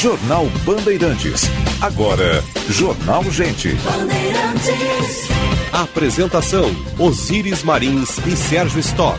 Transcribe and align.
Jornal 0.00 0.46
Bandeirantes. 0.64 1.44
Agora, 1.80 2.44
Jornal 2.68 3.24
Gente. 3.30 3.74
Bandeirantes. 3.76 5.28
Apresentação: 5.72 6.70
Osíris 6.98 7.62
Marins 7.62 8.18
e 8.26 8.36
Sérgio 8.36 8.80
Stock. 8.80 9.18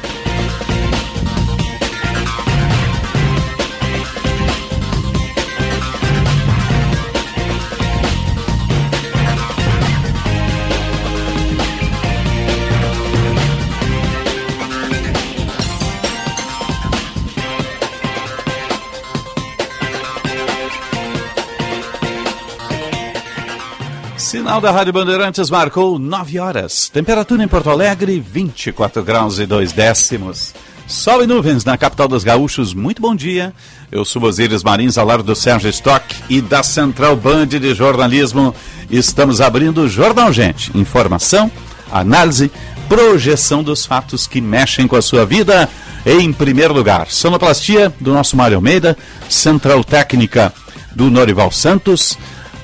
Sinal 24.45 24.61
da 24.61 24.69
Rádio 24.69 24.93
Bandeirantes 24.93 25.49
marcou 25.49 25.97
9 25.97 26.37
horas. 26.37 26.87
Temperatura 26.87 27.43
em 27.43 27.47
Porto 27.47 27.67
Alegre, 27.71 28.19
24 28.19 29.03
graus 29.03 29.39
e 29.39 29.45
2 29.47 29.71
décimos. 29.71 30.53
Sol 30.85 31.23
e 31.23 31.25
nuvens 31.25 31.65
na 31.65 31.75
capital 31.75 32.07
dos 32.07 32.23
gaúchos. 32.23 32.71
Muito 32.71 33.01
bom 33.01 33.15
dia. 33.15 33.51
Eu 33.91 34.05
sou 34.05 34.21
Osíris 34.21 34.61
Marins, 34.61 34.99
ao 34.99 35.05
lado 35.07 35.23
do 35.23 35.35
Sérgio 35.35 35.67
Stock 35.71 36.15
e 36.29 36.41
da 36.41 36.61
Central 36.61 37.15
Band 37.15 37.47
de 37.47 37.73
Jornalismo. 37.73 38.53
Estamos 38.87 39.41
abrindo 39.41 39.81
o 39.81 39.89
Jornal 39.89 40.31
Gente. 40.31 40.77
Informação, 40.77 41.49
análise, 41.91 42.51
projeção 42.87 43.63
dos 43.63 43.83
fatos 43.83 44.27
que 44.27 44.39
mexem 44.41 44.87
com 44.87 44.95
a 44.95 45.01
sua 45.01 45.25
vida. 45.25 45.67
Em 46.05 46.31
primeiro 46.31 46.71
lugar, 46.71 47.07
sonoplastia 47.09 47.91
do 47.99 48.13
nosso 48.13 48.37
Mário 48.37 48.57
Almeida, 48.57 48.95
Central 49.27 49.83
Técnica 49.83 50.53
do 50.95 51.09
Norival 51.09 51.51
Santos, 51.51 52.17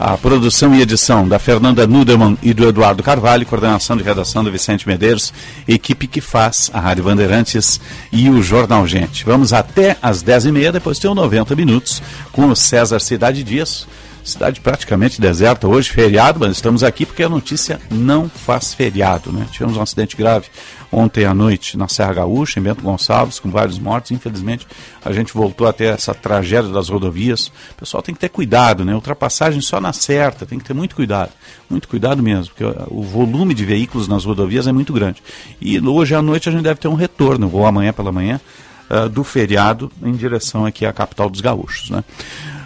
a 0.03 0.17
produção 0.17 0.73
e 0.73 0.81
edição 0.81 1.27
da 1.27 1.37
Fernanda 1.37 1.85
Nudeman 1.85 2.35
e 2.41 2.55
do 2.55 2.67
Eduardo 2.67 3.03
Carvalho, 3.03 3.45
coordenação 3.45 3.95
de 3.95 4.01
redação 4.01 4.43
do 4.43 4.51
Vicente 4.51 4.87
Medeiros, 4.87 5.31
equipe 5.67 6.07
que 6.07 6.19
faz 6.19 6.71
a 6.73 6.79
Rádio 6.79 7.03
Bandeirantes 7.03 7.79
e 8.11 8.27
o 8.27 8.41
Jornal 8.41 8.87
Gente. 8.87 9.23
Vamos 9.23 9.53
até 9.53 9.95
às 10.01 10.23
10h30, 10.23 10.71
depois 10.71 10.97
tem 10.97 11.07
o 11.07 11.13
90 11.13 11.55
minutos 11.55 12.01
com 12.31 12.47
o 12.47 12.55
César 12.55 12.99
Cidade 12.99 13.43
Dias. 13.43 13.87
Cidade 14.23 14.59
praticamente 14.59 15.21
deserta 15.21 15.67
hoje, 15.67 15.91
feriado, 15.91 16.39
mas 16.39 16.53
estamos 16.53 16.83
aqui 16.83 17.05
porque 17.05 17.21
a 17.21 17.29
notícia 17.29 17.79
não 17.91 18.27
faz 18.27 18.73
feriado. 18.73 19.31
Né? 19.31 19.45
Tivemos 19.51 19.77
um 19.77 19.81
acidente 19.83 20.17
grave 20.17 20.47
ontem 20.91 21.25
à 21.25 21.33
noite 21.33 21.77
na 21.77 21.87
Serra 21.87 22.13
Gaúcha, 22.13 22.59
em 22.59 22.63
Bento 22.63 22.83
Gonçalves, 22.83 23.39
com 23.39 23.49
vários 23.49 23.79
mortos. 23.79 24.11
Infelizmente, 24.11 24.67
a 25.03 25.11
gente 25.11 25.33
voltou 25.33 25.67
a 25.67 25.73
ter 25.73 25.93
essa 25.93 26.13
tragédia 26.13 26.71
das 26.71 26.89
rodovias. 26.89 27.47
O 27.47 27.75
pessoal 27.79 28.03
tem 28.03 28.13
que 28.13 28.19
ter 28.19 28.29
cuidado, 28.29 28.83
né? 28.83 28.93
Ultrapassagem 28.93 29.61
só 29.61 29.79
na 29.79 29.93
certa, 29.93 30.45
tem 30.45 30.59
que 30.59 30.65
ter 30.65 30.73
muito 30.73 30.95
cuidado. 30.95 31.31
Muito 31.69 31.87
cuidado 31.87 32.21
mesmo, 32.21 32.53
porque 32.53 32.65
o 32.89 33.01
volume 33.01 33.53
de 33.53 33.63
veículos 33.63 34.07
nas 34.07 34.25
rodovias 34.25 34.67
é 34.67 34.71
muito 34.71 34.91
grande. 34.91 35.23
E 35.61 35.79
hoje 35.79 36.13
à 36.13 36.21
noite 36.21 36.49
a 36.49 36.51
gente 36.51 36.63
deve 36.63 36.79
ter 36.79 36.87
um 36.87 36.95
retorno, 36.95 37.49
ou 37.53 37.65
amanhã 37.65 37.93
pela 37.93 38.11
manhã, 38.11 38.41
uh, 38.89 39.07
do 39.07 39.23
feriado 39.23 39.91
em 40.03 40.11
direção 40.11 40.65
aqui 40.65 40.85
à 40.85 40.91
capital 40.91 41.29
dos 41.29 41.39
gaúchos, 41.39 41.89
né? 41.89 42.03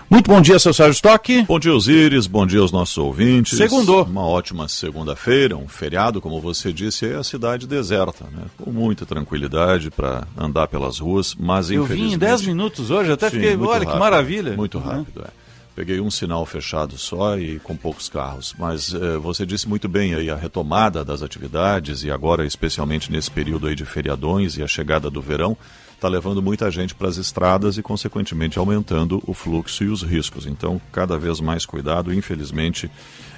Muito 0.10 0.30
bom 0.30 0.40
dia, 0.40 0.60
seu 0.60 0.72
Sérgio 0.74 0.94
Stock. 0.94 1.44
Bom 1.44 1.60
dia, 1.60 1.74
Osíris. 1.74 2.28
Bom 2.28 2.46
dia 2.46 2.60
aos 2.60 2.72
nossos 2.72 2.98
ouvintes. 2.98 3.58
Segundou. 3.58 4.04
Uma 4.06 4.26
ótima 4.26 4.68
segunda-feira, 4.68 5.58
um 5.58 5.68
feriado, 5.68 6.22
como 6.22 6.40
você 6.40 6.72
disse, 6.72 7.08
é 7.08 7.16
a 7.16 7.24
cidade 7.24 7.66
deserta, 7.68 8.24
né? 8.32 8.44
Com 8.58 8.72
muita 8.72 9.06
tranquilidade 9.06 9.90
para 9.90 10.26
andar 10.38 10.68
pelas 10.68 11.00
ruas, 11.00 11.36
mas 11.36 11.72
Eu 11.72 11.84
infelizmente... 11.84 12.10
vim 12.12 12.16
em 12.16 12.20
10 12.20 12.42
minutos 12.44 12.92
hoje, 12.92 13.12
até 13.12 13.30
Sim, 13.30 13.38
fiquei, 13.38 13.58
olha 13.58 13.80
que 13.80 13.86
rápido, 13.88 14.00
maravilha. 14.00 14.54
Muito 14.56 14.80
Né? 14.80 14.86
rápido, 14.86 15.22
é. 15.22 15.46
Peguei 15.76 16.00
um 16.00 16.10
sinal 16.10 16.46
fechado 16.46 16.98
só 16.98 17.38
e 17.38 17.60
com 17.60 17.76
poucos 17.76 18.08
carros. 18.08 18.56
Mas 18.58 18.94
eh, 18.94 19.18
você 19.18 19.46
disse 19.46 19.68
muito 19.68 19.90
bem 19.90 20.14
aí 20.14 20.30
a 20.30 20.36
retomada 20.36 21.04
das 21.04 21.22
atividades 21.22 22.04
e 22.04 22.10
agora, 22.12 22.46
especialmente 22.46 23.12
nesse 23.12 23.30
período 23.30 23.68
aí 23.68 23.76
de 23.76 23.84
feriadões 23.84 24.56
e 24.56 24.64
a 24.64 24.68
chegada 24.68 25.10
do 25.10 25.22
verão, 25.22 25.58
está 25.96 26.08
levando 26.08 26.42
muita 26.42 26.70
gente 26.70 26.94
para 26.94 27.08
as 27.08 27.18
estradas 27.18 27.78
e, 27.78 27.82
consequentemente, 27.82 28.60
aumentando 28.60 29.24
o 29.26 29.34
fluxo 29.34 29.84
e 29.84 29.88
os 29.88 30.04
riscos. 30.04 30.46
Então, 30.46 30.80
cada 30.92 31.18
vez 31.18 31.40
mais 31.40 31.66
cuidado. 31.66 32.14
Infelizmente, 32.14 32.90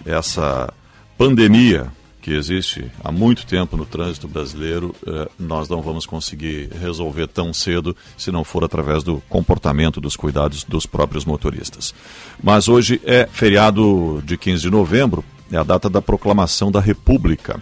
essa 0.06 0.74
pandemia 1.18 1.92
que 2.22 2.34
existe 2.34 2.92
há 3.02 3.10
muito 3.10 3.46
tempo 3.46 3.78
no 3.78 3.86
trânsito 3.86 4.28
brasileiro, 4.28 4.94
eh, 5.08 5.30
nós 5.40 5.70
não 5.70 5.82
vamos 5.82 6.06
conseguir 6.06 6.70
resolver 6.74 7.26
tão 7.28 7.54
cedo 7.54 7.96
se 8.18 8.34
não 8.34 8.44
for 8.44 8.66
através 8.66 9.02
do 9.02 9.24
comportamento, 9.30 10.02
dos 10.02 10.18
cuidados 10.18 10.66
dos 10.66 10.86
próprios 10.86 11.24
motoristas. 11.24 11.96
Mas 12.44 12.68
hoje 12.68 13.00
é 13.06 13.30
feriado 13.32 14.22
de 14.26 14.36
15 14.36 14.64
de 14.64 14.70
novembro, 14.70 15.24
é 15.50 15.56
a 15.56 15.64
data 15.64 15.90
da 15.90 16.02
proclamação 16.02 16.70
da 16.70 16.82
República. 16.82 17.62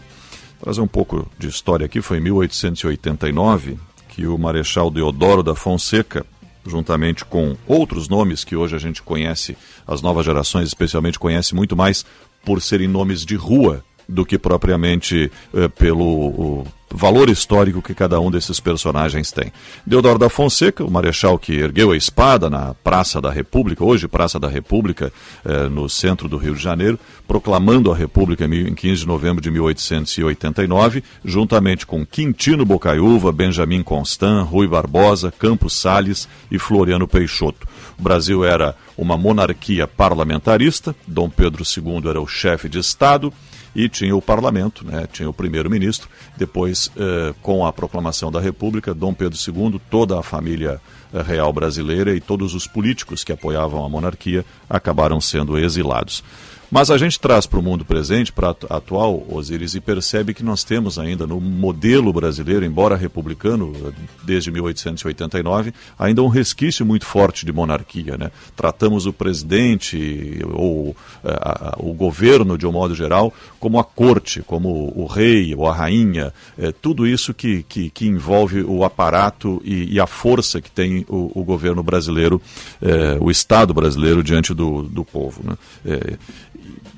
Trazer 0.59 0.81
um 0.81 0.87
pouco 0.87 1.29
de 1.37 1.47
história 1.47 1.85
aqui, 1.85 2.01
foi 2.01 2.17
em 2.17 2.21
1889 2.21 3.77
que 4.15 4.25
o 4.25 4.37
Marechal 4.37 4.89
Deodoro 4.89 5.43
da 5.43 5.53
Fonseca, 5.53 6.25
juntamente 6.65 7.25
com 7.25 7.57
outros 7.67 8.07
nomes 8.07 8.45
que 8.45 8.55
hoje 8.55 8.73
a 8.73 8.79
gente 8.79 9.03
conhece, 9.03 9.57
as 9.85 10.01
novas 10.01 10.25
gerações 10.25 10.69
especialmente 10.69 11.19
conhecem 11.19 11.53
muito 11.53 11.75
mais 11.75 12.05
por 12.45 12.61
serem 12.61 12.87
nomes 12.87 13.25
de 13.25 13.35
rua 13.35 13.83
do 14.07 14.25
que 14.25 14.37
propriamente 14.37 15.29
eh, 15.53 15.67
pelo 15.67 16.63
valor 16.95 17.29
histórico 17.29 17.81
que 17.81 17.93
cada 17.93 18.19
um 18.19 18.31
desses 18.31 18.59
personagens 18.59 19.31
tem. 19.31 19.51
Deodoro 19.85 20.17
da 20.17 20.29
Fonseca, 20.29 20.83
o 20.83 20.91
marechal 20.91 21.37
que 21.37 21.53
ergueu 21.53 21.91
a 21.91 21.97
espada 21.97 22.49
na 22.49 22.73
Praça 22.73 23.21
da 23.21 23.31
República, 23.31 23.83
hoje 23.83 24.07
Praça 24.07 24.39
da 24.39 24.47
República, 24.47 25.11
eh, 25.43 25.69
no 25.69 25.89
centro 25.89 26.27
do 26.27 26.37
Rio 26.37 26.55
de 26.55 26.61
Janeiro, 26.61 26.99
proclamando 27.27 27.91
a 27.91 27.95
República 27.95 28.45
em 28.45 28.73
15 28.73 29.01
de 29.01 29.07
novembro 29.07 29.41
de 29.41 29.51
1889, 29.51 31.03
juntamente 31.23 31.85
com 31.85 32.05
Quintino 32.05 32.65
Bocaiúva, 32.65 33.31
Benjamin 33.31 33.83
Constant, 33.83 34.45
Rui 34.47 34.67
Barbosa, 34.67 35.31
Campos 35.31 35.73
Salles 35.73 36.27
e 36.49 36.57
Floriano 36.57 37.07
Peixoto. 37.07 37.67
O 37.97 38.01
Brasil 38.01 38.43
era 38.45 38.75
uma 38.97 39.17
monarquia 39.17 39.87
parlamentarista, 39.87 40.95
Dom 41.07 41.29
Pedro 41.29 41.63
II 41.63 42.09
era 42.09 42.21
o 42.21 42.27
chefe 42.27 42.69
de 42.69 42.79
Estado, 42.79 43.33
e 43.75 43.89
tinha 43.89 44.15
o 44.15 44.21
parlamento, 44.21 44.85
né, 44.85 45.05
tinha 45.11 45.29
o 45.29 45.33
primeiro-ministro. 45.33 46.07
Depois, 46.37 46.89
eh, 46.95 47.33
com 47.41 47.65
a 47.65 47.73
proclamação 47.73 48.31
da 48.31 48.39
República, 48.39 48.93
Dom 48.93 49.13
Pedro 49.13 49.37
II, 49.37 49.81
toda 49.89 50.17
a 50.17 50.23
família 50.23 50.79
eh, 51.13 51.21
real 51.21 51.51
brasileira 51.51 52.15
e 52.15 52.21
todos 52.21 52.55
os 52.55 52.65
políticos 52.65 53.23
que 53.23 53.33
apoiavam 53.33 53.85
a 53.85 53.89
monarquia 53.89 54.45
acabaram 54.69 55.19
sendo 55.19 55.59
exilados. 55.59 56.23
Mas 56.71 56.89
a 56.89 56.97
gente 56.97 57.19
traz 57.19 57.45
para 57.45 57.59
o 57.59 57.63
mundo 57.63 57.85
presente, 57.85 58.31
para 58.31 58.49
atual, 58.69 59.25
Osiris, 59.29 59.75
e 59.75 59.81
percebe 59.81 60.33
que 60.33 60.43
nós 60.43 60.63
temos 60.63 60.97
ainda 60.97 61.27
no 61.27 61.39
modelo 61.39 62.11
brasileiro, 62.11 62.65
embora 62.65 62.95
republicano, 62.95 63.73
desde 64.23 64.51
1889, 64.51 65.73
ainda 65.97 66.23
um 66.23 66.27
resquício 66.27 66.85
muito 66.85 67.05
forte 67.05 67.45
de 67.45 67.53
monarquia. 67.53 68.17
Né? 68.17 68.31
Tratamos 68.55 69.05
o 69.05 69.13
presidente 69.13 70.39
ou 70.53 70.95
a, 71.23 71.69
a, 71.69 71.75
o 71.77 71.93
governo, 71.93 72.57
de 72.57 72.65
um 72.65 72.71
modo 72.71 72.95
geral, 72.95 73.33
como 73.59 73.79
a 73.79 73.83
corte, 73.83 74.41
como 74.41 74.91
o 74.95 75.05
rei 75.05 75.53
ou 75.55 75.67
a 75.67 75.73
rainha, 75.73 76.33
é, 76.57 76.71
tudo 76.71 77.05
isso 77.07 77.33
que, 77.33 77.63
que, 77.63 77.89
que, 77.89 78.07
envolve 78.07 78.61
o 78.61 78.83
aparato 78.83 79.61
e, 79.63 79.93
e 79.93 79.99
a 79.99 80.07
força 80.07 80.61
que 80.61 80.71
tem 80.71 81.05
o, 81.07 81.31
o 81.39 81.43
governo 81.43 81.83
brasileiro, 81.83 82.41
é, 82.81 83.17
o 83.19 83.29
Estado 83.29 83.73
brasileiro 83.73 84.23
diante 84.23 84.53
do, 84.53 84.83
do 84.83 85.05
povo. 85.05 85.41
Né? 85.43 85.57
É, 85.85 86.17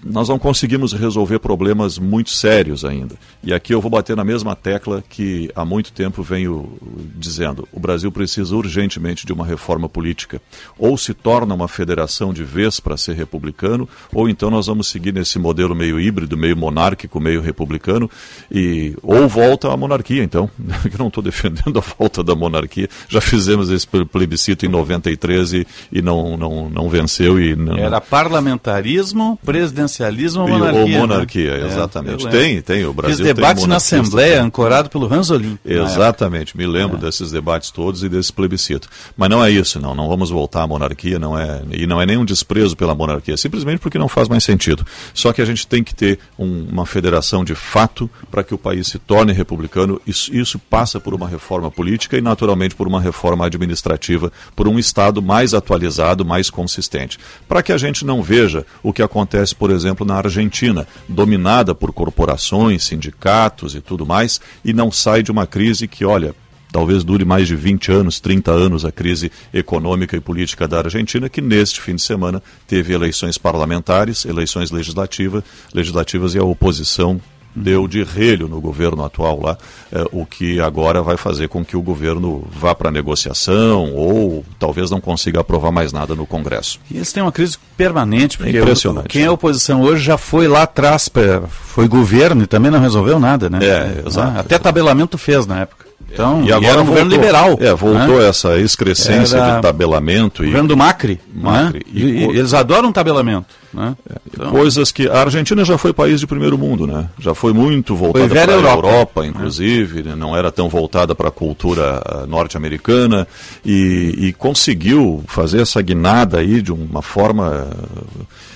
nós 0.04 0.30
não 0.30 0.40
conseguimos 0.40 0.94
resolver 0.94 1.40
problemas 1.40 1.98
muito 1.98 2.30
sérios 2.30 2.86
ainda. 2.86 3.16
E 3.44 3.54
aqui 3.54 3.74
eu 3.74 3.82
vou 3.82 3.90
bater 3.90 4.16
na 4.16 4.24
mesma 4.24 4.56
tecla 4.56 5.04
que 5.08 5.50
há 5.56 5.66
muito 5.66 5.92
tempo 5.92 6.24
venho 6.24 6.72
dizendo: 7.16 7.68
o 7.72 7.80
Brasil 7.80 8.12
precisa 8.12 8.56
urgentemente 8.56 9.26
de 9.26 9.34
uma 9.34 9.46
reforma 9.46 9.90
política. 9.90 10.42
Ou 10.78 10.98
se 10.98 11.14
torna 11.14 11.54
uma 11.54 11.68
federação 11.68 12.34
de 12.34 12.44
vez 12.44 12.80
para 12.80 12.98
ser 12.98 13.16
republicano, 13.16 13.88
ou 14.14 14.30
então 14.30 14.50
nós 14.50 14.68
vamos 14.68 14.88
seguir 14.88 15.14
nesse 15.14 15.40
modelo 15.40 15.76
meio 15.76 16.00
híbrido, 16.00 16.38
meio 16.38 16.56
monárquico, 16.56 17.20
meio 17.20 17.42
republicano, 17.42 18.10
e 18.52 18.96
ou 19.02 19.28
volta 19.28 19.72
à 19.72 19.78
monarquia, 19.78 20.24
então. 20.24 20.50
Eu 20.92 20.98
não 20.98 21.08
estou 21.08 21.24
defendendo 21.24 21.78
a 21.78 21.82
volta 21.98 22.24
da 22.24 22.36
monarquia. 22.36 22.90
Já 23.08 23.22
fizemos 23.22 23.70
esse 23.70 23.88
plebiscito 23.88 24.66
em 24.66 24.70
93 24.70 25.54
e, 25.54 25.68
e 25.92 26.02
não, 26.02 26.38
não, 26.38 26.70
não 26.70 26.90
venceu. 26.90 27.40
E 27.40 27.56
não, 27.56 27.78
Era 27.78 28.00
parlamentarismo, 28.00 29.40
presidencialismo 29.88 30.42
ou 30.44 30.48
monarquia. 30.48 30.82
Ou 30.82 30.90
monarquia, 30.90 31.58
né? 31.58 31.68
exatamente. 31.68 32.28
É, 32.28 32.30
tem, 32.30 32.62
tem. 32.62 32.86
O 32.86 32.94
Brasil 32.94 33.18
Fiz 33.18 33.26
debate 33.26 33.60
tem 33.60 33.68
na 33.68 33.78
Assembleia, 33.78 34.44
ancorado 34.44 34.90
pelo 34.90 35.08
Ranzolin. 35.08 35.58
Exatamente, 35.66 36.56
me 36.56 36.68
lembro 36.68 36.98
é. 36.98 37.00
desses 37.00 37.32
debates 37.32 37.72
todos 37.72 38.04
e 38.04 38.10
desse 38.10 38.32
plebiscito. 38.32 38.90
Mas 39.16 39.30
não 39.30 39.44
é 39.44 39.50
isso, 39.50 39.80
não. 39.80 39.96
Não 39.96 40.08
vamos 40.08 40.30
voltar 40.30 40.64
à 40.64 40.68
monarquia, 40.68 41.18
não 41.18 41.38
é, 41.38 41.62
e 41.72 41.88
não 41.88 42.02
é 42.02 42.06
nenhum 42.06 42.26
desprezo 42.26 42.76
pela 42.76 42.94
monarquia, 42.94 43.38
simplesmente 43.38 43.80
porque 43.80 43.98
não 43.98 44.08
faz 44.08 44.28
mais 44.28 44.44
sentido. 44.44 44.86
Só 45.14 45.32
que 45.32 45.42
a 45.42 45.46
gente 45.46 45.66
tem 45.66 45.84
que 45.84 45.96
ter 45.96 46.20
um, 46.38 46.68
uma 46.72 46.86
federação 46.86 47.44
de 47.44 47.56
fato 47.56 48.10
para 48.30 48.44
que 48.44 48.54
o 48.54 48.58
país 48.58 48.88
se 48.88 49.00
torne 49.00 49.34
republicano. 49.34 50.02
Isso, 50.06 50.34
isso 50.36 50.60
passa 50.60 51.00
por 51.00 51.14
uma 51.14 51.28
reforma 51.28 51.72
política 51.72 52.18
e, 52.18 52.22
naturalmente, 52.22 52.76
por 52.76 52.88
uma 52.88 53.02
reforma 53.02 53.46
administrativa 53.46 54.32
por 54.56 54.68
um 54.68 54.78
Estado 54.78 55.22
mais 55.22 55.54
atualizado, 55.54 56.26
mais 56.26 56.50
consistente. 56.50 57.18
Para 57.48 57.64
que 57.64 57.72
a 57.72 57.78
gente 57.78 58.06
não 58.06 58.22
veja 58.22 58.66
o 58.84 58.94
que 58.94 59.02
acontece, 59.02 59.56
por 59.56 59.72
exemplo, 59.72 59.77
na 60.06 60.16
Argentina, 60.16 60.88
dominada 61.08 61.76
por 61.76 61.92
corporações, 61.94 62.84
sindicatos 62.84 63.76
e 63.76 63.82
tudo 63.82 64.06
mais, 64.06 64.40
e 64.64 64.74
não 64.74 64.92
sai 64.92 65.24
de 65.24 65.32
uma 65.32 65.48
crise 65.48 65.88
que, 65.88 66.06
olha, 66.06 66.36
talvez 66.72 67.04
dure 67.04 67.26
mais 67.26 67.48
de 67.48 67.56
20 67.56 67.92
anos, 67.92 68.20
30 68.20 68.52
anos 68.52 68.86
a 68.86 68.92
crise 68.92 69.32
econômica 69.54 70.16
e 70.16 70.20
política 70.20 70.68
da 70.68 70.80
Argentina, 70.80 71.30
que 71.30 71.42
neste 71.42 71.82
fim 71.82 71.96
de 71.96 72.02
semana 72.02 72.42
teve 72.68 72.94
eleições 72.94 73.38
parlamentares, 73.38 74.26
eleições 74.26 74.72
legislativa, 74.72 75.44
legislativas 75.74 76.36
e 76.36 76.40
a 76.40 76.44
oposição 76.44 77.22
deu 77.58 77.88
de 77.88 78.04
relho 78.04 78.48
no 78.48 78.62
governo 78.62 79.04
atual 79.04 79.42
lá, 79.42 79.58
eh, 79.92 80.06
o 80.12 80.26
que 80.26 80.60
agora 80.60 81.02
vai 81.02 81.18
fazer 81.18 81.50
com 81.50 81.66
que 81.66 81.76
o 81.76 81.82
governo 81.82 82.48
vá 82.52 82.76
para 82.76 82.92
negociação 82.92 83.94
ou 83.94 84.46
talvez 84.60 84.92
não 84.92 85.02
consiga 85.02 85.42
aprovar 85.42 85.72
mais 85.72 85.92
nada 85.92 86.16
no 86.16 86.26
Congresso. 86.26 86.80
E 86.90 86.98
eles 86.98 87.12
têm 87.12 87.24
uma 87.24 87.32
crise 87.32 87.58
permanente, 87.76 88.38
porque 88.38 88.56
é 88.56 88.62
impressionante. 88.62 89.08
quem 89.08 89.24
é 89.24 89.30
oposição 89.30 89.82
hoje 89.82 90.04
já 90.04 90.18
foi 90.18 90.48
lá 90.48 90.64
atrás, 90.64 91.10
foi 91.50 91.88
governo 91.88 92.44
e 92.44 92.48
também 92.48 92.72
não 92.72 92.80
resolveu 92.80 93.20
nada, 93.20 93.50
né? 93.50 93.60
É, 93.62 94.08
exato. 94.08 94.40
Até 94.40 94.60
tabelamento 94.60 95.18
fez 95.18 95.46
na 95.46 95.62
época. 95.62 95.88
Então, 96.12 96.44
e 96.44 96.54
agora 96.54 96.74
era 96.74 96.82
um 96.82 96.86
governo 96.86 97.12
liberal. 97.12 97.58
É, 97.60 97.74
voltou 97.74 98.20
né? 98.20 98.30
essa 98.30 98.58
excrescência 98.58 99.38
era 99.38 99.56
de 99.56 99.62
tabelamento. 99.62 100.42
O 100.42 100.46
governo 100.46 100.70
do 100.70 100.78
Macri. 100.78 101.20
Macri. 101.34 101.80
Né? 101.80 101.86
E, 101.94 102.04
e, 102.04 102.24
eles 102.24 102.54
adoram 102.54 102.92
tabelamento. 102.92 103.48
Né? 103.74 103.96
É, 104.10 104.16
então... 104.34 104.52
Coisas 104.52 104.92
que. 104.92 105.08
A 105.08 105.22
Argentina 105.22 105.64
já 105.66 105.78
foi 105.78 105.94
país 105.94 106.20
de 106.20 106.28
primeiro 106.28 106.58
mundo, 106.58 106.88
né? 106.88 107.10
Já 107.20 107.34
foi 107.34 107.54
muito 107.54 107.96
voltada 107.96 108.28
para 108.28 108.52
a 108.52 108.56
Europa, 108.56 108.88
Europa 108.88 109.26
inclusive, 109.26 110.04
né? 110.04 110.16
não 110.16 110.36
era 110.36 110.52
tão 110.52 110.70
voltada 110.70 111.14
para 111.14 111.28
a 111.28 111.32
cultura 111.32 112.02
uh, 112.02 112.28
norte-americana 112.28 113.28
e, 113.66 114.16
e, 114.18 114.34
conseguiu 114.34 115.24
fazer 115.28 115.62
essa 115.62 115.82
guinada 115.82 116.40
aí 116.40 116.62
de 116.62 116.72
uma 116.72 117.02
forma. 117.02 117.68
Uh, 117.72 118.48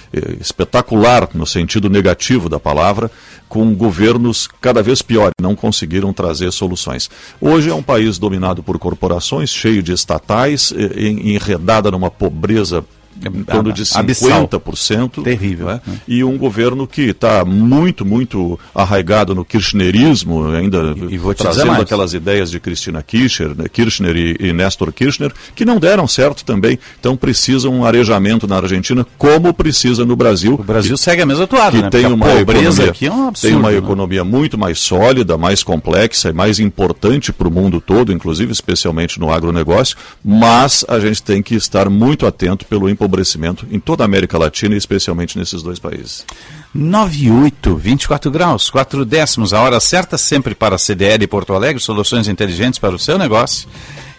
espetacular 0.42 1.30
no 1.34 1.46
sentido 1.46 1.90
negativo 1.90 2.50
da 2.50 2.60
palavra, 2.60 3.10
com 3.48 3.74
governos 3.74 4.46
cada 4.60 4.84
vez 4.84 5.02
piores, 5.02 5.32
não 5.42 5.56
conseguiram 5.56 6.12
trazer 6.12 6.52
soluções. 6.52 7.10
Hoje 7.40 7.70
é 7.70 7.74
um 7.74 7.82
país 7.82 8.20
dominado 8.20 8.62
por 8.62 8.78
corporações, 8.78 9.52
cheio 9.52 9.82
de 9.82 9.94
estatais, 9.94 10.74
enredada 10.98 11.90
numa 11.90 12.12
pobreza 12.12 12.84
em 13.24 13.44
torno 13.44 13.72
de 13.72 13.84
50%. 13.84 15.24
Terrível. 15.24 15.68
Né? 15.68 15.82
E 16.08 16.24
um 16.24 16.38
governo 16.38 16.88
que 16.88 17.10
está 17.10 17.46
muito, 17.46 18.06
muito 18.06 18.60
arraigado 18.74 19.36
no 19.36 19.46
kirchnerismo, 19.46 20.50
ainda 20.50 20.96
e, 21.10 21.16
e 21.16 21.36
trazendo 21.36 21.74
aquelas 21.74 22.14
ideias 22.14 22.50
de 22.52 22.60
Cristina 22.60 23.02
Kirchner, 23.04 23.56
né, 23.56 23.66
Kirchner 23.68 24.16
e, 24.16 24.38
e 24.40 24.54
Néstor 24.54 24.92
Kirchner, 24.92 25.32
que 25.56 25.66
não 25.66 25.80
deram 25.80 26.08
certo 26.08 26.44
também. 26.44 26.80
Então 27.00 27.16
precisa 27.16 27.70
um 27.70 27.86
arejamento 27.86 28.48
na 28.48 28.58
Argentina, 28.58 29.06
como 29.18 29.54
precisa 29.54 30.06
no 30.06 30.16
Brasil. 30.16 30.56
O 30.56 30.64
Brasil 30.64 30.96
que, 30.96 31.02
segue 31.02 31.22
a 31.22 31.26
mesma 31.26 31.48
toada, 31.48 31.72
que 31.72 31.84
né? 31.84 31.90
tem 31.90 32.06
uma 32.06 32.34
economia, 32.34 32.90
aqui 32.90 33.06
é 33.06 33.12
um 33.12 33.28
absurdo, 33.28 33.52
tem 33.52 33.60
uma 33.60 33.72
né? 33.72 33.78
economia 33.78 34.24
muito 34.24 34.58
mais 34.58 34.80
sólida, 34.80 35.38
mais 35.38 35.64
complexa 35.64 36.30
e 36.30 36.34
mais 36.34 36.60
importante 36.60 37.32
para 37.32 37.48
o 37.48 37.52
mundo 37.52 37.82
todo, 37.82 38.12
inclusive 38.12 38.52
especialmente 38.52 39.20
no 39.20 39.32
agronegócio, 39.32 39.98
mas 40.24 40.86
a 40.88 41.00
gente 41.00 41.22
tem 41.22 41.42
que 41.42 41.56
estar 41.56 41.90
muito 41.90 42.26
atento 42.26 42.66
pelo 42.66 42.90
empobrecimento 43.02 43.66
em 43.72 43.80
toda 43.80 44.04
a 44.04 44.06
América 44.06 44.38
Latina 44.38 44.76
e 44.76 44.78
especialmente 44.78 45.38
nesses 45.38 45.64
dois 45.64 45.80
países. 45.80 46.26
98, 46.74 47.76
24 47.76 48.30
graus, 48.30 48.70
4 48.70 49.04
décimos, 49.04 49.54
a 49.54 49.62
hora 49.62 49.80
certa 49.80 50.18
sempre 50.18 50.54
para 50.54 50.76
a 50.76 50.78
CDL 50.78 51.26
Porto 51.28 51.54
Alegre, 51.54 51.82
soluções 51.82 52.28
inteligentes 52.28 52.80
para 52.80 52.96
o 52.96 53.00
seu 53.00 53.18
negócio. 53.18 53.68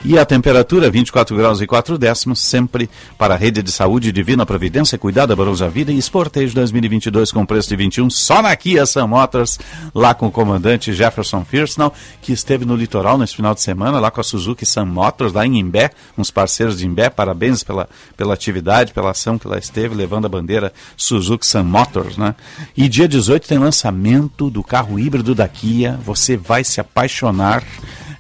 E 0.05 0.19
a 0.19 0.25
temperatura, 0.25 0.91
24 0.91 1.37
graus 1.37 1.61
e 1.61 1.67
4 1.67 1.97
décimos, 1.97 2.41
sempre 2.41 2.91
para 3.17 3.35
a 3.35 3.37
rede 3.37 3.63
de 3.63 3.71
saúde 3.71 4.11
Divina 4.11 4.45
Providência, 4.45 4.99
Cuidado, 4.99 5.33
Amorosa 5.33 5.69
Vida 5.69 5.93
e 5.93 5.97
Esportejo 5.97 6.57
2022 6.57 7.31
com 7.31 7.47
preço 7.47 7.69
de 7.69 7.77
21, 7.77 8.11
só 8.11 8.43
na 8.43 8.55
Kia 8.57 8.85
Sun 8.85 9.07
Motors, 9.07 9.61
lá 9.95 10.13
com 10.13 10.27
o 10.27 10.31
comandante 10.31 10.93
Jefferson 10.93 11.45
Firsnall, 11.45 11.95
que 12.21 12.33
esteve 12.33 12.65
no 12.65 12.75
litoral 12.75 13.17
nesse 13.17 13.37
final 13.37 13.55
de 13.55 13.61
semana, 13.61 14.01
lá 14.01 14.11
com 14.11 14.21
a 14.21 14.25
Suzuki 14.25 14.67
Sun 14.67 14.87
Motors, 14.87 15.33
lá 15.33 15.47
em 15.47 15.57
Imbé, 15.61 15.93
uns 16.19 16.33
parceiros 16.33 16.79
de 16.79 16.87
Imbé, 16.87 17.09
parabéns 17.09 17.63
pela, 17.63 17.89
pela 18.17 18.35
atividade, 18.35 18.93
pela 18.93 19.13
ação 19.13 19.39
que 19.39 19.47
lá 19.47 19.57
esteve, 19.57 19.95
levando 19.95 20.27
a 20.27 20.29
bandeira 20.29 20.73
Suzuki 20.97 21.47
Sun 21.47 21.63
Motors, 21.63 22.17
né? 22.17 22.35
E 22.77 22.89
dia 22.89 23.07
18 23.07 23.47
tem 23.47 23.59
lançamento 23.59 24.51
do 24.51 24.65
carro 24.65 24.99
híbrido 24.99 25.33
da 25.33 25.47
Kia, 25.47 25.97
você 26.05 26.37
vai 26.37 26.65
se 26.65 26.81
apaixonar 26.81 27.63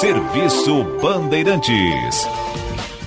Serviço 0.00 0.84
Bandeirantes. 1.00 2.35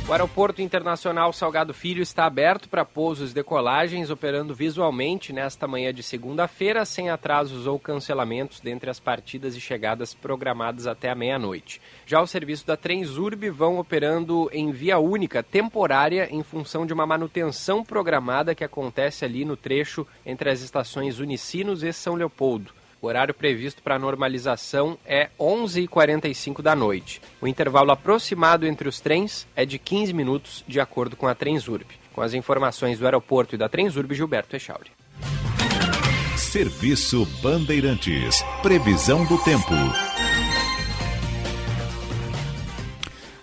O 0.10 0.12
Aeroporto 0.12 0.60
Internacional 0.60 1.32
Salgado 1.32 1.72
Filho 1.72 2.02
está 2.02 2.26
aberto 2.26 2.68
para 2.68 2.84
pousos 2.84 3.30
e 3.30 3.34
decolagens, 3.36 4.10
operando 4.10 4.56
visualmente 4.56 5.32
nesta 5.32 5.68
manhã 5.68 5.94
de 5.94 6.02
segunda-feira, 6.02 6.84
sem 6.84 7.12
atrasos 7.12 7.68
ou 7.68 7.78
cancelamentos 7.78 8.60
dentre 8.60 8.90
as 8.90 9.00
partidas 9.00 9.56
e 9.56 9.62
chegadas 9.62 10.16
programadas 10.16 10.88
até 10.88 11.12
a 11.12 11.16
meia-noite. 11.16 11.80
Já 12.08 12.20
o 12.20 12.26
serviço 12.26 12.66
da 12.66 12.76
Transurb 12.76 13.52
vão 13.52 13.78
operando 13.78 14.50
em 14.52 14.72
via 14.72 14.98
única, 14.98 15.44
temporária, 15.44 16.28
em 16.32 16.42
função 16.42 16.88
de 16.88 16.94
uma 16.94 17.06
manutenção 17.06 17.84
programada 17.84 18.56
que 18.56 18.64
acontece 18.64 19.24
ali 19.24 19.46
no 19.46 19.56
trecho 19.56 20.08
entre 20.26 20.50
as 20.50 20.62
estações 20.62 21.20
Unicinos 21.20 21.84
e 21.84 21.94
São 21.94 22.16
Leopoldo. 22.16 22.79
O 23.02 23.08
horário 23.08 23.34
previsto 23.34 23.82
para 23.82 23.98
normalização 23.98 24.98
é 25.06 25.30
11h45 25.40 26.62
da 26.62 26.76
noite. 26.76 27.22
O 27.40 27.48
intervalo 27.48 27.92
aproximado 27.92 28.68
entre 28.68 28.90
os 28.90 29.00
trens 29.00 29.48
é 29.56 29.66
de 29.66 29.80
15 29.80 30.14
minutos, 30.14 30.64
de 30.68 30.80
acordo 30.80 31.16
com 31.16 31.28
a 31.28 31.34
Transurb. 31.34 31.86
Com 32.14 32.22
as 32.22 32.34
informações 32.34 33.00
do 33.00 33.06
aeroporto 33.06 33.56
e 33.56 33.58
da 33.58 33.70
Transurb, 33.70 34.14
Gilberto 34.14 34.56
Echauri. 34.56 34.92
Serviço 36.36 37.26
Bandeirantes. 37.42 38.44
Previsão 38.62 39.24
do 39.26 39.38
tempo. 39.44 39.74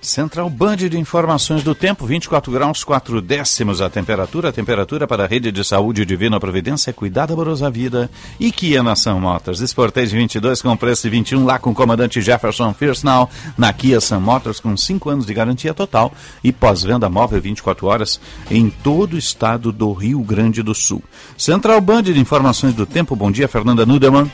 Central 0.07 0.49
Band 0.49 0.77
de 0.77 0.97
Informações 0.97 1.65
do 1.65 1.75
Tempo, 1.75 2.07
24 2.07 2.53
graus, 2.53 2.85
4 2.85 3.21
décimos 3.21 3.81
a 3.81 3.91
temperatura. 3.91 4.51
A 4.51 4.53
temperatura 4.53 5.05
para 5.05 5.25
a 5.25 5.27
rede 5.27 5.51
de 5.51 5.65
saúde 5.65 6.07
Divina 6.07 6.39
Providência 6.39 6.91
é 6.91 6.93
cuidar 6.93 7.27
da 7.27 7.35
amorosa 7.35 7.69
vida. 7.69 8.09
E 8.39 8.53
Kia 8.53 8.85
Nação 8.85 9.21
Motors. 9.21 9.61
Esportei 9.61 10.07
de 10.07 10.17
22 10.17 10.63
com 10.63 10.77
preço 10.77 11.03
de 11.03 11.11
21 11.11 11.45
lá 11.45 11.59
com 11.59 11.71
o 11.71 11.75
comandante 11.75 12.23
Jefferson 12.23 12.73
First 12.73 13.03
Now. 13.03 13.29
Na 13.59 13.73
Kia 13.73 14.01
Sun 14.01 14.21
Motors 14.21 14.61
com 14.61 14.77
5 14.77 15.11
anos 15.11 15.27
de 15.27 15.35
garantia 15.35 15.75
total 15.75 16.13
e 16.43 16.53
pós-venda 16.53 17.11
móvel 17.11 17.41
24 17.41 17.87
horas 17.89 18.21
em 18.49 18.71
todo 18.71 19.15
o 19.15 19.19
estado 19.19 19.73
do 19.73 19.93
Rio 19.93 20.21
Grande 20.21 20.63
do 20.63 20.75
Sul. 20.75 21.03
Central 21.37 21.81
Band 21.81 22.05
de 22.05 22.21
Informações 22.21 22.75
do 22.75 22.87
Tempo. 22.87 23.17
Bom 23.17 23.33
dia, 23.33 23.49
Fernanda 23.49 23.85
Nudeman. 23.85 24.31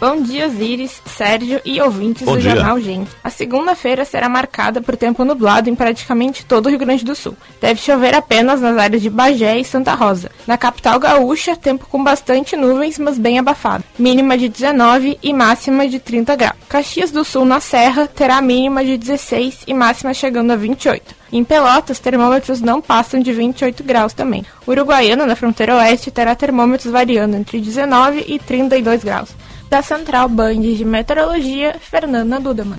Bom 0.00 0.22
dia, 0.22 0.46
Osiris, 0.46 1.02
Sérgio 1.04 1.60
e 1.62 1.78
ouvintes 1.78 2.24
Bom 2.24 2.32
do 2.32 2.40
dia. 2.40 2.52
Jornal 2.52 2.80
Gente. 2.80 3.10
A 3.22 3.28
segunda-feira 3.28 4.02
será 4.02 4.30
marcada 4.30 4.80
por 4.80 4.96
tempo 4.96 5.26
nublado 5.26 5.68
em 5.68 5.74
praticamente 5.74 6.42
todo 6.46 6.64
o 6.64 6.68
Rio 6.70 6.78
Grande 6.78 7.04
do 7.04 7.14
Sul. 7.14 7.36
Deve 7.60 7.82
chover 7.82 8.14
apenas 8.14 8.62
nas 8.62 8.78
áreas 8.78 9.02
de 9.02 9.10
Bagé 9.10 9.58
e 9.58 9.64
Santa 9.64 9.92
Rosa. 9.92 10.30
Na 10.46 10.56
capital 10.56 10.98
gaúcha, 10.98 11.54
tempo 11.54 11.86
com 11.86 12.02
bastante 12.02 12.56
nuvens, 12.56 12.98
mas 12.98 13.18
bem 13.18 13.38
abafado. 13.38 13.84
Mínima 13.98 14.38
de 14.38 14.48
19 14.48 15.18
e 15.22 15.34
máxima 15.34 15.86
de 15.86 15.98
30 15.98 16.34
graus. 16.34 16.56
Caxias 16.66 17.10
do 17.10 17.22
Sul, 17.22 17.44
na 17.44 17.60
Serra, 17.60 18.06
terá 18.06 18.40
mínima 18.40 18.82
de 18.82 18.96
16 18.96 19.64
e 19.66 19.74
máxima 19.74 20.14
chegando 20.14 20.50
a 20.50 20.56
28. 20.56 21.14
Em 21.30 21.44
Pelotas, 21.44 21.98
termômetros 21.98 22.62
não 22.62 22.80
passam 22.80 23.20
de 23.20 23.34
28 23.34 23.84
graus 23.84 24.14
também. 24.14 24.46
Uruguaiana, 24.66 25.26
na 25.26 25.36
fronteira 25.36 25.76
oeste, 25.76 26.10
terá 26.10 26.34
termômetros 26.34 26.90
variando 26.90 27.36
entre 27.36 27.60
19 27.60 28.24
e 28.26 28.38
32 28.38 29.04
graus 29.04 29.28
da 29.70 29.80
Central 29.82 30.28
Band 30.28 30.60
de 30.60 30.84
Meteorologia, 30.84 31.76
Fernanda 31.80 32.40
Dudaman. 32.40 32.78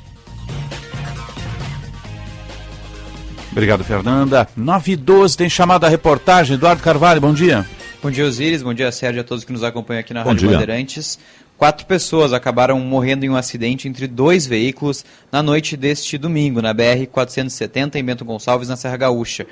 Obrigado, 3.49 3.83
Fernanda. 3.83 4.47
9 4.55 4.91
e 4.91 4.95
12 4.97 5.37
tem 5.37 5.49
chamada 5.49 5.87
a 5.87 5.89
reportagem. 5.89 6.55
Eduardo 6.55 6.83
Carvalho, 6.83 7.21
bom 7.21 7.33
dia. 7.33 7.65
Bom 8.03 8.11
dia, 8.11 8.25
Osiris. 8.25 8.61
Bom 8.61 8.73
dia, 8.73 8.91
Sérgio, 8.91 9.21
a 9.21 9.23
todos 9.23 9.45
que 9.45 9.53
nos 9.53 9.63
acompanham 9.63 10.01
aqui 10.01 10.13
na 10.13 10.23
bom 10.23 10.31
Rádio 10.31 10.49
dia. 10.49 10.57
Bandeirantes. 10.57 11.17
Quatro 11.57 11.85
pessoas 11.85 12.33
acabaram 12.33 12.79
morrendo 12.79 13.23
em 13.23 13.29
um 13.29 13.35
acidente 13.35 13.87
entre 13.87 14.07
dois 14.07 14.47
veículos 14.47 15.05
na 15.31 15.43
noite 15.43 15.77
deste 15.77 16.17
domingo, 16.17 16.61
na 16.61 16.73
BR-470, 16.73 17.95
em 17.95 18.03
Bento 18.03 18.25
Gonçalves, 18.25 18.67
na 18.67 18.75
Serra 18.75 18.97
Gaúcha 18.97 19.45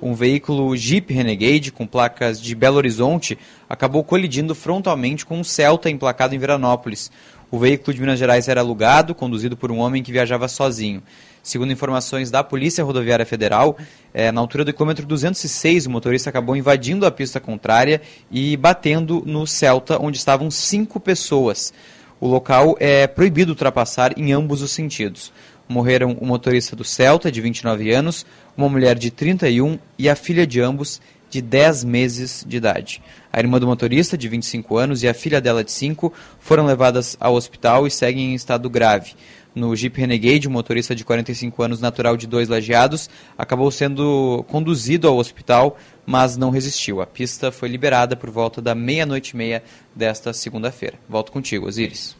um 0.00 0.14
veículo 0.14 0.76
Jeep 0.76 1.12
Renegade 1.12 1.72
com 1.72 1.86
placas 1.86 2.40
de 2.40 2.54
Belo 2.54 2.76
Horizonte 2.76 3.38
acabou 3.68 4.04
colidindo 4.04 4.54
frontalmente 4.54 5.24
com 5.24 5.38
um 5.38 5.44
Celta 5.44 5.88
emplacado 5.88 6.34
em 6.34 6.38
Veranópolis. 6.38 7.10
O 7.50 7.58
veículo 7.58 7.94
de 7.94 8.00
Minas 8.00 8.18
Gerais 8.18 8.48
era 8.48 8.60
alugado, 8.60 9.14
conduzido 9.14 9.56
por 9.56 9.70
um 9.70 9.78
homem 9.78 10.02
que 10.02 10.12
viajava 10.12 10.48
sozinho. 10.48 11.02
Segundo 11.42 11.72
informações 11.72 12.28
da 12.28 12.42
Polícia 12.42 12.82
Rodoviária 12.82 13.24
Federal, 13.24 13.78
é, 14.12 14.32
na 14.32 14.40
altura 14.40 14.64
do 14.64 14.72
quilômetro 14.72 15.06
206, 15.06 15.86
o 15.86 15.90
motorista 15.90 16.28
acabou 16.28 16.56
invadindo 16.56 17.06
a 17.06 17.10
pista 17.10 17.38
contrária 17.38 18.02
e 18.30 18.56
batendo 18.56 19.22
no 19.24 19.46
Celta, 19.46 19.96
onde 20.02 20.18
estavam 20.18 20.50
cinco 20.50 20.98
pessoas. 20.98 21.72
O 22.18 22.26
local 22.26 22.76
é 22.80 23.06
proibido 23.06 23.52
ultrapassar 23.52 24.18
em 24.18 24.32
ambos 24.32 24.60
os 24.60 24.72
sentidos. 24.72 25.32
Morreram 25.68 26.16
o 26.20 26.26
motorista 26.26 26.76
do 26.76 26.84
Celta, 26.84 27.30
de 27.30 27.40
29 27.40 27.90
anos, 27.92 28.24
uma 28.56 28.68
mulher 28.68 28.96
de 28.96 29.10
31 29.10 29.78
e 29.98 30.08
a 30.08 30.14
filha 30.14 30.46
de 30.46 30.60
ambos, 30.60 31.00
de 31.28 31.42
10 31.42 31.84
meses 31.84 32.44
de 32.46 32.56
idade. 32.56 33.02
A 33.32 33.40
irmã 33.40 33.58
do 33.58 33.66
motorista, 33.66 34.16
de 34.16 34.28
25 34.28 34.76
anos, 34.76 35.02
e 35.02 35.08
a 35.08 35.14
filha 35.14 35.40
dela, 35.40 35.64
de 35.64 35.72
5, 35.72 36.12
foram 36.38 36.64
levadas 36.66 37.16
ao 37.18 37.34
hospital 37.34 37.86
e 37.86 37.90
seguem 37.90 38.32
em 38.32 38.34
estado 38.34 38.70
grave. 38.70 39.14
No 39.54 39.74
Jeep 39.74 39.98
Renegade, 39.98 40.46
o 40.46 40.50
motorista 40.50 40.94
de 40.94 41.02
45 41.02 41.62
anos, 41.62 41.80
natural 41.80 42.16
de 42.16 42.26
dois 42.26 42.48
lajeados, 42.48 43.08
acabou 43.38 43.70
sendo 43.70 44.44
conduzido 44.48 45.08
ao 45.08 45.16
hospital, 45.16 45.78
mas 46.04 46.36
não 46.36 46.50
resistiu. 46.50 47.00
A 47.00 47.06
pista 47.06 47.50
foi 47.50 47.68
liberada 47.68 48.14
por 48.14 48.30
volta 48.30 48.60
da 48.60 48.74
meia-noite 48.74 49.30
e 49.30 49.36
meia 49.36 49.62
desta 49.94 50.32
segunda-feira. 50.32 50.98
Volto 51.08 51.32
contigo, 51.32 51.66
Osiris. 51.66 52.14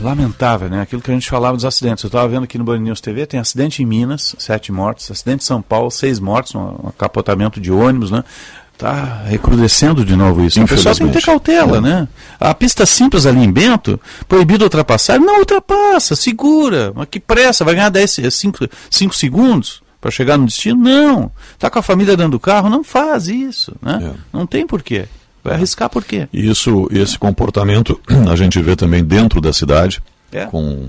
Lamentável, 0.00 0.68
né? 0.68 0.82
Aquilo 0.82 1.02
que 1.02 1.10
a 1.10 1.14
gente 1.14 1.28
falava 1.28 1.56
dos 1.56 1.64
acidentes. 1.64 2.04
Eu 2.04 2.08
estava 2.08 2.28
vendo 2.28 2.44
aqui 2.44 2.56
no 2.58 2.64
Band 2.64 2.78
News 2.78 3.00
TV, 3.00 3.26
tem 3.26 3.40
acidente 3.40 3.82
em 3.82 3.86
Minas, 3.86 4.34
sete 4.38 4.70
mortes, 4.70 5.10
acidente 5.10 5.42
em 5.42 5.46
São 5.46 5.60
Paulo, 5.60 5.90
seis 5.90 6.20
mortes, 6.20 6.54
um, 6.54 6.90
capotamento 6.96 7.60
de 7.60 7.72
ônibus, 7.72 8.10
né? 8.10 8.22
Tá 8.76 9.24
recrudescendo 9.26 10.04
de 10.04 10.14
novo 10.14 10.44
isso. 10.44 10.62
O 10.62 10.68
pessoal 10.68 10.94
tem 10.94 11.08
que 11.08 11.14
ter 11.14 11.24
cautela, 11.24 11.78
é. 11.78 11.80
né? 11.80 12.08
A 12.38 12.54
pista 12.54 12.86
simples 12.86 13.26
ali 13.26 13.42
em 13.42 13.50
Bento, 13.50 14.00
proibido 14.28 14.64
ultrapassar, 14.64 15.18
não 15.18 15.40
ultrapassa, 15.40 16.14
segura. 16.14 16.92
Mas 16.94 17.08
que 17.10 17.18
pressa, 17.18 17.64
vai 17.64 17.74
ganhar 17.74 17.88
10, 17.88 18.20
5, 18.30 18.68
5 18.88 19.16
segundos 19.16 19.82
para 20.00 20.12
chegar 20.12 20.38
no 20.38 20.46
destino? 20.46 20.80
Não. 20.80 21.32
Tá 21.58 21.68
com 21.68 21.80
a 21.80 21.82
família 21.82 22.16
dentro 22.16 22.32
do 22.32 22.40
carro, 22.40 22.70
não 22.70 22.84
faz 22.84 23.26
isso, 23.26 23.74
né? 23.82 24.14
É. 24.14 24.18
Não 24.32 24.46
tem 24.46 24.64
porquê. 24.64 25.08
Vai 25.42 25.54
arriscar 25.54 25.88
por 25.88 26.04
quê? 26.04 26.28
Isso, 26.32 26.88
esse 26.90 27.18
comportamento 27.18 28.00
a 28.30 28.36
gente 28.36 28.60
vê 28.60 28.76
também 28.76 29.04
dentro 29.04 29.40
da 29.40 29.52
cidade. 29.52 30.02
É. 30.30 30.44
com 30.44 30.86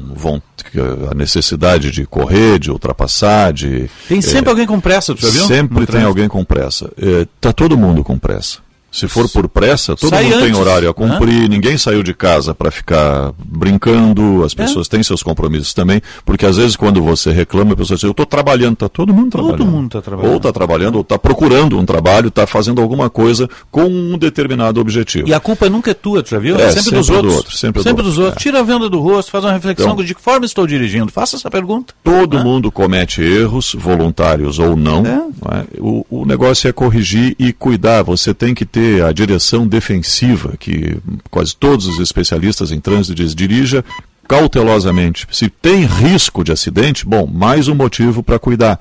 a 1.10 1.16
necessidade 1.16 1.92
de 1.92 2.06
correr, 2.06 2.60
de 2.60 2.70
ultrapassar, 2.70 3.54
de... 3.54 3.90
Tem 4.06 4.22
sempre 4.22 4.50
é, 4.50 4.52
alguém 4.52 4.68
com 4.68 4.82
pressa, 4.82 5.16
tu 5.16 5.22
já 5.22 5.30
viu? 5.30 5.46
Sempre 5.46 5.86
tem 5.86 6.04
alguém 6.04 6.28
com 6.28 6.44
pressa. 6.44 6.92
Está 6.98 7.48
é, 7.48 7.54
todo 7.54 7.78
mundo 7.78 8.04
com 8.04 8.20
pressa. 8.20 8.60
Se 8.92 9.08
for 9.08 9.30
por 9.30 9.48
pressa, 9.48 9.96
todo 9.96 10.10
Sai 10.10 10.24
mundo 10.24 10.36
antes, 10.36 10.52
tem 10.52 10.56
horário 10.60 10.90
a 10.90 10.94
cumprir, 10.94 11.42
né? 11.42 11.48
ninguém 11.48 11.78
saiu 11.78 12.02
de 12.02 12.14
casa 12.14 12.56
para 12.56 12.72
ficar 12.72 13.34
brincando, 13.38 14.44
as 14.44 14.54
é. 14.54 14.56
pessoas 14.56 14.88
é. 14.88 14.90
têm 14.90 15.04
seus 15.04 15.22
compromissos 15.22 15.74
também, 15.74 16.02
porque 16.26 16.46
às 16.46 16.58
vezes 16.58 16.76
quando 16.76 17.02
você 17.02 17.32
reclama, 17.32 17.74
a 17.74 17.76
pessoa 17.76 17.96
diz, 17.96 18.04
eu 18.04 18.12
estou 18.12 18.26
trabalhando, 18.26 18.74
está 18.74 18.90
todo 18.90 19.14
mundo 19.14 19.32
trabalhando. 19.32 19.58
Todo 19.58 19.72
mundo 19.72 19.86
está 19.86 20.02
trabalhando. 20.02 20.32
Ou 20.32 20.38
está 20.38 20.52
trabalhando, 20.52 20.96
ou 20.96 21.02
está 21.02 21.20
procurando 21.20 21.78
um 21.78 21.86
trabalho, 21.86 22.30
está 22.30 22.48
fazendo 22.48 22.82
alguma 22.82 23.10
coisa 23.10 23.48
com 23.70 23.86
um 23.86 24.18
determinado 24.18 24.82
objetivo. 24.82 25.28
E 25.28 25.34
a 25.34 25.40
culpa 25.40 25.70
nunca 25.70 25.92
é 25.92 25.94
tua, 25.94 26.24
tu 26.24 26.32
já 26.32 26.40
viu? 26.40 26.58
É, 26.58 26.64
é 26.64 26.70
sempre, 26.70 26.84
sempre, 26.84 27.00
dos 27.00 27.10
outros. 27.10 27.32
Do 27.32 27.38
outro, 27.38 27.58
sempre, 27.58 27.84
sempre 27.84 28.04
dos 28.04 28.18
outros. 28.18 28.38
É. 28.38 28.40
Tira 28.40 28.60
a 28.60 28.64
venda 28.64 28.90
do 28.90 29.00
rosto, 29.00 29.32
faz 29.32 29.44
uma 29.44 29.54
reflexão 29.54 29.92
então, 29.94 30.04
de 30.04 30.16
que 30.16 30.22
forma 30.22 30.46
estou 30.46 30.66
dirigindo. 30.66 31.12
Faça 31.12 31.36
essa 31.36 31.50
pergunta. 31.50 31.94
Todo 32.04 32.40
mundo 32.40 32.72
comete 32.72 33.22
erros, 33.22 33.76
voluntários 33.78 34.58
ou 34.58 34.76
não. 34.76 35.04
não 35.04 35.30
o, 35.78 36.06
o 36.10 36.26
negócio 36.26 36.68
é 36.68 36.72
corrigir 36.72 37.36
e 37.38 37.54
cuidar. 37.54 38.04
Você 38.04 38.34
tem 38.34 38.54
que 38.54 38.66
ter 38.66 38.79
a 39.08 39.12
direção 39.12 39.68
defensiva, 39.68 40.56
que 40.60 40.98
quase 41.30 41.56
todos 41.56 41.88
os 41.88 42.00
especialistas 42.00 42.72
em 42.72 42.80
trânsito 42.80 43.16
dizem, 43.16 43.36
dirija 43.36 43.84
cautelosamente. 44.28 45.28
Se 45.32 45.50
tem 45.50 45.86
risco 45.86 46.44
de 46.44 46.52
acidente, 46.52 47.06
bom, 47.06 47.26
mais 47.26 47.68
um 47.68 47.76
motivo 47.76 48.22
para 48.22 48.38
cuidar. 48.38 48.80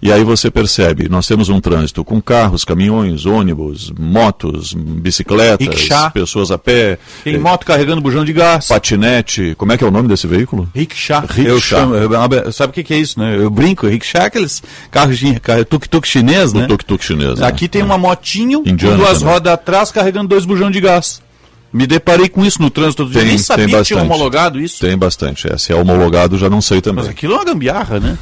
E 0.00 0.12
aí 0.12 0.22
você 0.22 0.50
percebe, 0.50 1.08
nós 1.08 1.26
temos 1.26 1.48
um 1.48 1.60
trânsito 1.60 2.04
com 2.04 2.20
carros, 2.20 2.64
caminhões, 2.64 3.26
ônibus, 3.26 3.92
motos, 3.98 4.72
bicicletas, 4.72 5.66
Rickshaw. 5.66 6.10
pessoas 6.12 6.50
a 6.50 6.58
pé. 6.58 6.98
Tem 7.24 7.34
é, 7.34 7.38
moto 7.38 7.66
carregando 7.66 8.00
bujão 8.00 8.24
de 8.24 8.32
gás. 8.32 8.68
Patinete. 8.68 9.54
Como 9.56 9.72
é 9.72 9.76
que 9.76 9.82
é 9.82 9.86
o 9.86 9.90
nome 9.90 10.08
desse 10.08 10.26
veículo? 10.26 10.68
Rickshaw. 10.74 11.22
Rickshaw. 11.22 11.44
Eu 11.44 11.60
chamo, 11.60 11.94
eu, 11.94 12.52
sabe 12.52 12.70
o 12.70 12.74
que, 12.74 12.84
que, 12.84 12.94
é 12.94 12.98
isso, 12.98 13.18
né? 13.18 13.36
Eu 13.36 13.50
brinco, 13.50 13.86
rickshaw 13.86 14.22
é 14.22 14.26
aqueles 14.26 14.62
carros 14.90 15.18
de 15.18 15.40
tuk-tuk 15.68 16.06
chinês, 16.06 16.52
né? 16.52 16.66
tuk-tuk 16.66 17.04
chinês. 17.04 17.42
Aqui 17.42 17.64
né? 17.64 17.68
tem 17.68 17.82
uma 17.82 17.98
motinho 17.98 18.62
Indiana 18.64 18.96
com 18.96 19.02
duas 19.02 19.18
também. 19.18 19.34
rodas 19.34 19.52
atrás 19.52 19.90
carregando 19.90 20.28
dois 20.28 20.44
bujão 20.44 20.70
de 20.70 20.80
gás. 20.80 21.20
Me 21.72 21.86
deparei 21.86 22.28
com 22.28 22.44
isso 22.44 22.62
no 22.62 22.70
trânsito 22.70 23.02
outro 23.02 23.18
dia. 23.18 23.28
Nem 23.28 23.36
sabia 23.36 23.78
que 23.78 23.84
tinha 23.84 24.02
homologado 24.02 24.58
isso. 24.58 24.80
Tem 24.80 24.96
bastante. 24.96 25.52
É, 25.52 25.58
se 25.58 25.70
é 25.70 25.76
homologado, 25.76 26.38
já 26.38 26.48
não 26.48 26.62
sei 26.62 26.80
também. 26.80 27.04
Mas 27.04 27.10
aquilo 27.10 27.34
é 27.34 27.36
uma 27.36 27.44
gambiarra, 27.44 28.00
né? 28.00 28.16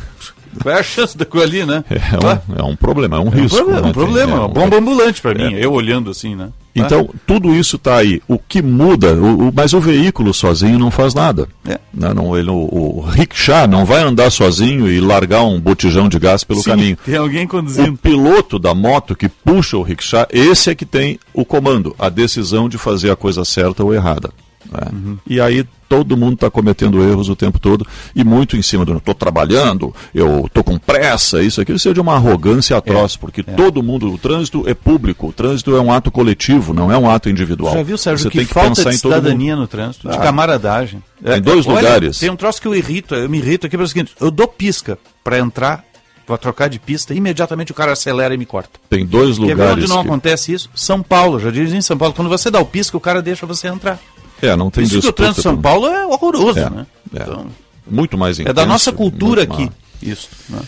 Qual 0.62 0.74
é 0.74 0.80
a 0.80 0.82
chance 0.82 1.16
daquilo 1.16 1.42
ali, 1.42 1.64
né? 1.64 1.84
É 1.90 2.54
um, 2.54 2.58
é 2.58 2.62
um 2.62 2.76
problema, 2.76 3.16
é 3.16 3.20
um 3.20 3.28
é 3.28 3.40
risco. 3.40 3.56
Problema, 3.56 3.82
né? 3.82 3.88
um 3.88 3.92
problema, 3.92 4.32
é 4.32 4.34
uma 4.36 4.48
bomba 4.48 4.78
ambulante 4.78 5.20
para 5.20 5.34
mim, 5.34 5.54
eu 5.54 5.72
olhando 5.72 6.10
assim, 6.10 6.34
né? 6.34 6.50
Então, 6.76 7.08
tudo 7.26 7.54
isso 7.54 7.76
está 7.76 7.96
aí. 7.96 8.20
O 8.28 8.38
que 8.38 8.60
muda, 8.60 9.14
o, 9.14 9.48
o, 9.48 9.52
mas 9.54 9.72
o 9.72 9.80
veículo 9.80 10.34
sozinho 10.34 10.78
não 10.78 10.90
faz 10.90 11.14
nada. 11.14 11.48
É. 11.66 11.78
Não, 11.92 12.08
né? 12.08 12.14
não, 12.14 12.36
ele, 12.36 12.50
o, 12.50 12.68
o 12.70 13.00
rickshaw 13.00 13.66
não 13.66 13.84
vai 13.84 14.02
andar 14.02 14.30
sozinho 14.30 14.86
e 14.86 15.00
largar 15.00 15.42
um 15.42 15.58
botijão 15.58 16.08
de 16.08 16.18
gás 16.18 16.44
pelo 16.44 16.60
Sim, 16.60 16.70
caminho. 16.70 16.98
Tem 17.04 17.16
alguém 17.16 17.46
conduzindo. 17.46 17.94
O 17.94 17.96
piloto 17.96 18.58
da 18.58 18.74
moto 18.74 19.16
que 19.16 19.28
puxa 19.28 19.76
o 19.78 19.82
rickshaw, 19.82 20.26
esse 20.30 20.70
é 20.70 20.74
que 20.74 20.84
tem 20.84 21.18
o 21.32 21.44
comando, 21.44 21.96
a 21.98 22.08
decisão 22.08 22.68
de 22.68 22.76
fazer 22.76 23.10
a 23.10 23.16
coisa 23.16 23.44
certa 23.44 23.82
ou 23.82 23.94
errada. 23.94 24.30
Né? 24.70 24.88
Uhum. 24.92 25.18
E 25.26 25.40
aí 25.40 25.66
todo 25.88 26.16
mundo 26.16 26.34
está 26.34 26.50
cometendo 26.50 27.02
erros 27.02 27.28
o 27.28 27.36
tempo 27.36 27.58
todo 27.58 27.86
e 28.14 28.24
muito 28.24 28.56
em 28.56 28.62
cima 28.62 28.84
do 28.84 28.96
estou 28.96 29.14
trabalhando, 29.14 29.94
eu 30.14 30.46
estou 30.46 30.64
com 30.64 30.78
pressa, 30.78 31.42
isso 31.42 31.60
aqui, 31.60 31.72
isso 31.72 31.88
é 31.88 31.92
de 31.92 32.00
uma 32.00 32.14
arrogância 32.14 32.76
atroz, 32.76 33.14
é, 33.14 33.18
porque 33.18 33.40
é. 33.40 33.44
todo 33.44 33.82
mundo, 33.82 34.12
o 34.12 34.18
trânsito 34.18 34.64
é 34.66 34.74
público, 34.74 35.28
o 35.28 35.32
trânsito 35.32 35.76
é 35.76 35.80
um 35.80 35.92
ato 35.92 36.10
coletivo, 36.10 36.72
não 36.72 36.90
é 36.90 36.98
um 36.98 37.08
ato 37.08 37.28
individual. 37.28 37.74
Já 37.74 37.82
viu, 37.82 37.98
Sérgio, 37.98 38.24
Você 38.24 38.30
que 38.30 38.38
tem 38.38 38.46
que 38.46 38.54
falta 38.54 38.70
pensar 38.70 38.90
de 38.90 38.98
cidadania 38.98 39.54
no 39.54 39.66
trânsito, 39.66 40.08
de 40.08 40.16
ah, 40.16 40.20
camaradagem. 40.20 41.02
Em 41.24 41.40
dois 41.40 41.66
Olha, 41.66 41.76
lugares. 41.76 42.18
Tem 42.18 42.30
um 42.30 42.36
troço 42.36 42.60
que 42.60 42.68
eu 42.68 42.74
irrito, 42.74 43.14
eu 43.14 43.28
me 43.28 43.38
irrito 43.38 43.66
aqui 43.66 43.76
pelo 43.76 43.88
seguinte, 43.88 44.12
eu 44.20 44.30
dou 44.30 44.48
pisca 44.48 44.98
para 45.22 45.38
entrar 45.38 45.84
para 46.26 46.36
trocar 46.36 46.68
de 46.68 46.80
pista, 46.80 47.14
imediatamente 47.14 47.70
o 47.70 47.74
cara 47.74 47.92
acelera 47.92 48.34
e 48.34 48.36
me 48.36 48.44
corta. 48.44 48.80
Tem 48.90 49.06
dois 49.06 49.38
lugares. 49.38 49.62
Quer 49.62 49.66
ver 49.66 49.72
onde 49.74 49.88
não 49.88 50.02
que... 50.02 50.08
acontece 50.08 50.52
isso? 50.52 50.68
São 50.74 51.00
Paulo, 51.00 51.38
já 51.38 51.52
dizem 51.52 51.78
em 51.78 51.82
São 51.82 51.96
Paulo. 51.96 52.12
Quando 52.12 52.28
você 52.28 52.50
dá 52.50 52.58
o 52.58 52.66
pisca, 52.66 52.96
o 52.96 53.00
cara 53.00 53.22
deixa 53.22 53.46
você 53.46 53.68
entrar. 53.68 54.00
É, 54.42 54.54
não 54.56 54.70
tem 54.70 54.84
Isso 54.84 55.00
que 55.00 55.08
o 55.08 55.12
trânsito 55.12 55.36
de 55.36 55.42
São 55.42 55.56
Paulo 55.56 55.86
é 55.86 56.06
horroroso, 56.06 56.58
é, 56.58 56.70
né? 56.70 56.86
É. 57.14 57.22
Então, 57.22 57.46
muito 57.88 58.18
mais 58.18 58.38
intenso, 58.38 58.50
É 58.50 58.54
da 58.54 58.66
nossa 58.66 58.92
cultura 58.92 59.42
aqui. 59.42 59.70
isso. 60.02 60.28
Né? 60.48 60.60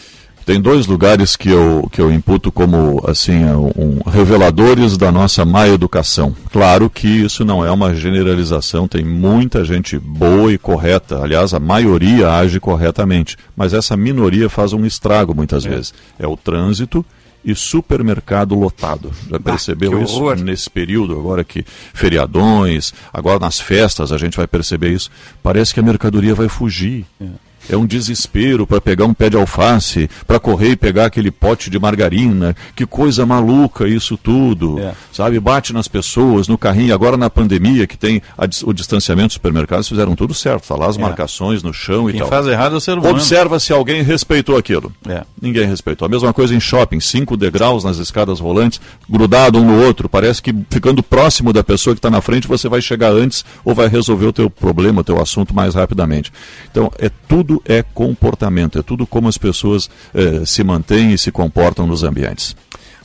Tem 0.48 0.58
dois 0.58 0.86
lugares 0.86 1.36
que 1.36 1.50
eu, 1.50 1.86
que 1.92 2.00
eu 2.00 2.10
imputo 2.10 2.50
como 2.50 3.04
assim 3.06 3.44
um, 3.44 4.00
reveladores 4.10 4.96
da 4.96 5.12
nossa 5.12 5.44
má 5.44 5.68
educação. 5.68 6.34
Claro 6.50 6.88
que 6.88 7.06
isso 7.06 7.44
não 7.44 7.62
é 7.62 7.70
uma 7.70 7.94
generalização, 7.94 8.88
tem 8.88 9.04
muita 9.04 9.62
gente 9.62 9.98
boa 9.98 10.50
e 10.50 10.56
correta. 10.56 11.22
Aliás, 11.22 11.52
a 11.52 11.60
maioria 11.60 12.30
age 12.30 12.58
corretamente, 12.58 13.36
mas 13.54 13.74
essa 13.74 13.94
minoria 13.94 14.48
faz 14.48 14.72
um 14.72 14.86
estrago 14.86 15.34
muitas 15.34 15.66
é. 15.66 15.68
vezes. 15.68 15.92
É 16.18 16.26
o 16.26 16.34
trânsito 16.34 17.04
e 17.50 17.54
supermercado 17.54 18.54
lotado. 18.54 19.10
Já 19.28 19.40
percebeu 19.40 20.02
isso 20.02 20.34
nesse 20.36 20.68
período, 20.68 21.18
agora 21.18 21.42
que 21.42 21.64
feriadões, 21.94 22.92
agora 23.12 23.38
nas 23.38 23.58
festas 23.58 24.12
a 24.12 24.18
gente 24.18 24.36
vai 24.36 24.46
perceber 24.46 24.90
isso. 24.90 25.10
Parece 25.42 25.72
que 25.72 25.80
a 25.80 25.82
mercadoria 25.82 26.34
vai 26.34 26.48
fugir. 26.48 27.06
É 27.20 27.47
é 27.68 27.76
um 27.76 27.86
desespero 27.86 28.66
para 28.66 28.80
pegar 28.80 29.04
um 29.04 29.14
pé 29.14 29.30
de 29.30 29.36
alface, 29.36 30.08
para 30.26 30.38
correr 30.38 30.70
e 30.70 30.76
pegar 30.76 31.06
aquele 31.06 31.30
pote 31.30 31.70
de 31.70 31.78
margarina. 31.78 32.56
Que 32.74 32.86
coisa 32.86 33.24
maluca 33.26 33.86
isso 33.86 34.16
tudo. 34.16 34.78
É. 34.78 34.94
Sabe? 35.12 35.38
Bate 35.38 35.72
nas 35.72 35.88
pessoas, 35.88 36.48
no 36.48 36.58
carrinho. 36.58 36.94
Agora 36.94 37.16
na 37.16 37.30
pandemia, 37.30 37.86
que 37.86 37.96
tem 37.96 38.22
a, 38.36 38.44
o 38.64 38.72
distanciamento 38.72 39.28
dos 39.28 39.34
supermercados, 39.34 39.88
fizeram 39.88 40.14
tudo 40.14 40.34
certo. 40.34 40.66
Tá 40.66 40.76
lá 40.76 40.86
as 40.86 40.96
é. 40.96 41.00
marcações 41.00 41.62
no 41.62 41.72
chão 41.72 42.06
Quem 42.06 42.16
e 42.16 42.18
tal. 42.18 42.28
faz 42.28 42.46
errado 42.46 42.74
é 42.74 42.78
o 42.78 42.80
ser 42.80 42.92
humano. 42.92 43.10
Observa 43.10 43.58
se 43.58 43.72
alguém 43.72 44.02
respeitou 44.02 44.56
aquilo. 44.56 44.92
É. 45.08 45.22
Ninguém 45.40 45.66
respeitou. 45.66 46.06
A 46.06 46.08
mesma 46.08 46.32
coisa 46.32 46.54
em 46.54 46.60
shopping. 46.60 47.00
Cinco 47.00 47.36
degraus 47.36 47.84
nas 47.84 47.98
escadas 47.98 48.40
rolantes, 48.40 48.80
grudado 49.08 49.58
um 49.58 49.64
no 49.64 49.84
outro. 49.84 50.08
Parece 50.08 50.42
que 50.42 50.54
ficando 50.70 51.02
próximo 51.02 51.52
da 51.52 51.62
pessoa 51.62 51.94
que 51.94 51.98
está 51.98 52.10
na 52.10 52.20
frente, 52.20 52.48
você 52.48 52.68
vai 52.68 52.80
chegar 52.80 53.12
antes 53.12 53.44
ou 53.64 53.74
vai 53.74 53.88
resolver 53.88 54.26
o 54.26 54.32
teu 54.32 54.50
problema, 54.50 55.00
o 55.00 55.04
teu 55.04 55.20
assunto 55.20 55.54
mais 55.54 55.74
rapidamente. 55.74 56.32
Então, 56.70 56.90
é 56.98 57.10
tudo 57.28 57.47
é 57.64 57.82
comportamento, 57.82 58.78
é 58.78 58.82
tudo 58.82 59.06
como 59.06 59.28
as 59.28 59.38
pessoas 59.38 59.88
eh, 60.14 60.44
se 60.44 60.62
mantêm 60.62 61.12
e 61.12 61.18
se 61.18 61.30
comportam 61.30 61.86
nos 61.86 62.02
ambientes. 62.02 62.54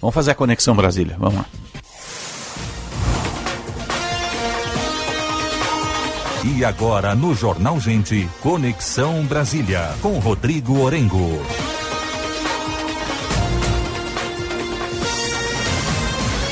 Vamos 0.01 0.13
fazer 0.13 0.31
a 0.31 0.35
conexão 0.35 0.75
Brasília, 0.75 1.15
vamos 1.17 1.35
lá. 1.35 1.45
E 6.43 6.65
agora 6.65 7.15
no 7.15 7.33
Jornal 7.33 7.79
Gente, 7.79 8.27
Conexão 8.41 9.23
Brasília, 9.23 9.93
com 10.01 10.19
Rodrigo 10.19 10.81
Orengo. 10.81 11.41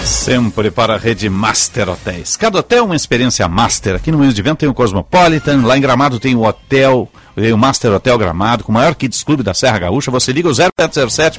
Sempre 0.06 0.72
para 0.72 0.94
a 0.94 0.98
rede 0.98 1.30
Master 1.30 1.90
Hotéis. 1.90 2.38
Cada 2.38 2.60
hotel 2.60 2.78
é 2.78 2.82
uma 2.84 2.96
experiência 2.96 3.48
master. 3.50 3.96
Aqui 3.96 4.12
no 4.12 4.18
Moinhos 4.18 4.36
de 4.36 4.42
Vento 4.42 4.60
tem 4.60 4.70
o 4.70 4.74
Cosmopolitan, 4.74 5.66
lá 5.66 5.78
em 5.78 5.82
Gramado 5.82 6.20
tem 6.20 6.36
o 6.36 6.46
Hotel, 6.46 7.10
o 7.54 7.58
Master 7.58 7.92
Hotel 7.94 8.18
Gramado, 8.18 8.64
com 8.64 8.72
o 8.72 8.76
maior 8.76 8.96
Kids 8.96 9.24
Clube 9.24 9.44
da 9.44 9.54
Serra 9.54 9.80
Gaúcha. 9.80 10.12
Você 10.12 10.32
liga 10.32 10.50
o 10.50 10.52
0807 10.52 11.38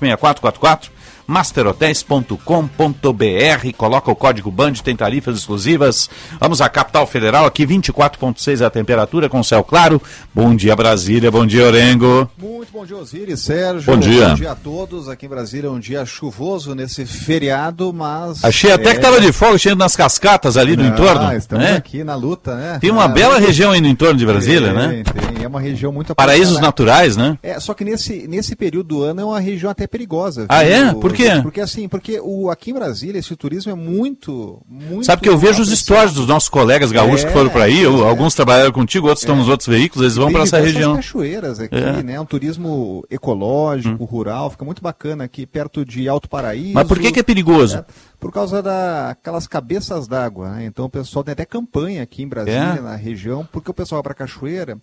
6444. 0.00 0.93
0800 1.28 2.04
707 2.04 2.04
6444 2.24 2.44
masterhotels.com.br. 2.74 3.76
Coloca 3.76 4.10
o 4.10 4.16
código 4.16 4.50
BAND, 4.50 4.80
tem 4.82 4.96
tarifas 4.96 5.38
exclusivas. 5.38 6.10
Vamos 6.38 6.60
à 6.60 6.68
capital 6.68 7.06
federal, 7.06 7.46
aqui 7.46 7.66
24,6 7.66 8.64
a 8.64 8.70
temperatura, 8.70 9.28
com 9.28 9.42
céu 9.42 9.64
claro. 9.64 10.00
Bom 10.34 10.54
dia, 10.54 10.76
Brasília. 10.76 11.30
Bom 11.30 11.46
dia, 11.46 11.66
Orengo. 11.66 12.30
Muito 12.38 12.72
bom 12.72 12.84
dia, 12.84 12.96
Osiris, 12.96 13.40
Sérgio. 13.40 13.92
Bom 13.92 13.98
dia. 13.98 14.28
Bom 14.30 14.34
dia 14.34 14.52
a 14.52 14.56
todos. 14.56 15.08
Aqui 15.08 15.26
em 15.26 15.28
Brasília 15.28 15.68
é 15.68 15.70
um 15.70 15.80
dia 15.80 16.04
chuvoso 16.04 16.74
nesse 16.74 17.06
feriado, 17.06 17.92
mas. 17.92 18.44
Achei 18.44 18.72
até 18.72 18.90
que 18.90 18.96
estava 18.96 19.20
de 19.20 19.32
folga, 19.32 19.58
cheio 19.58 19.76
nas 19.76 19.96
cascatas 19.96 20.56
ali 20.56 20.76
no 20.76 20.86
entorno. 20.86 21.32
Estamos 21.36 21.64
né? 21.64 21.76
aqui 21.76 22.04
na 22.04 22.14
luta, 22.14 22.54
né? 22.54 22.78
Tem 22.80 22.90
uma 22.90 23.04
é, 23.04 23.08
bela 23.08 23.38
região 23.38 23.72
aí 23.72 23.80
no 23.80 23.88
entorno 23.88 24.18
de 24.18 24.26
Brasília, 24.26 24.72
tem, 24.72 24.76
né? 24.76 25.02
Tem, 25.04 25.33
é 25.44 25.48
uma 25.48 25.60
região 25.60 25.92
muito 25.92 26.14
Paraísos 26.14 26.58
naturais, 26.58 27.16
né? 27.16 27.38
É, 27.42 27.58
só 27.60 27.74
que 27.74 27.84
nesse, 27.84 28.26
nesse 28.26 28.56
período 28.56 28.88
do 28.88 29.02
ano 29.02 29.20
é 29.20 29.24
uma 29.24 29.40
região 29.40 29.70
até 29.70 29.86
perigosa. 29.86 30.46
Ah, 30.48 30.64
é? 30.64 30.92
Por 30.94 31.12
quê? 31.12 31.40
Porque 31.42 31.60
assim, 31.60 31.88
porque 31.88 32.20
o, 32.20 32.50
aqui 32.50 32.70
em 32.70 32.74
Brasília 32.74 33.18
esse 33.18 33.34
turismo 33.36 33.70
é 33.72 33.74
muito, 33.74 34.60
muito. 34.68 35.04
Sabe 35.04 35.22
que 35.22 35.28
eu 35.28 35.38
vejo 35.38 35.62
os 35.62 35.70
stories 35.70 36.12
dos 36.12 36.26
nossos 36.26 36.48
colegas 36.48 36.92
gaúchos 36.92 37.24
é, 37.24 37.26
que 37.26 37.32
foram 37.32 37.50
para 37.50 37.64
aí, 37.64 37.82
é, 37.82 37.86
alguns 37.86 38.34
trabalharam 38.34 38.72
contigo, 38.72 39.06
outros 39.06 39.22
estão 39.22 39.36
nos 39.36 39.48
outros 39.48 39.68
veículos, 39.68 40.02
eles 40.02 40.16
vão 40.16 40.32
para 40.32 40.42
essa 40.42 40.58
região. 40.58 40.96
cachoeiras 40.96 41.60
aqui, 41.60 41.76
é. 41.76 42.02
né? 42.02 42.20
Um 42.20 42.26
turismo 42.26 43.04
ecológico, 43.10 44.02
hum. 44.02 44.06
rural, 44.06 44.50
fica 44.50 44.64
muito 44.64 44.82
bacana 44.82 45.24
aqui 45.24 45.46
perto 45.46 45.84
de 45.84 46.08
Alto 46.08 46.28
Paraíso. 46.28 46.74
Mas 46.74 46.86
por 46.86 46.98
que, 46.98 47.12
que 47.12 47.20
é 47.20 47.22
perigoso? 47.22 47.78
É, 47.78 47.84
por 48.18 48.32
causa 48.32 48.62
daquelas 48.62 49.46
cabeças 49.46 50.06
d'água, 50.06 50.50
né? 50.50 50.64
Então 50.64 50.86
o 50.86 50.90
pessoal 50.90 51.22
tem 51.22 51.32
até 51.32 51.44
campanha 51.44 52.02
aqui 52.02 52.22
em 52.22 52.28
Brasília, 52.28 52.76
é? 52.78 52.80
na 52.80 52.96
região, 52.96 53.46
porque 53.52 53.70
o 53.70 53.74
pessoal 53.74 53.98
vai 53.98 54.14
para 54.14 54.26
cachoeira 54.26 54.78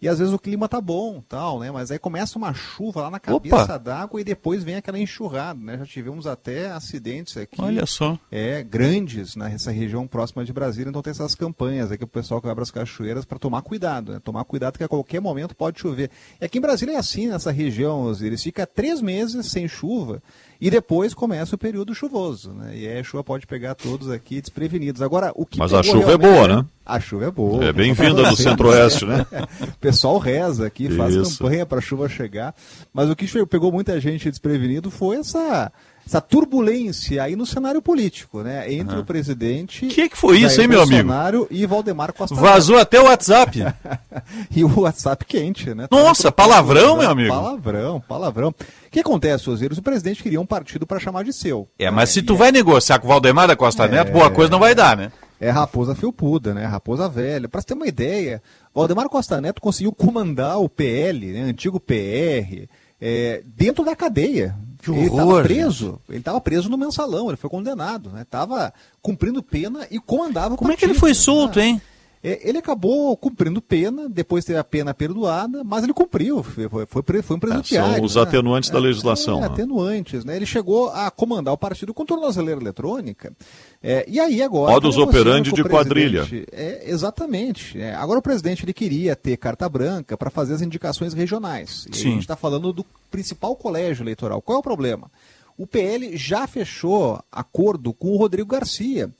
e 0.00 0.08
às 0.08 0.18
vezes 0.18 0.32
o 0.32 0.38
clima 0.38 0.68
tá 0.68 0.80
bom, 0.80 1.22
tal, 1.26 1.60
né? 1.60 1.70
Mas 1.70 1.90
aí 1.90 1.98
começa 1.98 2.38
uma 2.38 2.52
chuva 2.52 3.02
lá 3.02 3.10
na 3.10 3.20
cabeça 3.20 3.78
d'água 3.78 4.20
e 4.20 4.24
depois 4.24 4.62
vem 4.62 4.76
aquela 4.76 4.98
enxurrada, 4.98 5.58
né? 5.58 5.78
Já 5.78 5.86
tivemos 5.86 6.26
até 6.26 6.70
acidentes 6.70 7.36
aqui. 7.36 7.60
Olha 7.60 7.86
só. 7.86 8.18
É, 8.30 8.62
grandes 8.62 9.36
nessa 9.36 9.70
região 9.70 10.06
próxima 10.06 10.44
de 10.44 10.52
Brasília, 10.52 10.90
então 10.90 11.02
tem 11.02 11.10
essas 11.10 11.34
campanhas 11.34 11.90
aqui 11.90 12.04
o 12.04 12.08
pessoal 12.08 12.40
que 12.40 12.46
vai 12.46 12.54
para 12.54 12.62
as 12.62 12.70
cachoeiras 12.70 13.24
para 13.24 13.38
tomar 13.38 13.62
cuidado, 13.62 14.12
né? 14.12 14.20
Tomar 14.22 14.44
cuidado 14.44 14.76
que 14.76 14.84
a 14.84 14.88
qualquer 14.88 15.20
momento 15.20 15.54
pode 15.54 15.80
chover. 15.80 16.10
E 16.40 16.44
aqui 16.44 16.58
em 16.58 16.60
Brasília 16.60 16.94
é 16.94 16.98
assim, 16.98 17.28
nessa 17.28 17.50
região, 17.50 18.12
eles 18.20 18.42
fica 18.42 18.66
três 18.66 19.00
meses 19.00 19.46
sem 19.46 19.66
chuva 19.66 20.22
e 20.60 20.70
depois 20.70 21.14
começa 21.14 21.54
o 21.54 21.58
período 21.58 21.94
chuvoso, 21.94 22.52
né? 22.52 22.72
E 22.76 22.88
aí 22.88 22.98
a 22.98 23.04
chuva 23.04 23.22
pode 23.22 23.46
pegar 23.46 23.74
todos 23.74 24.10
aqui 24.10 24.40
desprevenidos. 24.40 25.02
Agora, 25.02 25.32
o 25.34 25.44
que 25.44 25.58
Mas 25.58 25.72
a 25.72 25.82
chuva 25.82 26.12
é 26.12 26.16
boa, 26.16 26.48
né? 26.48 26.64
A 26.84 27.00
chuva 27.00 27.26
é 27.26 27.30
boa. 27.30 27.64
É 27.64 27.72
bem-vinda 27.72 28.22
do 28.22 28.36
Centro-Oeste, 28.36 29.04
né? 29.04 29.26
o 29.60 29.78
pessoal 29.78 30.18
reza 30.18 30.66
aqui, 30.66 30.88
faz 30.90 31.14
Isso. 31.14 31.38
campanha 31.38 31.66
para 31.66 31.78
a 31.78 31.82
chuva 31.82 32.08
chegar. 32.08 32.54
Mas 32.92 33.10
o 33.10 33.16
que 33.16 33.26
pegou 33.46 33.70
muita 33.72 34.00
gente 34.00 34.30
desprevenido 34.30 34.90
foi 34.90 35.16
essa 35.16 35.70
essa 36.06 36.20
turbulência 36.20 37.20
aí 37.20 37.34
no 37.34 37.44
cenário 37.44 37.82
político, 37.82 38.40
né? 38.40 38.72
Entre 38.72 38.94
uhum. 38.94 39.02
o 39.02 39.04
presidente. 39.04 39.86
O 39.86 39.88
que, 39.88 40.08
que 40.08 40.16
foi 40.16 40.38
isso, 40.38 40.60
hein, 40.60 40.68
meu 40.68 40.80
amigo? 40.80 41.08
e 41.50 41.66
Valdemar 41.66 42.12
Costa 42.12 42.36
Vazou 42.36 42.78
até 42.78 43.00
o 43.00 43.06
WhatsApp. 43.06 43.58
e 44.54 44.62
o 44.62 44.80
WhatsApp 44.80 45.24
quente, 45.24 45.74
né? 45.74 45.88
Nossa, 45.90 46.30
palavrão, 46.30 46.98
meu 46.98 47.10
amigo. 47.10 47.34
Palavrão, 47.34 48.00
palavrão. 48.00 48.48
O 48.50 48.54
que 48.90 49.00
acontece, 49.00 49.50
Osiris? 49.50 49.78
O 49.78 49.82
presidente 49.82 50.22
queria 50.22 50.40
um 50.40 50.46
partido 50.46 50.86
para 50.86 51.00
chamar 51.00 51.24
de 51.24 51.32
seu. 51.32 51.68
É, 51.76 51.90
mas 51.90 52.10
é, 52.10 52.12
se 52.12 52.22
tu 52.22 52.34
é... 52.34 52.36
vai 52.36 52.52
negociar 52.52 53.00
com 53.00 53.06
o 53.06 53.10
Valdemar 53.10 53.48
da 53.48 53.56
Costa 53.56 53.84
é... 53.84 53.88
Neto, 53.88 54.12
boa 54.12 54.30
coisa 54.30 54.50
não 54.50 54.60
vai 54.60 54.76
dar, 54.76 54.96
né? 54.96 55.10
É 55.40 55.50
raposa 55.50 55.94
felpuda, 55.94 56.54
né? 56.54 56.64
Raposa 56.64 57.08
velha. 57.08 57.48
Para 57.48 57.60
você 57.60 57.66
ter 57.66 57.74
uma 57.74 57.86
ideia, 57.86 58.40
Valdemar 58.72 59.08
Costa 59.08 59.40
Neto 59.40 59.60
conseguiu 59.60 59.92
comandar 59.92 60.60
o 60.60 60.68
PL, 60.68 61.32
né? 61.32 61.42
antigo 61.42 61.80
PR, 61.80 62.68
é, 63.00 63.42
dentro 63.44 63.84
da 63.84 63.96
cadeia. 63.96 64.54
Que 64.92 64.98
horror, 64.98 65.02
ele 65.02 65.10
estava 65.10 65.42
preso. 65.42 66.00
Ele 66.08 66.18
estava 66.18 66.40
preso 66.40 66.68
no 66.68 66.78
mensalão, 66.78 67.28
ele 67.28 67.36
foi 67.36 67.50
condenado, 67.50 68.10
né? 68.10 68.22
Estava 68.22 68.72
cumprindo 69.02 69.42
pena 69.42 69.86
e 69.90 69.98
comandava 69.98 70.56
Como 70.56 70.68
partido, 70.68 70.72
é 70.72 70.76
que 70.76 70.84
ele 70.84 70.98
foi 70.98 71.14
solto, 71.14 71.58
né? 71.58 71.66
hein? 71.66 71.82
É, 72.26 72.40
ele 72.42 72.58
acabou 72.58 73.16
cumprindo 73.16 73.62
pena, 73.62 74.08
depois 74.08 74.44
teve 74.44 74.58
a 74.58 74.64
pena 74.64 74.92
perdoada, 74.92 75.62
mas 75.62 75.84
ele 75.84 75.92
cumpriu, 75.92 76.42
foi, 76.42 76.68
foi, 76.68 77.22
foi 77.22 77.36
um 77.36 77.38
presenteário. 77.38 77.92
É, 77.92 77.96
são 77.98 78.04
os 78.04 78.16
né? 78.16 78.22
atenuantes 78.22 78.68
da 78.68 78.78
é, 78.78 78.80
legislação. 78.80 79.38
É, 79.38 79.40
né? 79.42 79.46
atenuantes, 79.46 80.24
né? 80.24 80.34
Ele 80.34 80.44
chegou 80.44 80.88
a 80.88 81.08
comandar 81.08 81.54
o 81.54 81.56
partido 81.56 81.94
com 81.94 82.04
tornozeleira 82.04 82.60
eletrônica, 82.60 83.32
é, 83.80 84.04
e 84.08 84.18
aí 84.18 84.42
agora... 84.42 84.72
Modus 84.72 84.98
operandi 84.98 85.52
de 85.52 85.62
quadrilha. 85.62 86.26
É, 86.50 86.90
exatamente. 86.90 87.80
Agora 87.80 88.18
o 88.18 88.22
presidente 88.22 88.64
ele 88.64 88.72
queria 88.72 89.14
ter 89.14 89.36
carta 89.36 89.68
branca 89.68 90.16
para 90.16 90.28
fazer 90.28 90.54
as 90.54 90.62
indicações 90.62 91.14
regionais. 91.14 91.86
A 91.88 91.94
gente 91.94 92.22
está 92.22 92.34
falando 92.34 92.72
do 92.72 92.84
principal 93.08 93.54
colégio 93.54 94.02
eleitoral. 94.02 94.42
Qual 94.42 94.56
é 94.56 94.58
o 94.58 94.64
problema? 94.64 95.08
O 95.56 95.64
PL 95.64 96.16
já 96.16 96.46
fechou 96.48 97.22
acordo 97.30 97.92
com 97.92 98.08
o 98.08 98.16
Rodrigo 98.16 98.48
Garcia 98.48 99.10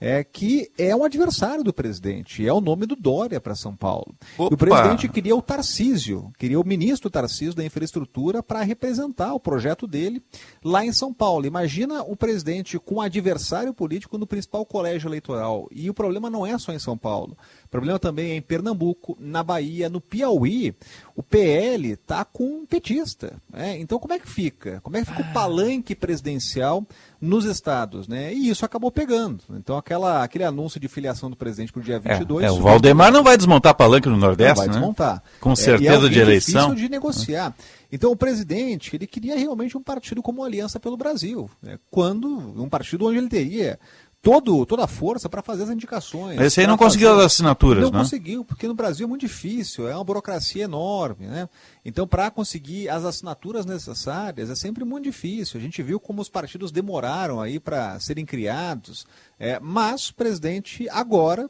é 0.00 0.22
que 0.22 0.70
é 0.78 0.94
um 0.94 1.04
adversário 1.04 1.64
do 1.64 1.72
presidente, 1.72 2.46
é 2.46 2.52
o 2.52 2.60
nome 2.60 2.86
do 2.86 2.94
Dória 2.94 3.40
para 3.40 3.54
São 3.54 3.74
Paulo. 3.74 4.14
O 4.36 4.56
presidente 4.56 5.08
queria 5.08 5.34
o 5.34 5.40
Tarcísio, 5.40 6.30
queria 6.38 6.60
o 6.60 6.66
ministro 6.66 7.08
Tarcísio 7.08 7.54
da 7.54 7.64
Infraestrutura 7.64 8.42
para 8.42 8.62
representar 8.62 9.32
o 9.34 9.40
projeto 9.40 9.86
dele 9.86 10.22
lá 10.62 10.84
em 10.84 10.92
São 10.92 11.12
Paulo. 11.12 11.46
Imagina 11.46 12.02
o 12.02 12.14
presidente 12.14 12.78
com 12.78 12.96
um 12.96 13.00
adversário 13.00 13.72
político 13.72 14.18
no 14.18 14.26
principal 14.26 14.66
colégio 14.66 15.08
eleitoral. 15.08 15.66
E 15.70 15.88
o 15.88 15.94
problema 15.94 16.28
não 16.28 16.46
é 16.46 16.58
só 16.58 16.72
em 16.72 16.78
São 16.78 16.96
Paulo. 16.96 17.36
O 17.76 17.80
problema 17.80 17.98
também 17.98 18.32
é 18.32 18.36
em 18.36 18.42
Pernambuco, 18.42 19.16
na 19.20 19.42
Bahia, 19.42 19.88
no 19.88 20.00
Piauí. 20.00 20.74
O 21.14 21.22
PL 21.22 21.92
está 21.92 22.24
com 22.24 22.44
um 22.44 22.66
petista. 22.66 23.34
Né? 23.52 23.78
Então 23.78 23.98
como 23.98 24.14
é 24.14 24.18
que 24.18 24.28
fica? 24.28 24.80
Como 24.82 24.96
é 24.96 25.00
que 25.00 25.06
fica 25.06 25.22
o 25.22 25.26
ah. 25.30 25.32
palanque 25.32 25.94
presidencial 25.94 26.84
nos 27.20 27.44
estados, 27.44 28.06
né? 28.06 28.32
E 28.34 28.50
isso 28.50 28.64
acabou 28.64 28.90
pegando. 28.90 29.40
Então 29.50 29.76
aquela, 29.76 30.22
aquele 30.22 30.44
anúncio 30.44 30.78
de 30.78 30.88
filiação 30.88 31.30
do 31.30 31.36
presidente 31.36 31.72
para 31.72 31.80
o 31.80 31.82
dia 31.82 31.98
22... 31.98 32.44
É, 32.44 32.48
é, 32.48 32.50
o 32.50 32.60
Valdemar 32.60 33.10
não 33.10 33.24
vai 33.24 33.36
desmontar 33.36 33.74
palanque 33.74 34.08
no 34.08 34.16
Nordeste, 34.16 34.56
não 34.56 34.56
vai 34.56 34.66
né? 34.66 34.72
desmontar. 34.74 35.22
Com 35.40 35.52
é, 35.52 35.56
certeza 35.56 36.06
é, 36.06 36.08
de 36.10 36.18
eleição. 36.18 36.60
É 36.60 36.64
difícil 36.64 36.88
de 36.88 36.90
negociar. 36.90 37.54
Então 37.90 38.10
o 38.10 38.16
presidente, 38.16 38.94
ele 38.94 39.06
queria 39.06 39.36
realmente 39.36 39.76
um 39.76 39.82
partido 39.82 40.22
como 40.22 40.44
Aliança 40.44 40.78
pelo 40.78 40.96
Brasil. 40.96 41.48
Né? 41.62 41.78
Quando, 41.90 42.28
um 42.28 42.68
partido 42.68 43.06
onde 43.06 43.18
ele 43.18 43.28
teria 43.28 43.78
todo, 44.22 44.66
toda 44.66 44.84
a 44.84 44.88
força 44.88 45.28
para 45.28 45.42
fazer 45.42 45.64
as 45.64 45.70
indicações. 45.70 46.40
Esse 46.40 46.60
aí 46.60 46.66
não 46.66 46.76
conseguiu 46.76 47.12
as 47.12 47.26
assinaturas, 47.26 47.84
não 47.84 47.90
né? 47.90 47.98
Não 47.98 48.04
conseguiu, 48.04 48.44
porque 48.44 48.66
no 48.66 48.74
Brasil 48.74 49.06
é 49.06 49.08
muito 49.08 49.20
difícil, 49.20 49.88
é 49.88 49.94
uma 49.94 50.02
burocracia 50.02 50.64
enorme, 50.64 51.26
né? 51.26 51.48
Então, 51.84 52.06
para 52.06 52.30
conseguir 52.30 52.88
as 52.88 53.04
assinaturas 53.04 53.64
necessárias 53.64 54.50
é 54.50 54.54
sempre 54.54 54.84
muito 54.84 55.04
difícil. 55.04 55.58
A 55.58 55.62
gente 55.62 55.82
viu 55.82 56.00
como 56.00 56.20
os 56.20 56.28
partidos 56.28 56.72
demoraram 56.72 57.40
aí 57.40 57.60
para 57.60 57.98
serem 58.00 58.26
criados, 58.26 59.06
é, 59.38 59.60
mas 59.60 60.08
o 60.08 60.14
presidente 60.14 60.88
agora 60.88 61.48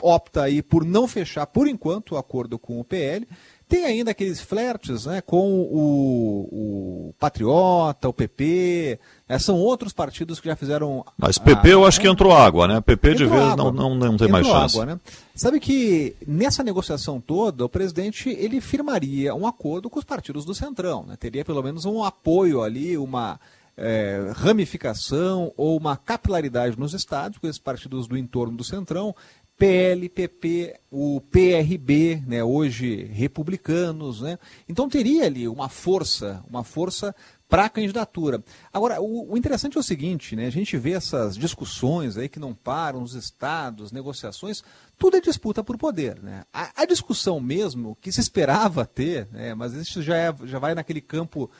opta 0.00 0.44
aí 0.44 0.62
por 0.62 0.84
não 0.84 1.08
fechar, 1.08 1.46
por 1.46 1.66
enquanto, 1.66 2.12
o 2.12 2.18
acordo 2.18 2.58
com 2.58 2.78
o 2.78 2.84
PL, 2.84 3.26
tem 3.68 3.84
ainda 3.84 4.12
aqueles 4.12 4.40
flertes 4.40 5.04
né, 5.04 5.20
com 5.20 5.60
o, 5.60 6.48
o 6.50 7.14
Patriota, 7.18 8.08
o 8.08 8.12
PP, 8.12 8.98
né, 9.28 9.38
são 9.38 9.56
outros 9.56 9.92
partidos 9.92 10.40
que 10.40 10.48
já 10.48 10.56
fizeram. 10.56 11.04
Mas 11.16 11.36
PP 11.38 11.68
a, 11.68 11.72
eu 11.72 11.86
acho 11.86 11.98
né? 11.98 12.02
que 12.02 12.10
entrou 12.10 12.32
água, 12.32 12.66
né? 12.66 12.80
PP 12.80 13.14
de 13.14 13.26
vez 13.26 13.56
não, 13.56 13.70
não, 13.70 13.94
não 13.94 14.16
tem 14.16 14.28
mais 14.28 14.46
chance. 14.46 14.76
Água, 14.76 14.94
né? 14.94 15.00
Sabe 15.34 15.60
que 15.60 16.16
nessa 16.26 16.64
negociação 16.64 17.20
toda, 17.20 17.64
o 17.64 17.68
presidente 17.68 18.30
ele 18.30 18.60
firmaria 18.60 19.34
um 19.34 19.46
acordo 19.46 19.90
com 19.90 19.98
os 19.98 20.04
partidos 20.04 20.44
do 20.44 20.54
Centrão, 20.54 21.04
né? 21.06 21.16
teria 21.16 21.44
pelo 21.44 21.62
menos 21.62 21.84
um 21.84 22.02
apoio 22.02 22.62
ali, 22.62 22.96
uma 22.96 23.38
é, 23.78 24.32
ramificação 24.34 25.52
ou 25.56 25.76
uma 25.76 25.96
capilaridade 25.96 26.78
nos 26.78 26.92
estados, 26.92 27.38
com 27.38 27.46
esses 27.46 27.60
partidos 27.60 28.08
do 28.08 28.18
entorno 28.18 28.56
do 28.56 28.64
Centrão, 28.64 29.14
PL, 29.58 30.08
PP, 30.08 30.78
o 30.88 31.20
PRB, 31.20 32.22
né, 32.24 32.44
hoje 32.44 33.10
republicanos, 33.12 34.20
né? 34.20 34.38
Então 34.68 34.88
teria 34.88 35.26
ali 35.26 35.48
uma 35.48 35.68
força, 35.68 36.44
uma 36.48 36.62
força 36.62 37.14
para 37.48 37.64
a 37.64 37.68
candidatura. 37.68 38.44
Agora, 38.72 39.00
o, 39.00 39.32
o, 39.32 39.36
interessante 39.36 39.76
é 39.76 39.80
o 39.80 39.82
seguinte, 39.82 40.36
né? 40.36 40.46
A 40.46 40.50
gente 40.50 40.76
vê 40.76 40.92
essas 40.92 41.36
discussões 41.36 42.16
aí 42.16 42.28
que 42.28 42.38
não 42.38 42.54
param, 42.54 43.02
os 43.02 43.14
estados, 43.14 43.90
negociações, 43.90 44.62
tudo 44.96 45.16
é 45.16 45.20
disputa 45.20 45.64
por 45.64 45.76
poder, 45.76 46.22
né? 46.22 46.44
A, 46.52 46.82
a 46.82 46.84
discussão 46.84 47.40
mesmo 47.40 47.96
que 48.00 48.12
se 48.12 48.20
esperava 48.20 48.86
ter, 48.86 49.26
né? 49.32 49.54
Mas 49.54 49.72
isso 49.72 50.02
já, 50.02 50.16
é, 50.16 50.34
já 50.44 50.60
vai 50.60 50.74
naquele 50.74 51.00
campo 51.00 51.50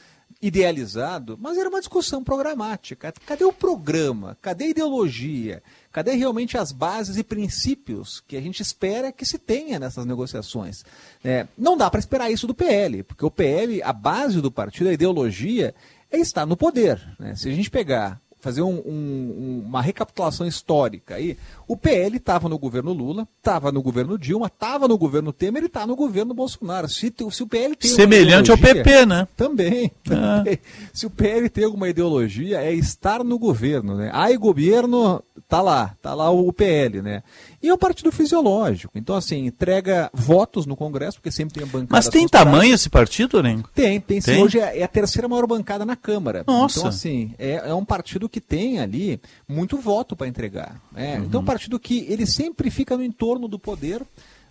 idealizado, 0.40 1.36
mas 1.40 1.56
era 1.56 1.68
uma 1.68 1.80
discussão 1.80 2.22
programática. 2.22 3.12
Cadê 3.26 3.44
o 3.44 3.52
programa? 3.52 4.36
Cadê 4.40 4.64
a 4.64 4.68
ideologia? 4.68 5.62
Cadê 5.92 6.12
realmente 6.12 6.56
as 6.58 6.70
bases 6.70 7.16
e 7.16 7.24
princípios 7.24 8.22
que 8.26 8.36
a 8.36 8.40
gente 8.40 8.60
espera 8.60 9.10
que 9.10 9.24
se 9.24 9.38
tenha 9.38 9.78
nessas 9.78 10.04
negociações? 10.04 10.84
É, 11.24 11.46
não 11.56 11.76
dá 11.76 11.90
para 11.90 12.00
esperar 12.00 12.30
isso 12.30 12.46
do 12.46 12.54
PL, 12.54 13.02
porque 13.02 13.24
o 13.24 13.30
PL, 13.30 13.82
a 13.82 13.92
base 13.92 14.40
do 14.40 14.50
partido, 14.50 14.90
a 14.90 14.92
ideologia, 14.92 15.74
é 16.10 16.18
estar 16.18 16.46
no 16.46 16.56
poder. 16.56 17.00
Né? 17.18 17.34
Se 17.36 17.48
a 17.48 17.52
gente 17.52 17.70
pegar 17.70 18.20
fazer 18.40 18.62
um, 18.62 18.76
um, 18.86 19.64
uma 19.66 19.82
recapitulação 19.82 20.46
histórica 20.46 21.16
aí. 21.16 21.36
O 21.66 21.76
PL 21.76 22.16
estava 22.16 22.48
no 22.48 22.58
governo 22.58 22.92
Lula, 22.92 23.26
estava 23.36 23.72
no 23.72 23.82
governo 23.82 24.16
Dilma, 24.16 24.46
estava 24.46 24.86
no 24.86 24.96
governo 24.96 25.32
Temer 25.32 25.64
e 25.64 25.66
está 25.66 25.86
no 25.86 25.96
governo 25.96 26.32
Bolsonaro. 26.32 26.88
Se, 26.88 27.12
se 27.30 27.42
o 27.42 27.46
PL 27.46 27.74
tem 27.74 27.90
Semelhante 27.90 28.50
ao 28.50 28.58
PP, 28.58 29.06
né? 29.06 29.26
Também. 29.36 29.90
Ah. 30.10 30.38
também. 30.38 30.58
Se 30.92 31.06
o 31.06 31.10
PL 31.10 31.48
tem 31.48 31.64
alguma 31.64 31.88
ideologia, 31.88 32.60
é 32.60 32.72
estar 32.72 33.24
no 33.24 33.38
governo, 33.38 33.96
né? 33.96 34.10
Aí 34.12 34.36
governo, 34.36 35.22
tá 35.48 35.60
lá, 35.60 35.94
tá 36.00 36.14
lá 36.14 36.30
o 36.30 36.52
PL, 36.52 37.02
né? 37.02 37.22
E 37.62 37.68
é 37.68 37.74
um 37.74 37.78
partido 37.78 38.10
fisiológico. 38.12 38.96
Então, 38.96 39.16
assim, 39.16 39.46
entrega 39.46 40.10
votos 40.12 40.66
no 40.66 40.76
Congresso, 40.76 41.18
porque 41.18 41.30
sempre 41.30 41.54
tem 41.54 41.62
a 41.62 41.66
bancada. 41.66 41.88
Mas 41.90 42.08
tem 42.08 42.26
tamanho 42.26 42.74
esse 42.74 42.88
partido, 42.88 43.42
né? 43.42 43.62
Tem, 43.74 44.00
tem. 44.00 44.20
tem? 44.20 44.42
Hoje 44.42 44.58
é, 44.58 44.78
é, 44.78 44.82
a 44.84 44.88
terceira 44.88 45.28
maior 45.28 45.46
bancada 45.46 45.84
na 45.84 45.96
Câmara. 45.96 46.44
Nossa. 46.46 46.78
Então, 46.78 46.88
assim, 46.88 47.34
é, 47.38 47.70
é 47.70 47.74
um 47.74 47.84
partido 47.84 48.28
que 48.28 48.40
tem 48.40 48.78
ali 48.78 49.20
muito 49.46 49.76
voto 49.76 50.16
para 50.16 50.28
entregar. 50.28 50.80
Né? 50.92 51.18
Uhum. 51.18 51.24
Então, 51.24 51.40
é 51.40 51.42
um 51.42 51.46
partido 51.46 51.78
que 51.78 52.06
ele 52.08 52.26
sempre 52.26 52.70
fica 52.70 52.96
no 52.96 53.04
entorno 53.04 53.48
do 53.48 53.58
poder, 53.58 54.02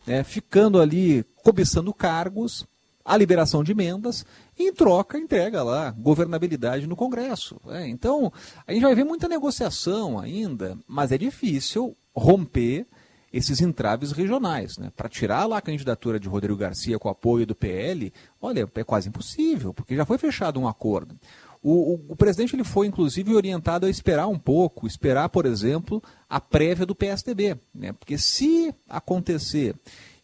né? 0.05 0.23
ficando 0.23 0.79
ali 0.79 1.25
cobiçando 1.43 1.93
cargos, 1.93 2.65
a 3.07 3.15
liberação 3.15 3.63
de 3.63 3.71
emendas, 3.71 4.25
e 4.59 4.67
em 4.67 4.73
troca 4.73 5.17
entrega 5.17 5.63
lá 5.63 5.91
governabilidade 5.91 6.85
no 6.85 6.95
Congresso. 6.95 7.55
Né? 7.65 7.87
Então, 7.87 8.33
a 8.67 8.73
gente 8.73 8.81
vai 8.81 8.93
ver 8.93 9.05
muita 9.05 9.29
negociação 9.29 10.19
ainda, 10.19 10.77
mas 10.85 11.13
é 11.13 11.17
difícil 11.17 11.95
romper 12.13 12.85
esses 13.31 13.61
entraves 13.61 14.11
regionais. 14.11 14.77
Né? 14.77 14.91
Para 14.93 15.07
tirar 15.07 15.45
lá 15.45 15.59
a 15.59 15.61
candidatura 15.61 16.19
de 16.19 16.27
Rodrigo 16.27 16.57
Garcia 16.57 16.99
com 16.99 17.07
apoio 17.07 17.45
do 17.45 17.55
PL, 17.55 18.11
olha, 18.41 18.69
é 18.75 18.83
quase 18.83 19.07
impossível, 19.07 19.73
porque 19.73 19.95
já 19.95 20.05
foi 20.05 20.17
fechado 20.17 20.59
um 20.59 20.67
acordo. 20.67 21.17
O, 21.63 21.93
o, 21.93 22.05
o, 22.09 22.15
presidente 22.15 22.57
ele 22.57 22.63
foi, 22.65 22.87
inclusive, 22.87 23.33
orientado 23.33 23.85
a 23.85 23.89
esperar 23.89 24.27
um 24.27 24.37
pouco, 24.37 24.85
esperar, 24.85 25.29
por 25.29 25.45
exemplo, 25.45 26.03
a 26.29 26.41
prévia 26.41 26.85
do 26.85 26.93
PSDB. 26.93 27.57
Né? 27.73 27.93
Porque 27.93 28.17
se 28.17 28.75
acontecer 28.87 29.75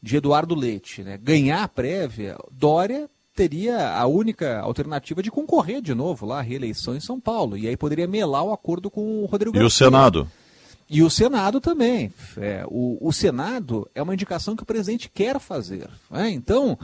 de 0.04 0.18
Eduardo 0.18 0.54
Leite 0.54 1.02
né, 1.02 1.18
ganhar 1.18 1.64
a 1.64 1.68
prévia, 1.68 2.38
Dória 2.52 3.10
teria 3.34 3.98
a 3.98 4.06
única 4.06 4.60
alternativa 4.60 5.24
de 5.24 5.32
concorrer 5.32 5.82
de 5.82 5.96
novo 5.96 6.26
lá 6.26 6.40
à 6.40 6.42
reeleição 6.42 6.96
em 6.96 7.00
São 7.00 7.20
Paulo. 7.20 7.58
E 7.58 7.68
aí 7.68 7.78
poderia 7.78 8.06
melar 8.06 8.44
o 8.44 8.52
acordo 8.52 8.92
com 8.92 9.24
o 9.24 9.26
Rodrigo 9.26 9.56
e 9.56 9.60
Garcia. 9.60 9.64
E 9.64 9.66
o 9.66 9.70
Senado? 9.70 10.30
E 10.90 11.02
o 11.02 11.10
Senado 11.10 11.60
também. 11.60 12.14
É, 12.38 12.64
o, 12.68 12.98
o, 13.02 13.12
Senado 13.12 13.90
é 13.96 14.02
uma 14.02 14.14
indicação 14.14 14.56
que 14.56 14.64
o 14.64 14.66
presidente 14.66 15.10
quer 15.10 15.40
fazer. 15.40 15.90
É? 16.12 16.30
Então, 16.30 16.78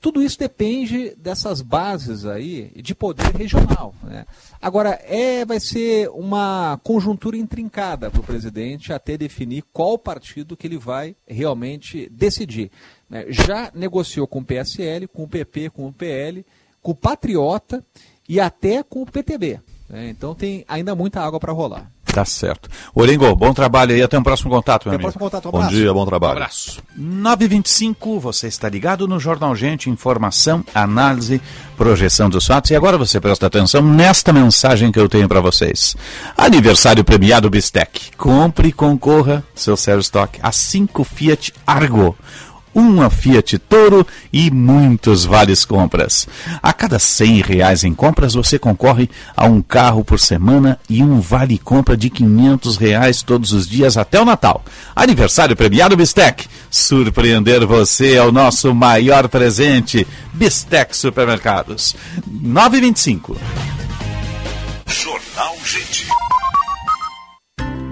tudo 0.00 0.22
isso 0.22 0.38
depende 0.38 1.14
dessas 1.16 1.60
bases 1.62 2.24
aí 2.24 2.70
de 2.76 2.94
poder 2.94 3.34
regional. 3.34 3.94
Né? 4.04 4.24
Agora, 4.62 5.00
é, 5.02 5.44
vai 5.44 5.58
ser 5.58 6.08
uma 6.10 6.78
conjuntura 6.84 7.36
intrincada 7.36 8.10
para 8.10 8.20
o 8.20 8.24
presidente 8.24 8.92
até 8.92 9.16
definir 9.16 9.64
qual 9.72 9.98
partido 9.98 10.56
que 10.56 10.66
ele 10.66 10.78
vai 10.78 11.16
realmente 11.26 12.08
decidir. 12.10 12.70
Né? 13.10 13.26
Já 13.30 13.72
negociou 13.74 14.26
com 14.26 14.38
o 14.38 14.44
PSL, 14.44 15.08
com 15.08 15.24
o 15.24 15.28
PP, 15.28 15.70
com 15.70 15.88
o 15.88 15.92
PL, 15.92 16.44
com 16.80 16.92
o 16.92 16.94
Patriota 16.94 17.84
e 18.28 18.38
até 18.38 18.82
com 18.82 19.02
o 19.02 19.06
PTB. 19.06 19.60
Né? 19.88 20.08
Então 20.10 20.34
tem 20.34 20.64
ainda 20.68 20.94
muita 20.94 21.20
água 21.20 21.40
para 21.40 21.52
rolar. 21.52 21.90
Tá 22.16 22.24
certo. 22.24 22.70
Orengo, 22.94 23.36
bom 23.36 23.52
trabalho 23.52 23.94
aí. 23.94 24.02
Até 24.02 24.18
um 24.18 24.22
próximo 24.22 24.48
contato, 24.48 24.86
meu 24.86 24.94
Até 24.94 25.04
amigo. 25.04 25.18
próximo 25.18 25.30
contato. 25.30 25.48
Um 25.48 25.60
bom 25.60 25.68
dia, 25.68 25.92
bom 25.92 26.06
trabalho. 26.06 26.32
Um 26.32 26.36
abraço. 26.38 26.82
9h25, 26.98 28.18
você 28.18 28.46
está 28.46 28.70
ligado 28.70 29.06
no 29.06 29.20
Jornal 29.20 29.54
Gente. 29.54 29.90
Informação, 29.90 30.64
análise, 30.74 31.42
projeção 31.76 32.30
dos 32.30 32.46
fatos. 32.46 32.70
E 32.70 32.74
agora 32.74 32.96
você 32.96 33.20
presta 33.20 33.48
atenção 33.48 33.82
nesta 33.82 34.32
mensagem 34.32 34.90
que 34.90 34.98
eu 34.98 35.10
tenho 35.10 35.28
para 35.28 35.42
vocês. 35.42 35.94
Aniversário 36.38 37.04
premiado 37.04 37.50
Bistec. 37.50 38.12
Compre 38.16 38.68
e 38.68 38.72
concorra, 38.72 39.44
seu 39.54 39.76
Sérgio 39.76 40.00
Stock, 40.00 40.40
a 40.42 40.50
5 40.50 41.04
Fiat 41.04 41.52
Argo 41.66 42.16
uma 42.76 43.08
Fiat 43.08 43.58
Toro 43.58 44.06
e 44.30 44.50
muitos 44.50 45.24
vales 45.24 45.64
compras. 45.64 46.28
A 46.62 46.74
cada 46.74 46.98
100 46.98 47.40
reais 47.40 47.84
em 47.84 47.94
compras 47.94 48.34
você 48.34 48.58
concorre 48.58 49.08
a 49.34 49.46
um 49.46 49.62
carro 49.62 50.04
por 50.04 50.20
semana 50.20 50.78
e 50.86 51.02
um 51.02 51.18
vale 51.18 51.56
compra 51.56 51.96
de 51.96 52.10
500 52.10 52.76
reais 52.76 53.22
todos 53.22 53.52
os 53.52 53.66
dias 53.66 53.96
até 53.96 54.20
o 54.20 54.26
Natal. 54.26 54.62
Aniversário 54.94 55.56
premiado 55.56 55.96
Bistec. 55.96 56.46
Surpreender 56.70 57.66
você 57.66 58.16
é 58.16 58.22
o 58.22 58.30
nosso 58.30 58.74
maior 58.74 59.26
presente. 59.28 60.06
Bistec 60.34 60.94
Supermercados. 60.94 61.96
925. 62.26 63.38
Jornal 64.86 65.56
Gente. 65.64 66.15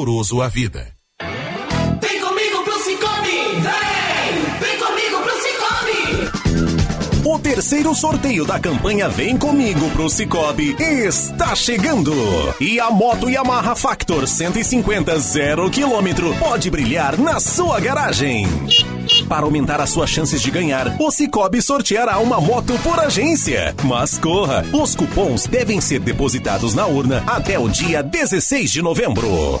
amoroso 0.00 0.40
à 0.40 0.48
vida. 0.48 0.94
Vem 2.00 2.20
comigo 2.20 2.64
pro 2.64 2.82
Cicobi! 2.82 3.60
Vem! 3.60 4.58
Vem 4.60 4.78
comigo 4.78 5.20
pro 5.22 5.34
Cicobi! 5.42 7.28
O 7.28 7.38
terceiro 7.38 7.94
sorteio 7.94 8.46
da 8.46 8.58
campanha 8.58 9.10
Vem 9.10 9.36
Comigo 9.36 9.90
pro 9.90 10.08
Cicobi 10.08 10.74
está 10.80 11.54
chegando. 11.54 12.14
E 12.58 12.80
a 12.80 12.90
moto 12.90 13.28
Yamaha 13.28 13.76
Factor 13.76 14.26
150 14.26 15.18
zero 15.18 15.70
quilômetro 15.70 16.34
pode 16.36 16.70
brilhar 16.70 17.18
na 17.18 17.38
sua 17.38 17.78
garagem. 17.78 18.46
Para 19.28 19.44
aumentar 19.44 19.80
as 19.80 19.90
suas 19.90 20.10
chances 20.10 20.40
de 20.40 20.50
ganhar, 20.50 20.96
o 20.98 21.10
Cicobi 21.10 21.60
sorteará 21.60 22.18
uma 22.18 22.40
moto 22.40 22.78
por 22.82 22.98
agência. 22.98 23.74
Mas 23.84 24.18
corra, 24.18 24.64
os 24.72 24.94
cupons 24.94 25.46
devem 25.46 25.80
ser 25.80 26.00
depositados 26.00 26.74
na 26.74 26.86
urna 26.86 27.22
até 27.26 27.58
o 27.58 27.68
dia 27.68 28.02
16 28.02 28.70
de 28.70 28.82
novembro. 28.82 29.60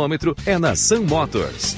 quilômetro 0.01 0.35
é 0.45 0.57
na 0.57 0.75
Sun 0.75 1.03
Motors. 1.03 1.77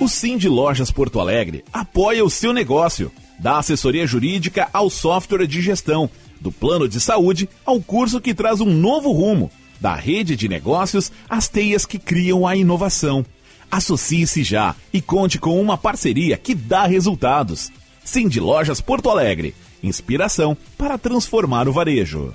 O 0.00 0.08
Sim 0.08 0.36
de 0.36 0.48
Lojas 0.48 0.90
Porto 0.90 1.18
Alegre 1.18 1.64
apoia 1.72 2.24
o 2.24 2.28
seu 2.28 2.52
negócio, 2.52 3.10
da 3.38 3.58
assessoria 3.58 4.06
jurídica 4.06 4.68
ao 4.72 4.90
software 4.90 5.46
de 5.46 5.62
gestão, 5.62 6.10
do 6.40 6.52
plano 6.52 6.86
de 6.86 7.00
saúde 7.00 7.48
ao 7.64 7.80
curso 7.80 8.20
que 8.20 8.34
traz 8.34 8.60
um 8.60 8.70
novo 8.70 9.12
rumo, 9.12 9.50
da 9.80 9.94
rede 9.94 10.36
de 10.36 10.46
negócios 10.46 11.10
às 11.28 11.48
teias 11.48 11.86
que 11.86 11.98
criam 11.98 12.46
a 12.46 12.54
inovação. 12.54 13.24
Associe-se 13.70 14.44
já 14.44 14.74
e 14.92 15.00
conte 15.00 15.38
com 15.38 15.58
uma 15.58 15.78
parceria 15.78 16.36
que 16.36 16.54
dá 16.54 16.86
resultados. 16.86 17.72
Sim 18.04 18.28
de 18.28 18.40
Lojas 18.40 18.80
Porto 18.80 19.08
Alegre. 19.08 19.54
Inspiração 19.82 20.56
para 20.76 20.98
transformar 20.98 21.66
o 21.66 21.72
varejo. 21.72 22.34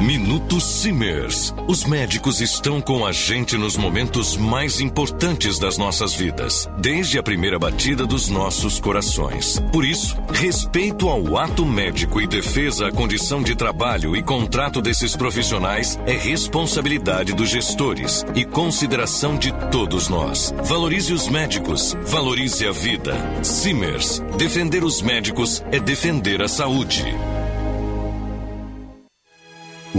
Minuto 0.00 0.60
Simers. 0.60 1.54
Os 1.66 1.84
médicos 1.84 2.42
estão 2.42 2.82
com 2.82 3.06
a 3.06 3.12
gente 3.12 3.56
nos 3.56 3.78
momentos 3.78 4.36
mais 4.36 4.78
importantes 4.78 5.58
das 5.58 5.78
nossas 5.78 6.14
vidas, 6.14 6.68
desde 6.78 7.18
a 7.18 7.22
primeira 7.22 7.58
batida 7.58 8.06
dos 8.06 8.28
nossos 8.28 8.78
corações. 8.78 9.58
Por 9.72 9.86
isso, 9.86 10.14
respeito 10.32 11.08
ao 11.08 11.38
ato 11.38 11.64
médico 11.64 12.20
e 12.20 12.26
defesa 12.26 12.88
à 12.88 12.92
condição 12.92 13.42
de 13.42 13.56
trabalho 13.56 14.14
e 14.14 14.22
contrato 14.22 14.82
desses 14.82 15.16
profissionais 15.16 15.98
é 16.06 16.12
responsabilidade 16.12 17.32
dos 17.32 17.48
gestores 17.48 18.24
e 18.34 18.44
consideração 18.44 19.38
de 19.38 19.50
todos 19.70 20.10
nós. 20.10 20.54
Valorize 20.64 21.12
os 21.12 21.26
médicos, 21.26 21.96
valorize 22.02 22.66
a 22.66 22.70
vida. 22.70 23.14
Simers. 23.42 24.22
Defender 24.36 24.84
os 24.84 25.00
médicos 25.00 25.64
é 25.72 25.80
defender 25.80 26.42
a 26.42 26.48
saúde. 26.48 27.02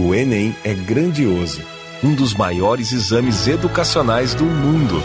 O 0.00 0.14
Enem 0.14 0.54
é 0.62 0.72
grandioso, 0.74 1.60
um 2.04 2.14
dos 2.14 2.32
maiores 2.32 2.92
exames 2.92 3.48
educacionais 3.48 4.32
do 4.32 4.44
mundo. 4.44 5.02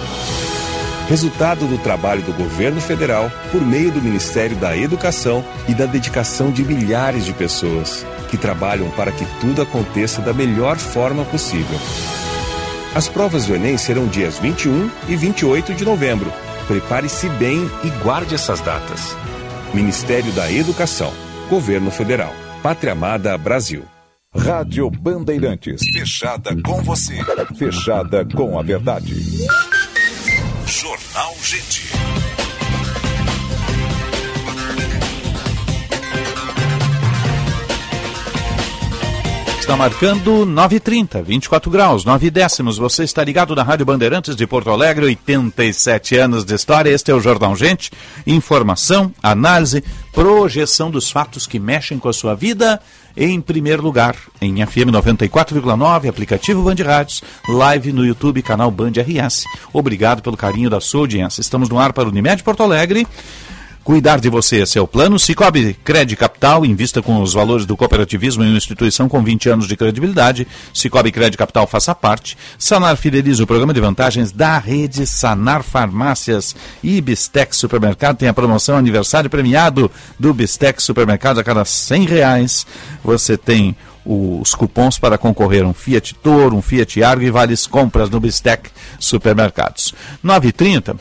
Resultado 1.09 1.65
do 1.65 1.79
trabalho 1.79 2.21
do 2.21 2.31
governo 2.31 2.79
federal 2.79 3.31
por 3.51 3.59
meio 3.59 3.91
do 3.91 3.99
Ministério 3.99 4.55
da 4.55 4.77
Educação 4.77 5.43
e 5.67 5.73
da 5.73 5.87
dedicação 5.87 6.51
de 6.51 6.63
milhares 6.63 7.25
de 7.25 7.33
pessoas 7.33 8.05
que 8.29 8.37
trabalham 8.37 8.87
para 8.91 9.11
que 9.11 9.25
tudo 9.41 9.63
aconteça 9.63 10.21
da 10.21 10.31
melhor 10.31 10.77
forma 10.77 11.25
possível. 11.25 11.79
As 12.93 13.09
provas 13.09 13.47
do 13.47 13.55
Enem 13.55 13.79
serão 13.79 14.05
dias 14.05 14.37
21 14.37 14.91
e 15.09 15.15
28 15.15 15.73
de 15.73 15.83
novembro. 15.83 16.31
Prepare-se 16.67 17.27
bem 17.29 17.67
e 17.83 17.89
guarde 18.03 18.35
essas 18.35 18.61
datas. 18.61 19.17
Ministério 19.73 20.31
da 20.33 20.51
Educação, 20.51 21.11
Governo 21.49 21.89
Federal, 21.89 22.31
Pátria 22.61 22.91
Amada 22.91 23.35
Brasil. 23.39 23.92
Rádio 24.35 24.89
Bandeirantes. 24.89 25.81
Fechada 25.93 26.55
com 26.63 26.81
você. 26.81 27.15
Fechada 27.55 28.25
com 28.25 28.57
a 28.57 28.63
verdade. 28.63 29.15
Jornal 30.65 31.35
Gente. 31.41 31.93
Está 39.59 39.77
marcando 39.77 40.45
9h30, 40.45 41.23
24 41.23 41.71
graus, 41.71 42.03
9 42.03 42.29
décimos. 42.29 42.77
Você 42.77 43.05
está 43.05 43.23
ligado 43.23 43.55
na 43.55 43.63
Rádio 43.63 43.85
Bandeirantes 43.85 44.35
de 44.35 44.45
Porto 44.45 44.69
Alegre, 44.69 45.05
87 45.05 46.17
anos 46.17 46.43
de 46.43 46.53
história. 46.53 46.89
Este 46.89 47.11
é 47.11 47.13
o 47.13 47.21
Jornal 47.21 47.55
Gente. 47.55 47.89
Informação, 48.27 49.13
análise, 49.23 49.81
projeção 50.13 50.91
dos 50.91 51.09
fatos 51.09 51.47
que 51.47 51.59
mexem 51.59 51.97
com 51.97 52.07
a 52.07 52.13
sua 52.13 52.35
vida 52.35 52.79
em 53.17 53.41
primeiro 53.41 53.81
lugar, 53.83 54.15
em 54.39 54.65
FM 54.65 54.89
94,9, 54.91 56.07
aplicativo 56.07 56.63
Band 56.63 56.83
Rádios, 56.83 57.23
live 57.49 57.91
no 57.91 58.05
YouTube, 58.05 58.41
canal 58.41 58.71
Band 58.71 58.93
RS. 58.97 59.45
Obrigado 59.73 60.21
pelo 60.21 60.37
carinho 60.37 60.69
da 60.69 60.79
sua 60.79 61.01
audiência. 61.01 61.41
Estamos 61.41 61.67
no 61.67 61.79
ar 61.79 61.93
para 61.93 62.07
o 62.07 62.11
Unimed 62.11 62.43
Porto 62.43 62.63
Alegre. 62.63 63.07
Cuidar 63.83 64.21
de 64.21 64.29
você 64.29 64.61
é 64.61 64.65
seu 64.65 64.87
plano. 64.87 65.19
Cicobi 65.19 65.73
Cred 65.83 66.15
Capital, 66.15 66.65
invista 66.65 67.01
com 67.01 67.21
os 67.21 67.33
valores 67.33 67.65
do 67.65 67.75
cooperativismo 67.75 68.41
em 68.41 68.47
uma 68.47 68.57
instituição 68.57 69.09
com 69.09 69.21
20 69.21 69.49
anos 69.49 69.67
de 69.67 69.75
credibilidade. 69.75 70.47
Cicobi 70.73 71.11
Cred 71.11 71.35
Capital 71.35 71.67
faça 71.67 71.93
parte. 71.93 72.37
Sanar 72.57 72.95
fideliza 72.95 73.43
o 73.43 73.47
programa 73.47 73.73
de 73.73 73.81
vantagens 73.81 74.31
da 74.31 74.57
rede 74.57 75.05
Sanar 75.05 75.63
Farmácias 75.63 76.55
e 76.81 77.01
Bistex 77.01 77.57
Supermercado. 77.57 78.17
Tem 78.17 78.29
a 78.29 78.33
promoção 78.33 78.77
aniversário 78.77 79.29
premiado 79.29 79.91
do 80.17 80.33
Bistex 80.33 80.81
Supermercado. 80.81 81.39
A 81.39 81.43
cada 81.43 81.65
100 81.65 82.05
reais 82.05 82.65
você 83.03 83.37
tem 83.37 83.75
os 84.05 84.55
cupons 84.55 84.97
para 84.97 85.17
concorrer 85.17 85.65
um 85.65 85.73
Fiat 85.73 86.15
Toro, 86.15 86.55
um 86.55 86.61
Fiat 86.61 87.03
Argo 87.03 87.23
e 87.23 87.31
várias 87.31 87.67
compras 87.67 88.09
no 88.09 88.19
Bistec 88.19 88.69
Supermercados. 88.99 89.93
9h30. 90.23 90.95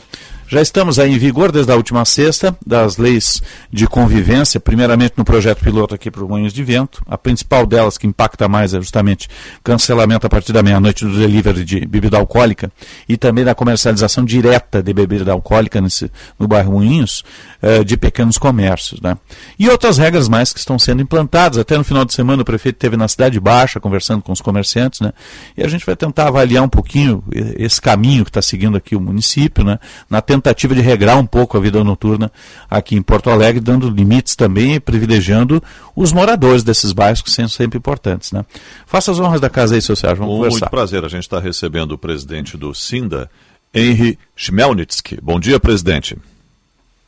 Já 0.53 0.61
estamos 0.61 0.99
aí 0.99 1.11
em 1.11 1.17
vigor 1.17 1.51
desde 1.51 1.71
a 1.71 1.75
última 1.75 2.05
sexta 2.05 2.55
das 2.63 2.97
leis 2.97 3.41
de 3.71 3.87
convivência, 3.87 4.59
primeiramente 4.59 5.15
no 5.17 5.25
projeto 5.25 5.63
piloto 5.63 5.95
aqui 5.95 6.11
para 6.11 6.23
o 6.23 6.29
Moinhos 6.29 6.53
de 6.53 6.63
Vento. 6.63 7.01
A 7.07 7.17
principal 7.17 7.65
delas 7.65 7.97
que 7.97 8.05
impacta 8.05 8.47
mais 8.47 8.71
é 8.71 8.77
justamente 8.77 9.27
cancelamento 9.63 10.27
a 10.27 10.29
partir 10.29 10.53
da 10.53 10.61
meia-noite 10.61 11.05
do 11.05 11.17
delivery 11.17 11.65
de 11.65 11.87
bebida 11.87 12.19
alcoólica 12.19 12.71
e 13.09 13.17
também 13.17 13.43
da 13.43 13.55
comercialização 13.55 14.23
direta 14.23 14.83
de 14.83 14.93
bebida 14.93 15.31
alcoólica 15.31 15.81
nesse, 15.81 16.11
no 16.37 16.47
bairro 16.47 16.73
Moinhos, 16.73 17.23
eh, 17.59 17.83
de 17.83 17.97
pequenos 17.97 18.37
comércios. 18.37 19.01
Né? 19.01 19.17
E 19.57 19.67
outras 19.67 19.97
regras 19.97 20.29
mais 20.29 20.53
que 20.53 20.59
estão 20.59 20.77
sendo 20.77 21.01
implantadas. 21.01 21.57
Até 21.57 21.75
no 21.79 21.83
final 21.83 22.05
de 22.05 22.13
semana 22.13 22.43
o 22.43 22.45
prefeito 22.45 22.75
esteve 22.75 22.95
na 22.95 23.07
Cidade 23.07 23.39
Baixa 23.39 23.79
conversando 23.79 24.21
com 24.21 24.31
os 24.31 24.39
comerciantes, 24.39 24.99
né? 24.99 25.13
e 25.57 25.63
a 25.63 25.67
gente 25.67 25.83
vai 25.83 25.95
tentar 25.95 26.27
avaliar 26.27 26.63
um 26.63 26.69
pouquinho 26.69 27.23
esse 27.57 27.81
caminho 27.81 28.23
que 28.23 28.29
está 28.29 28.41
seguindo 28.41 28.77
aqui 28.77 28.95
o 28.95 29.01
município, 29.01 29.63
né? 29.63 29.79
na 30.07 30.21
tentativa 30.21 30.42
tentativa 30.43 30.75
de 30.75 30.81
regrar 30.81 31.17
um 31.17 31.25
pouco 31.25 31.57
a 31.57 31.59
vida 31.59 31.81
noturna 31.83 32.29
aqui 32.69 32.95
em 32.95 33.01
Porto 33.01 33.29
Alegre, 33.29 33.61
dando 33.61 33.89
limites 33.89 34.35
também 34.35 34.75
e 34.75 34.79
privilegiando 34.79 35.63
os 35.95 36.11
moradores 36.11 36.63
desses 36.63 36.91
bairros, 36.91 37.21
que 37.21 37.31
são 37.31 37.47
sempre 37.47 37.77
importantes. 37.77 38.33
Né? 38.33 38.43
Faça 38.85 39.11
as 39.11 39.19
honras 39.19 39.39
da 39.39 39.49
casa 39.49 39.75
aí, 39.75 39.81
seu 39.81 39.95
Sérgio. 39.95 40.17
Vamos 40.17 40.33
Muito 40.37 40.49
conversar. 40.49 40.69
prazer. 40.69 41.05
A 41.05 41.07
gente 41.07 41.23
está 41.23 41.39
recebendo 41.39 41.93
o 41.93 41.97
presidente 41.97 42.57
do 42.57 42.73
SINDA, 42.73 43.29
Henry 43.73 44.19
Schmelnitsky. 44.35 45.17
Bom 45.21 45.39
dia, 45.39 45.59
presidente. 45.59 46.17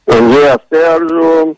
Bom 0.07 0.29
dia, 0.29 0.59
Sérgio. 0.69 1.57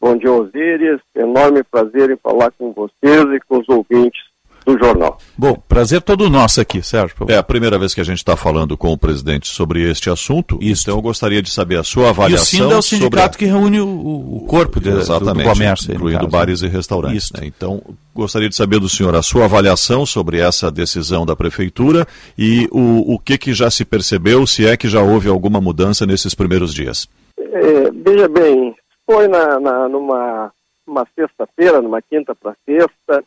Bom 0.00 0.16
dia, 0.16 0.32
Osíris. 0.32 1.00
Enorme 1.14 1.62
prazer 1.62 2.10
em 2.10 2.16
falar 2.16 2.50
com 2.52 2.72
vocês 2.72 3.24
e 3.34 3.40
com 3.46 3.58
os 3.58 3.68
ouvintes 3.68 4.31
do 4.64 4.78
jornal. 4.78 5.18
Bom, 5.36 5.54
prazer 5.68 6.00
todo 6.02 6.28
nosso 6.30 6.60
aqui, 6.60 6.82
Sérgio. 6.82 7.16
É 7.28 7.36
a 7.36 7.42
primeira 7.42 7.78
vez 7.78 7.94
que 7.94 8.00
a 8.00 8.04
gente 8.04 8.18
está 8.18 8.36
falando 8.36 8.76
com 8.76 8.92
o 8.92 8.98
presidente 8.98 9.48
sobre 9.48 9.88
este 9.88 10.10
assunto, 10.10 10.58
Isso. 10.60 10.82
então 10.82 10.96
eu 10.96 11.02
gostaria 11.02 11.42
de 11.42 11.50
saber 11.50 11.78
a 11.78 11.84
sua 11.84 12.10
avaliação. 12.10 12.58
E 12.58 12.62
o 12.62 12.64
SINDA 12.64 12.74
é 12.74 12.78
o 12.78 12.82
sindicato 12.82 13.34
sobre... 13.34 13.38
que 13.38 13.44
reúne 13.46 13.80
o, 13.80 14.36
o 14.36 14.44
corpo 14.46 14.80
de, 14.80 14.90
Exatamente, 14.90 15.48
do, 15.48 15.52
comércio. 15.52 15.94
Incluindo 15.94 16.28
bares 16.28 16.62
e 16.62 16.68
restaurantes. 16.68 17.30
Né? 17.32 17.40
Então, 17.44 17.82
gostaria 18.14 18.48
de 18.48 18.56
saber 18.56 18.78
do 18.78 18.88
senhor 18.88 19.14
a 19.14 19.22
sua 19.22 19.44
avaliação 19.44 20.06
sobre 20.06 20.40
essa 20.40 20.70
decisão 20.70 21.26
da 21.26 21.34
prefeitura 21.34 22.06
e 22.38 22.68
o, 22.70 23.14
o 23.14 23.18
que, 23.18 23.36
que 23.38 23.52
já 23.52 23.70
se 23.70 23.84
percebeu, 23.84 24.46
se 24.46 24.66
é 24.66 24.76
que 24.76 24.88
já 24.88 25.02
houve 25.02 25.28
alguma 25.28 25.60
mudança 25.60 26.06
nesses 26.06 26.34
primeiros 26.34 26.72
dias. 26.72 27.08
É, 27.38 27.90
veja 27.90 28.28
bem, 28.28 28.74
foi 29.06 29.28
na, 29.28 29.58
na 29.58 29.88
numa 29.88 30.50
uma 30.86 31.06
sexta-feira, 31.14 31.80
numa 31.80 32.02
quinta 32.02 32.34
para 32.34 32.54
sexta, 32.66 33.24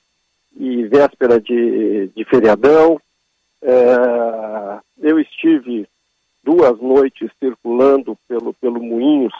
e 0.55 0.83
véspera 0.83 1.39
de, 1.39 2.07
de 2.15 2.25
feriadão. 2.25 2.99
É, 3.61 4.79
eu 5.01 5.19
estive 5.19 5.87
duas 6.43 6.79
noites 6.79 7.29
circulando 7.39 8.17
pelo, 8.27 8.53
pelo 8.53 8.81
Moinhos 8.81 9.33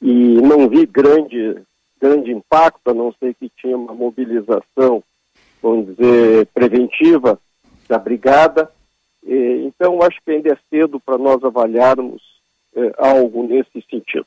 e 0.00 0.40
não 0.40 0.68
vi 0.68 0.86
grande, 0.86 1.60
grande 2.00 2.30
impacto, 2.30 2.90
a 2.90 2.94
não 2.94 3.12
ser 3.12 3.34
que 3.34 3.50
tinha 3.60 3.76
uma 3.76 3.92
mobilização, 3.92 5.02
vamos 5.62 5.88
dizer, 5.88 6.46
preventiva 6.54 7.38
da 7.88 7.98
brigada. 7.98 8.70
E, 9.22 9.64
então, 9.66 10.00
acho 10.02 10.18
que 10.24 10.30
ainda 10.30 10.52
é 10.52 10.58
cedo 10.70 10.98
para 11.00 11.18
nós 11.18 11.42
avaliarmos 11.44 12.22
é, 12.74 12.94
algo 12.96 13.42
nesse 13.46 13.84
sentido. 13.90 14.26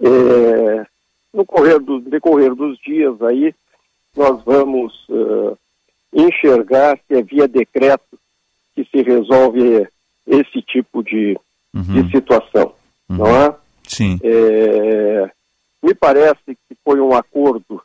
É, 0.00 0.86
no 1.32 1.44
correr 1.44 1.78
do, 1.80 2.00
decorrer 2.00 2.54
dos 2.54 2.78
dias 2.78 3.20
aí, 3.22 3.54
nós 4.16 4.42
vamos 4.44 4.92
uh, 5.08 5.58
enxergar 6.12 6.98
se 7.06 7.14
é 7.14 7.22
via 7.22 7.48
decreto 7.48 8.18
que 8.74 8.84
se 8.84 9.02
resolve 9.02 9.86
esse 10.26 10.62
tipo 10.62 11.02
de, 11.02 11.38
uhum. 11.74 11.82
de 11.82 12.10
situação, 12.10 12.72
uhum. 13.08 13.16
não 13.16 13.26
é? 13.26 13.54
Sim. 13.86 14.18
É, 14.22 15.30
me 15.82 15.94
parece 15.94 16.40
que 16.46 16.74
foi 16.82 17.00
um 17.00 17.14
acordo 17.14 17.82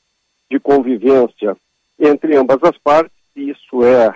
de 0.50 0.60
convivência 0.60 1.56
entre 2.00 2.36
ambas 2.36 2.64
as 2.64 2.78
partes 2.78 3.16
e 3.36 3.50
isso 3.50 3.84
é 3.84 4.14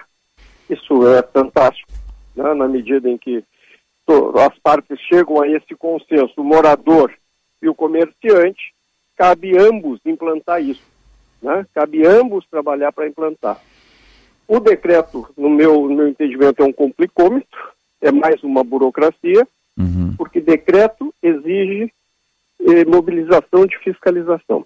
isso 0.70 1.06
é 1.08 1.22
fantástico, 1.22 1.92
né? 2.36 2.54
na 2.54 2.68
medida 2.68 3.10
em 3.10 3.18
que 3.18 3.44
as 4.08 4.58
partes 4.60 5.00
chegam 5.02 5.42
a 5.42 5.48
esse 5.48 5.76
consenso, 5.76 6.34
o 6.38 6.44
morador 6.44 7.14
e 7.62 7.70
o 7.70 7.76
comerciante, 7.76 8.74
cabe 9.16 9.58
ambos 9.58 10.00
implantar 10.06 10.62
isso. 10.62 10.82
Né? 11.44 11.68
Cabe 11.74 12.08
ambos 12.08 12.48
trabalhar 12.48 12.94
para 12.94 13.08
implantar. 13.08 13.62
O 14.48 14.60
decreto, 14.62 15.28
no 15.38 15.50
meu, 15.50 15.88
no 15.88 15.96
meu 15.96 16.08
entendimento, 16.08 16.64
é 16.64 16.66
um 16.66 16.72
complicômetro, 16.72 17.60
é 18.02 18.12
mais 18.12 18.42
uma 18.44 18.64
burocracia, 18.64 19.46
uhum. 19.78 20.16
porque 20.18 20.40
decreto 20.40 21.14
exige 21.22 21.92
eh, 22.62 22.86
mobilização 22.86 23.66
de 23.66 23.78
fiscalização. 23.80 24.66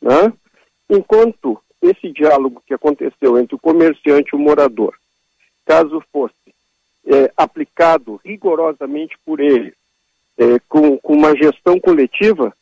Né? 0.00 0.32
Enquanto 0.88 1.60
esse 1.82 2.10
diálogo 2.12 2.62
que 2.66 2.74
aconteceu 2.74 3.38
entre 3.38 3.54
o 3.54 3.60
comerciante 3.60 4.30
e 4.32 4.36
o 4.36 4.38
morador, 4.38 4.94
caso 5.66 6.02
fosse 6.10 6.34
eh, 7.06 7.30
aplicado 7.36 8.20
rigorosamente 8.24 9.16
por 9.24 9.38
ele, 9.40 9.74
eh, 10.38 10.58
com, 10.66 10.96
com 10.98 11.12
uma 11.12 11.36
gestão 11.36 11.78
coletiva, 11.78 12.54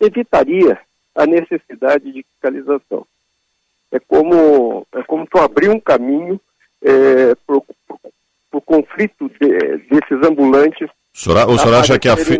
evitaria 0.00 0.80
a 1.20 1.26
necessidade 1.26 2.10
de 2.12 2.24
fiscalização. 2.24 3.06
É 3.92 3.98
como, 3.98 4.86
é 4.94 5.02
como 5.02 5.26
tu 5.26 5.38
abrir 5.38 5.68
um 5.68 5.80
caminho 5.80 6.40
é, 6.82 7.34
para 7.46 7.56
o 8.52 8.60
conflito 8.60 9.30
de, 9.40 9.48
desses 9.90 10.26
ambulantes. 10.26 10.88
O 11.12 11.18
senhor, 11.18 11.50
o, 11.50 11.58
senhor 11.58 11.74
acha 11.74 11.98
que 11.98 12.08
a 12.08 12.16
fi... 12.16 12.38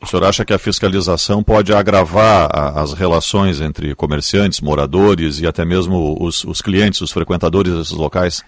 o 0.00 0.06
senhor 0.06 0.24
acha 0.24 0.44
que 0.44 0.52
a 0.52 0.58
fiscalização 0.58 1.42
pode 1.42 1.72
agravar 1.72 2.50
a, 2.52 2.82
as 2.82 2.92
relações 2.92 3.60
entre 3.60 3.94
comerciantes, 3.94 4.60
moradores 4.60 5.40
e 5.40 5.46
até 5.46 5.64
mesmo 5.64 6.16
os, 6.20 6.44
os 6.44 6.60
clientes, 6.60 7.00
os 7.00 7.12
frequentadores 7.12 7.72
desses 7.72 7.92
locais? 7.92 8.44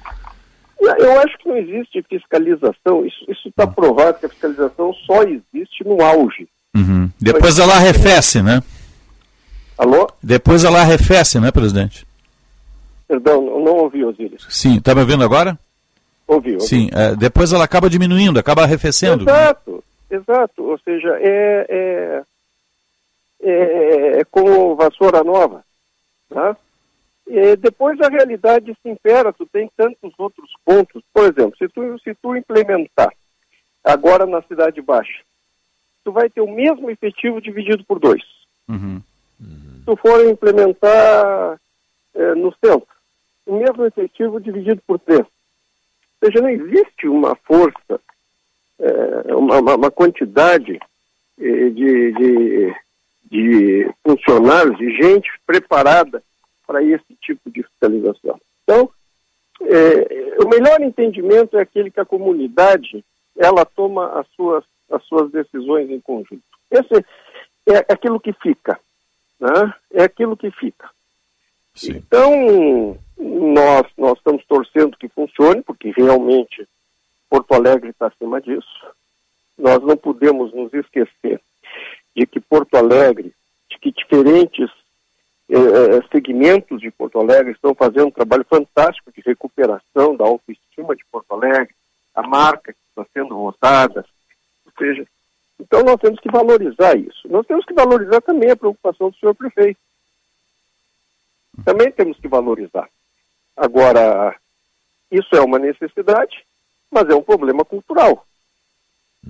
Eu 0.81 1.21
acho 1.21 1.39
que 1.39 1.49
não 1.49 1.57
existe 1.57 2.03
fiscalização. 2.09 3.07
Isso 3.07 3.49
está 3.49 3.67
provado 3.67 4.19
que 4.19 4.27
a 4.27 4.29
fiscalização 4.29 4.93
só 5.07 5.23
existe 5.23 5.85
no 5.85 6.03
auge. 6.03 6.49
Uhum. 6.75 7.09
Depois 7.21 7.59
ela 7.59 7.75
arrefece, 7.75 8.43
né? 8.43 8.61
Alô? 9.81 10.07
Depois 10.23 10.63
ela 10.63 10.81
arrefece, 10.81 11.41
né, 11.41 11.51
presidente? 11.51 12.07
Perdão, 13.09 13.41
não 13.43 13.77
ouvi, 13.79 14.05
Osíris. 14.05 14.47
Sim, 14.51 14.77
está 14.77 14.95
me 14.95 15.01
ouvindo 15.01 15.25
agora? 15.25 15.59
Ouvi, 16.27 16.53
ouvi. 16.55 16.67
Sim, 16.67 16.91
é, 16.93 17.17
depois 17.17 17.53
ela 17.53 17.65
acaba 17.65 17.89
diminuindo, 17.89 18.39
acaba 18.39 18.63
arrefecendo. 18.63 19.25
Exato, 19.25 19.85
exato. 20.11 20.63
Ou 20.63 20.79
seja, 20.81 21.17
é, 21.19 21.67
é, 21.69 22.23
é, 23.43 24.21
é 24.21 24.25
como 24.31 24.77
vassoura 24.77 25.25
nova. 25.25 25.65
Tá? 26.29 26.55
E 27.27 27.57
depois 27.57 27.99
a 28.03 28.09
realidade 28.09 28.77
se 28.83 28.89
impera, 28.89 29.33
tu 29.33 29.47
tem 29.47 29.71
tantos 29.75 30.13
outros 30.19 30.51
pontos. 30.63 31.03
Por 31.13 31.25
exemplo, 31.25 31.57
se 31.57 31.69
tu, 31.69 31.99
se 32.05 32.15
tu 32.15 32.37
implementar 32.37 33.13
agora 33.83 34.27
na 34.27 34.43
Cidade 34.43 34.83
Baixa 34.83 35.23
tu 36.05 36.13
vai 36.13 36.29
ter 36.29 36.41
o 36.41 36.51
mesmo 36.51 36.91
efetivo 36.91 37.41
dividido 37.41 37.85
por 37.85 37.99
dois. 37.99 38.23
Uhum. 38.69 39.01
Uhum. 39.41 39.70
Tu 39.91 39.97
for 39.97 40.25
implementar 40.25 41.61
é, 42.15 42.35
no 42.37 42.55
centro, 42.65 42.87
o 43.45 43.57
mesmo 43.57 43.85
efetivo 43.85 44.41
dividido 44.41 44.81
por 44.87 45.01
três. 45.01 45.19
Ou 45.19 45.27
seja, 46.29 46.41
não 46.41 46.49
existe 46.49 47.09
uma 47.09 47.35
força, 47.35 48.01
é, 48.79 49.35
uma, 49.35 49.59
uma, 49.59 49.91
quantidade 49.91 50.79
é, 51.41 51.71
de, 51.71 52.13
de, 52.13 52.75
de 53.33 53.91
funcionários, 54.07 54.79
de 54.79 54.93
gente 54.97 55.29
preparada 55.45 56.23
para 56.65 56.85
esse 56.85 57.17
tipo 57.21 57.51
de 57.51 57.65
fiscalização. 57.65 58.41
Então, 58.63 58.89
é, 59.63 60.45
o 60.45 60.49
melhor 60.49 60.81
entendimento 60.83 61.59
é 61.59 61.63
aquele 61.63 61.91
que 61.91 61.99
a 61.99 62.05
comunidade 62.05 63.05
ela 63.37 63.65
toma 63.65 64.21
as 64.21 64.27
suas 64.37 64.63
as 64.89 65.05
suas 65.05 65.33
decisões 65.33 65.91
em 65.91 66.01
conjunto. 66.01 66.43
Esse 66.71 67.05
é 67.67 67.93
aquilo 67.93 68.21
que 68.21 68.33
fica, 68.35 68.79
né? 69.41 69.75
É 69.93 70.05
aquilo 70.05 70.37
que 70.37 70.51
fica. 70.51 70.89
Sim. 71.75 71.97
Então, 71.97 72.99
nós, 73.19 73.87
nós 73.97 74.19
estamos 74.19 74.45
torcendo 74.47 74.97
que 74.97 75.09
funcione, 75.09 75.63
porque 75.63 75.93
realmente 75.97 76.69
Porto 77.29 77.55
Alegre 77.55 77.91
está 77.91 78.09
acima 78.09 78.41
disso. 78.41 78.87
Nós 79.57 79.83
não 79.83 79.97
podemos 79.97 80.53
nos 80.53 80.73
esquecer 80.75 81.41
de 82.17 82.27
que 82.27 82.41
Porto 82.41 82.75
Alegre, 82.75 83.33
de 83.71 83.79
que 83.79 83.93
diferentes 83.93 84.69
eh, 85.49 85.57
eh 85.57 86.03
segmentos 86.11 86.81
de 86.81 86.91
Porto 86.91 87.21
Alegre 87.21 87.53
estão 87.53 87.75
fazendo 87.75 88.09
um 88.09 88.11
trabalho 88.11 88.45
fantástico 88.45 89.13
de 89.13 89.21
recuperação 89.21 90.17
da 90.17 90.25
autoestima 90.25 90.97
de 90.97 91.05
Porto 91.11 91.33
Alegre, 91.33 91.75
a 92.15 92.23
marca 92.23 92.73
que 92.73 92.79
está 92.89 93.07
sendo 93.13 93.37
votada, 93.37 94.05
seja, 94.81 95.07
então 95.61 95.83
nós 95.83 96.01
temos 96.01 96.19
que 96.21 96.31
valorizar 96.31 96.97
isso. 96.97 97.29
Nós 97.29 97.47
temos 97.47 97.65
que 97.65 97.75
valorizar 97.75 98.21
também 98.23 98.51
a 98.51 98.57
preocupação 98.57 99.11
do 99.11 99.17
senhor 99.17 99.35
prefeito. 99.35 99.79
Também 101.65 101.91
temos 101.93 102.19
que 102.19 102.29
valorizar. 102.29 102.89
Agora, 103.57 104.35
isso 105.11 105.29
é 105.35 105.41
uma 105.41 105.59
necessidade, 105.59 106.45
mas 106.91 107.09
é 107.09 107.15
um 107.15 107.23
problema 107.23 107.65
cultural. 107.65 108.25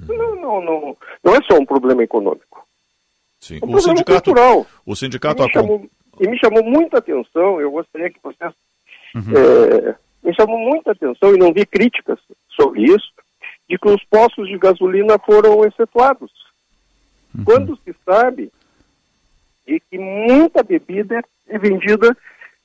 Não, 0.07 0.37
não, 0.37 0.61
não, 0.61 0.97
não 1.25 1.35
é 1.35 1.43
só 1.43 1.59
um 1.59 1.67
problema 1.67 2.05
econômico. 2.05 2.65
Sim. 3.41 3.59
É 3.61 3.67
um 3.67 3.75
o 3.75 3.81
sindicato, 3.81 4.25
cultural. 4.25 4.67
O 4.87 4.95
sindicato 4.95 5.43
e 5.43 5.47
me, 5.47 5.53
chamou, 5.53 5.87
e 6.21 6.29
me 6.29 6.39
chamou 6.39 6.63
muita 6.63 6.99
atenção, 6.99 7.61
eu 7.61 7.71
gostaria 7.71 8.11
que 8.11 8.21
vocês 8.23 8.53
uhum. 9.15 9.33
é, 9.37 9.97
me 10.23 10.35
chamou 10.35 10.59
muita 10.59 10.93
atenção 10.93 11.35
e 11.35 11.39
não 11.39 11.53
vi 11.53 11.67
críticas 11.67 12.19
sobre 12.51 12.83
isso, 12.85 13.11
de 13.71 13.79
que 13.79 13.89
os 13.89 14.03
postos 14.05 14.49
de 14.49 14.59
gasolina 14.59 15.17
foram 15.17 15.65
excetuados. 15.65 16.33
Uhum. 17.33 17.45
Quando 17.45 17.79
se 17.85 17.95
sabe 18.05 18.51
de 19.65 19.81
que 19.89 19.97
muita 19.97 20.65
bebida 20.65 21.23
é 21.49 21.57
vendida 21.57 22.17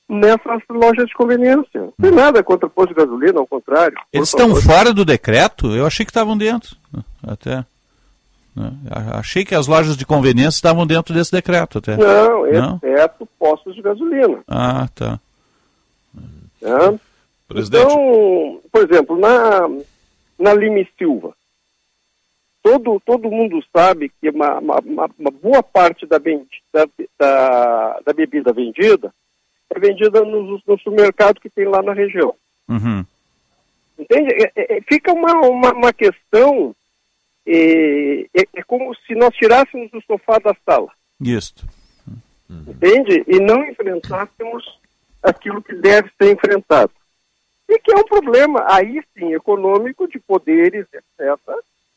nessas 0.08 0.60
lojas 0.68 1.06
de 1.06 1.14
conveniência. 1.14 1.80
Não 1.80 1.92
tem 2.00 2.10
uhum. 2.10 2.16
nada 2.16 2.42
contra 2.42 2.68
posto 2.68 2.88
de 2.88 2.94
gasolina, 2.96 3.38
ao 3.38 3.46
contrário. 3.46 3.96
Eles 4.12 4.28
estão 4.28 4.52
fora 4.56 4.92
do 4.92 5.04
decreto? 5.04 5.76
Eu 5.76 5.86
achei 5.86 6.04
que 6.04 6.10
estavam 6.10 6.36
dentro. 6.36 6.76
Até. 7.24 7.64
Né? 8.56 8.72
Achei 9.14 9.44
que 9.44 9.54
as 9.54 9.68
lojas 9.68 9.96
de 9.96 10.04
conveniência 10.04 10.58
estavam 10.58 10.84
dentro 10.84 11.14
desse 11.14 11.30
decreto 11.30 11.78
até. 11.78 11.96
Não, 11.96 12.46
exceto 12.48 13.28
postos 13.38 13.76
de 13.76 13.82
gasolina. 13.82 14.40
Ah, 14.48 14.88
tá. 14.92 15.20
É. 16.60 16.98
Presidente. 17.46 17.84
Então, 17.84 18.60
por 18.72 18.82
exemplo, 18.82 19.16
na, 19.16 19.68
na 20.38 20.54
Lime 20.54 20.88
Silva. 20.98 21.34
Todo, 22.62 23.00
todo 23.04 23.30
mundo 23.30 23.62
sabe 23.72 24.10
que 24.20 24.28
uma, 24.28 24.58
uma, 24.58 24.80
uma 25.18 25.30
boa 25.30 25.62
parte 25.62 26.04
da, 26.04 26.18
da, 26.18 26.88
da, 27.18 28.00
da 28.04 28.12
bebida 28.12 28.52
vendida 28.52 29.14
é 29.70 29.78
vendida 29.78 30.24
no, 30.24 30.60
no 30.66 30.78
supermercado 30.78 31.40
que 31.40 31.50
tem 31.50 31.66
lá 31.66 31.82
na 31.82 31.92
região. 31.92 32.34
Uhum. 32.68 33.04
Entende? 33.98 34.34
É, 34.34 34.76
é, 34.76 34.80
fica 34.82 35.12
uma, 35.12 35.32
uma, 35.46 35.72
uma 35.72 35.92
questão, 35.92 36.74
é, 37.46 38.22
é, 38.34 38.42
é, 38.54 38.62
como 38.64 38.94
se 39.06 39.14
nós 39.14 39.34
tirássemos 39.34 39.90
o 39.92 40.00
sofá 40.02 40.38
da 40.38 40.54
sala. 40.64 40.88
Isso. 41.20 41.66
Entende? 42.48 43.24
E 43.26 43.40
não 43.40 43.64
enfrentássemos 43.64 44.78
aquilo 45.22 45.62
que 45.62 45.74
deve 45.74 46.10
ser 46.18 46.32
enfrentado. 46.32 46.92
E 47.68 47.78
que 47.80 47.92
é 47.92 47.96
um 47.96 48.04
problema, 48.04 48.64
aí 48.68 49.02
sim, 49.14 49.34
econômico, 49.34 50.06
de 50.06 50.18
poderes, 50.20 50.86
etc., 50.92 51.38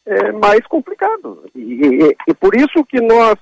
é 0.06 0.32
mais 0.32 0.66
complicado. 0.66 1.50
E, 1.54 1.60
e, 1.60 2.18
e 2.28 2.34
por 2.34 2.56
isso 2.56 2.84
que 2.86 3.00
nós, 3.00 3.38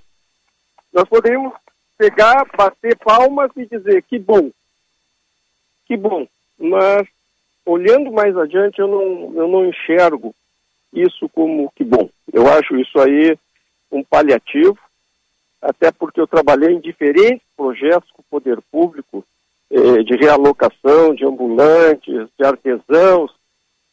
nós 0.91 1.07
podemos 1.07 1.53
pegar, 1.97 2.45
bater 2.55 2.97
palmas 2.97 3.51
e 3.55 3.65
dizer 3.65 4.03
que 4.03 4.19
bom, 4.19 4.51
que 5.85 5.95
bom. 5.95 6.27
Mas 6.59 7.07
olhando 7.65 8.11
mais 8.11 8.35
adiante, 8.37 8.79
eu 8.79 8.87
não, 8.87 9.33
eu 9.35 9.47
não 9.47 9.65
enxergo 9.65 10.33
isso 10.93 11.29
como 11.29 11.71
que 11.75 11.83
bom. 11.83 12.09
Eu 12.31 12.47
acho 12.47 12.77
isso 12.77 12.99
aí 12.99 13.37
um 13.91 14.03
paliativo, 14.03 14.77
até 15.61 15.91
porque 15.91 16.19
eu 16.19 16.27
trabalhei 16.27 16.73
em 16.73 16.79
diferentes 16.79 17.45
projetos 17.55 18.09
com 18.11 18.21
o 18.21 18.25
poder 18.29 18.59
público, 18.71 19.25
eh, 19.69 20.03
de 20.03 20.15
realocação 20.15 21.13
de 21.13 21.25
ambulantes, 21.25 22.27
de 22.37 22.45
artesãos, 22.45 23.31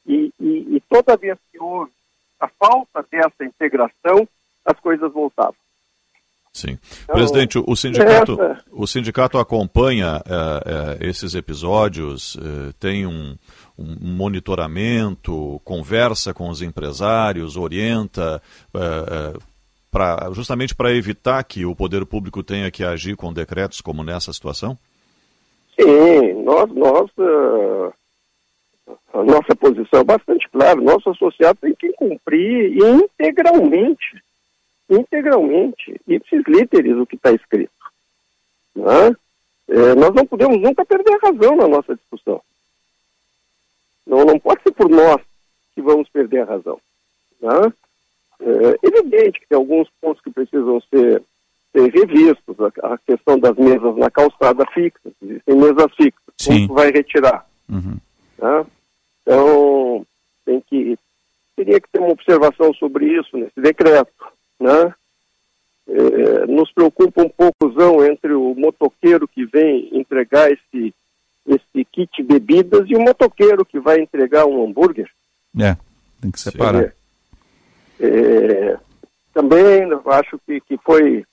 e, 0.07 0.33
e, 0.39 0.77
e 0.77 0.83
toda 0.89 1.17
vez 1.17 1.39
que 1.51 1.61
houve 1.61 1.91
a 2.39 2.49
falta 2.49 3.05
dessa 3.11 3.45
integração, 3.45 4.29
as 4.65 4.79
coisas 4.81 5.13
voltavam. 5.13 5.55
Sim. 6.53 6.79
Então, 7.03 7.17
Presidente, 7.17 7.59
o 7.59 7.75
sindicato, 7.75 8.41
essa... 8.41 8.65
o 8.71 8.87
sindicato 8.87 9.39
acompanha 9.39 10.23
é, 10.25 11.03
é, 11.05 11.09
esses 11.09 11.35
episódios, 11.35 12.37
é, 12.37 12.73
tem 12.79 13.05
um, 13.05 13.37
um, 13.77 13.97
monitoramento, 14.01 15.61
conversa 15.65 16.33
com 16.33 16.49
os 16.49 16.63
empresários, 16.63 17.57
orienta, 17.57 18.41
pra, 19.91 20.31
justamente 20.33 20.77
para 20.77 20.95
evitar 20.95 21.43
que 21.43 21.67
o 21.67 21.75
poder 21.75 22.07
público 22.07 22.41
tenha 22.41 22.71
que 22.71 22.85
agir 22.85 23.17
com 23.17 23.33
decretos 23.33 23.81
como 23.81 24.05
nessa 24.05 24.33
situação? 24.33 24.79
Sim, 25.79 26.43
nós, 26.45 26.71
nós 26.73 27.11
uh, 27.19 27.93
a 29.13 29.23
nossa 29.23 29.57
posição 29.57 30.01
é 30.01 30.05
bastante 30.05 30.49
clara. 30.51 30.81
Nosso 30.81 31.11
associado 31.11 31.59
tem 31.61 31.75
que 31.75 31.93
cumprir 31.95 32.77
integralmente 32.79 34.23
integralmente, 34.89 36.01
ipsis 36.07 36.43
literis, 36.47 36.97
o 36.97 37.07
que 37.07 37.17
está 37.17 37.33
escrito. 37.33 37.73
Né? 38.75 39.17
É, 39.69 39.95
nós 39.95 40.15
não 40.15 40.27
podemos 40.27 40.61
nunca 40.61 40.85
perder 40.85 41.15
a 41.15 41.27
razão 41.27 41.57
na 41.57 41.69
nossa 41.69 41.95
discussão. 41.95 42.41
Não, 44.07 44.25
não 44.25 44.39
pode 44.39 44.63
ser 44.63 44.73
por 44.73 44.89
nós 44.91 45.21
que 45.75 45.81
vamos 45.81 46.09
perder 46.11 46.41
a 46.41 46.45
razão. 46.45 46.79
Né? 47.41 47.73
É 48.41 48.87
evidente 48.87 49.41
que 49.41 49.49
tem 49.49 49.57
alguns 49.57 49.89
pontos 50.01 50.23
que 50.23 50.31
precisam 50.31 50.81
ser, 50.83 51.23
ser 51.75 51.91
revistos, 51.91 52.57
a, 52.61 52.95
a, 52.95 52.99
questão 52.99 53.39
das 53.39 53.57
mesas 53.57 53.97
na 53.97 54.11
calçada 54.11 54.65
fixa, 54.73 55.11
existem 55.23 55.57
mesas 55.57 55.93
fixas, 55.97 56.35
Sim. 56.39 56.67
como 56.67 56.79
vai 56.79 56.91
retirar. 56.91 57.45
Uhum. 57.69 57.97
Né? 58.39 58.67
Então, 59.23 60.07
tem 60.45 60.61
que, 60.61 60.99
teria 61.57 61.81
que 61.81 61.89
ter 61.91 61.99
uma 61.99 62.13
observação 62.13 62.73
sobre 62.75 63.07
isso 63.19 63.37
nesse 63.37 63.61
decreto 63.61 64.13
né? 64.61 64.95
É, 65.87 66.47
nos 66.47 66.73
preocupa 66.73 67.23
um 67.23 67.29
pouco 67.29 67.71
entre 68.11 68.33
o 68.33 68.55
motoqueiro 68.55 69.29
que 69.29 69.45
vem 69.45 69.91
entregar 69.93 70.51
esse, 70.51 70.95
esse 71.47 71.85
kit 71.93 72.23
bebidas 72.23 72.89
e 72.89 72.95
o 72.95 73.01
motoqueiro 73.01 73.67
que 73.67 73.79
vai 73.79 74.01
entregar 74.01 74.47
um 74.47 74.65
hambúrguer. 74.65 75.11
É, 75.61 75.77
tem 76.23 76.31
que 76.31 76.41
separar. 76.41 76.95
É, 78.01 78.79
também 79.35 79.83
acho 80.07 80.39
que, 80.47 80.59
que 80.63 80.79
foi, 80.79 81.25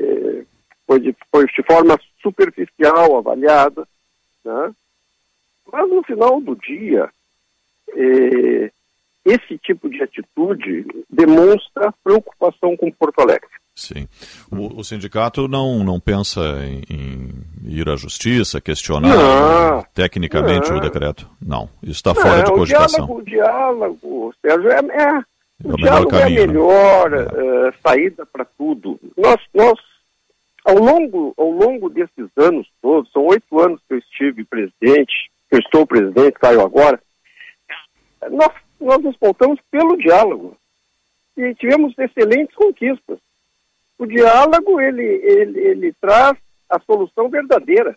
é, 0.00 0.44
foi, 0.86 1.00
de, 1.00 1.16
foi 1.30 1.46
de 1.46 1.62
forma 1.62 1.98
superficial 2.22 3.18
avaliada, 3.18 3.86
né? 4.44 4.72
mas 5.72 5.88
no 5.88 6.02
final 6.02 6.40
do 6.40 6.56
dia, 6.56 7.08
é, 7.94 8.70
esse 9.24 9.58
tipo 9.58 9.88
de 9.88 10.02
atitude 10.02 10.86
demonstra 11.08 11.92
preocupação 12.02 12.76
com 12.76 12.90
Porto 12.90 13.20
Alegre. 13.20 13.48
Sim. 13.74 14.06
O, 14.50 14.80
o 14.80 14.84
sindicato 14.84 15.48
não, 15.48 15.82
não 15.84 15.98
pensa 15.98 16.40
em, 16.64 16.82
em, 16.90 17.30
ir 17.64 17.88
à 17.88 17.96
justiça, 17.96 18.60
questionar 18.60 19.16
não, 19.16 19.82
tecnicamente 19.94 20.70
não. 20.70 20.78
o 20.78 20.80
decreto? 20.80 21.30
Não. 21.40 21.68
Isso 21.82 21.92
está 21.92 22.14
fora 22.14 22.42
de 22.42 22.52
cogitação. 22.52 23.10
O 23.10 23.22
diálogo, 23.22 23.98
o 24.02 24.32
diálogo 24.32 24.34
Sérgio, 24.42 24.70
é, 24.70 24.74
é, 24.74 25.06
é 25.06 25.24
o, 25.64 25.72
o 25.72 25.76
diálogo 25.76 26.10
caminho, 26.10 26.40
é 26.40 26.42
a 26.42 26.46
né? 26.46 26.52
melhor 26.52 27.10
né? 27.10 27.22
uh, 27.22 27.74
saída 27.82 28.26
para 28.26 28.44
tudo. 28.44 29.00
Nós, 29.16 29.40
nós 29.54 29.78
ao, 30.64 30.78
longo, 30.78 31.34
ao 31.36 31.50
longo 31.50 31.88
desses 31.88 32.30
anos 32.36 32.66
todos, 32.80 33.10
são 33.12 33.26
oito 33.26 33.58
anos 33.60 33.80
que 33.86 33.94
eu 33.94 33.98
estive 33.98 34.44
presidente, 34.44 35.30
que 35.48 35.56
eu 35.56 35.60
estou 35.60 35.86
presidente, 35.86 36.38
saio 36.40 36.60
agora, 36.60 37.00
nós 38.30 38.52
nós 38.80 39.02
nos 39.02 39.16
pautamos 39.16 39.60
pelo 39.70 39.96
diálogo. 39.96 40.56
E 41.36 41.54
tivemos 41.54 41.96
excelentes 41.98 42.54
conquistas. 42.54 43.18
O 43.98 44.06
diálogo, 44.06 44.80
ele, 44.80 45.04
ele, 45.04 45.60
ele 45.60 45.92
traz 46.00 46.36
a 46.68 46.80
solução 46.80 47.28
verdadeira. 47.28 47.96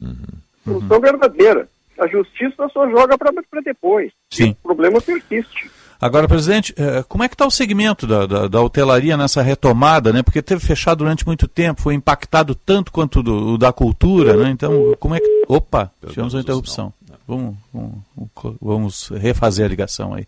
Uhum. 0.00 0.16
Solução 0.64 1.00
verdadeira. 1.00 1.68
A 1.98 2.06
justiça 2.08 2.68
só 2.68 2.88
joga 2.90 3.16
para 3.16 3.60
depois. 3.62 4.12
Sim. 4.30 4.50
O 4.50 4.54
problema 4.56 5.00
persiste. 5.00 5.70
Agora, 6.00 6.28
presidente, 6.28 6.72
eh, 6.76 7.04
como 7.08 7.24
é 7.24 7.28
que 7.28 7.34
está 7.34 7.44
o 7.44 7.50
segmento 7.50 8.06
da, 8.06 8.24
da, 8.24 8.48
da, 8.48 8.60
hotelaria 8.62 9.16
nessa 9.16 9.42
retomada, 9.42 10.12
né? 10.12 10.22
Porque 10.22 10.40
teve 10.40 10.64
fechado 10.64 10.98
durante 10.98 11.26
muito 11.26 11.48
tempo, 11.48 11.82
foi 11.82 11.94
impactado 11.94 12.54
tanto 12.54 12.92
quanto 12.92 13.20
do, 13.20 13.54
o 13.54 13.58
da 13.58 13.72
cultura, 13.72 14.36
né? 14.36 14.50
Então, 14.50 14.94
como 15.00 15.16
é 15.16 15.20
que... 15.20 15.44
Opa, 15.48 15.90
tivemos 16.08 16.34
uma 16.34 16.40
interrupção. 16.40 16.92
Vamos, 17.28 17.56
vamos, 17.74 18.56
vamos 18.58 19.08
refazer 19.10 19.66
a 19.66 19.68
ligação 19.68 20.14
aí. 20.14 20.26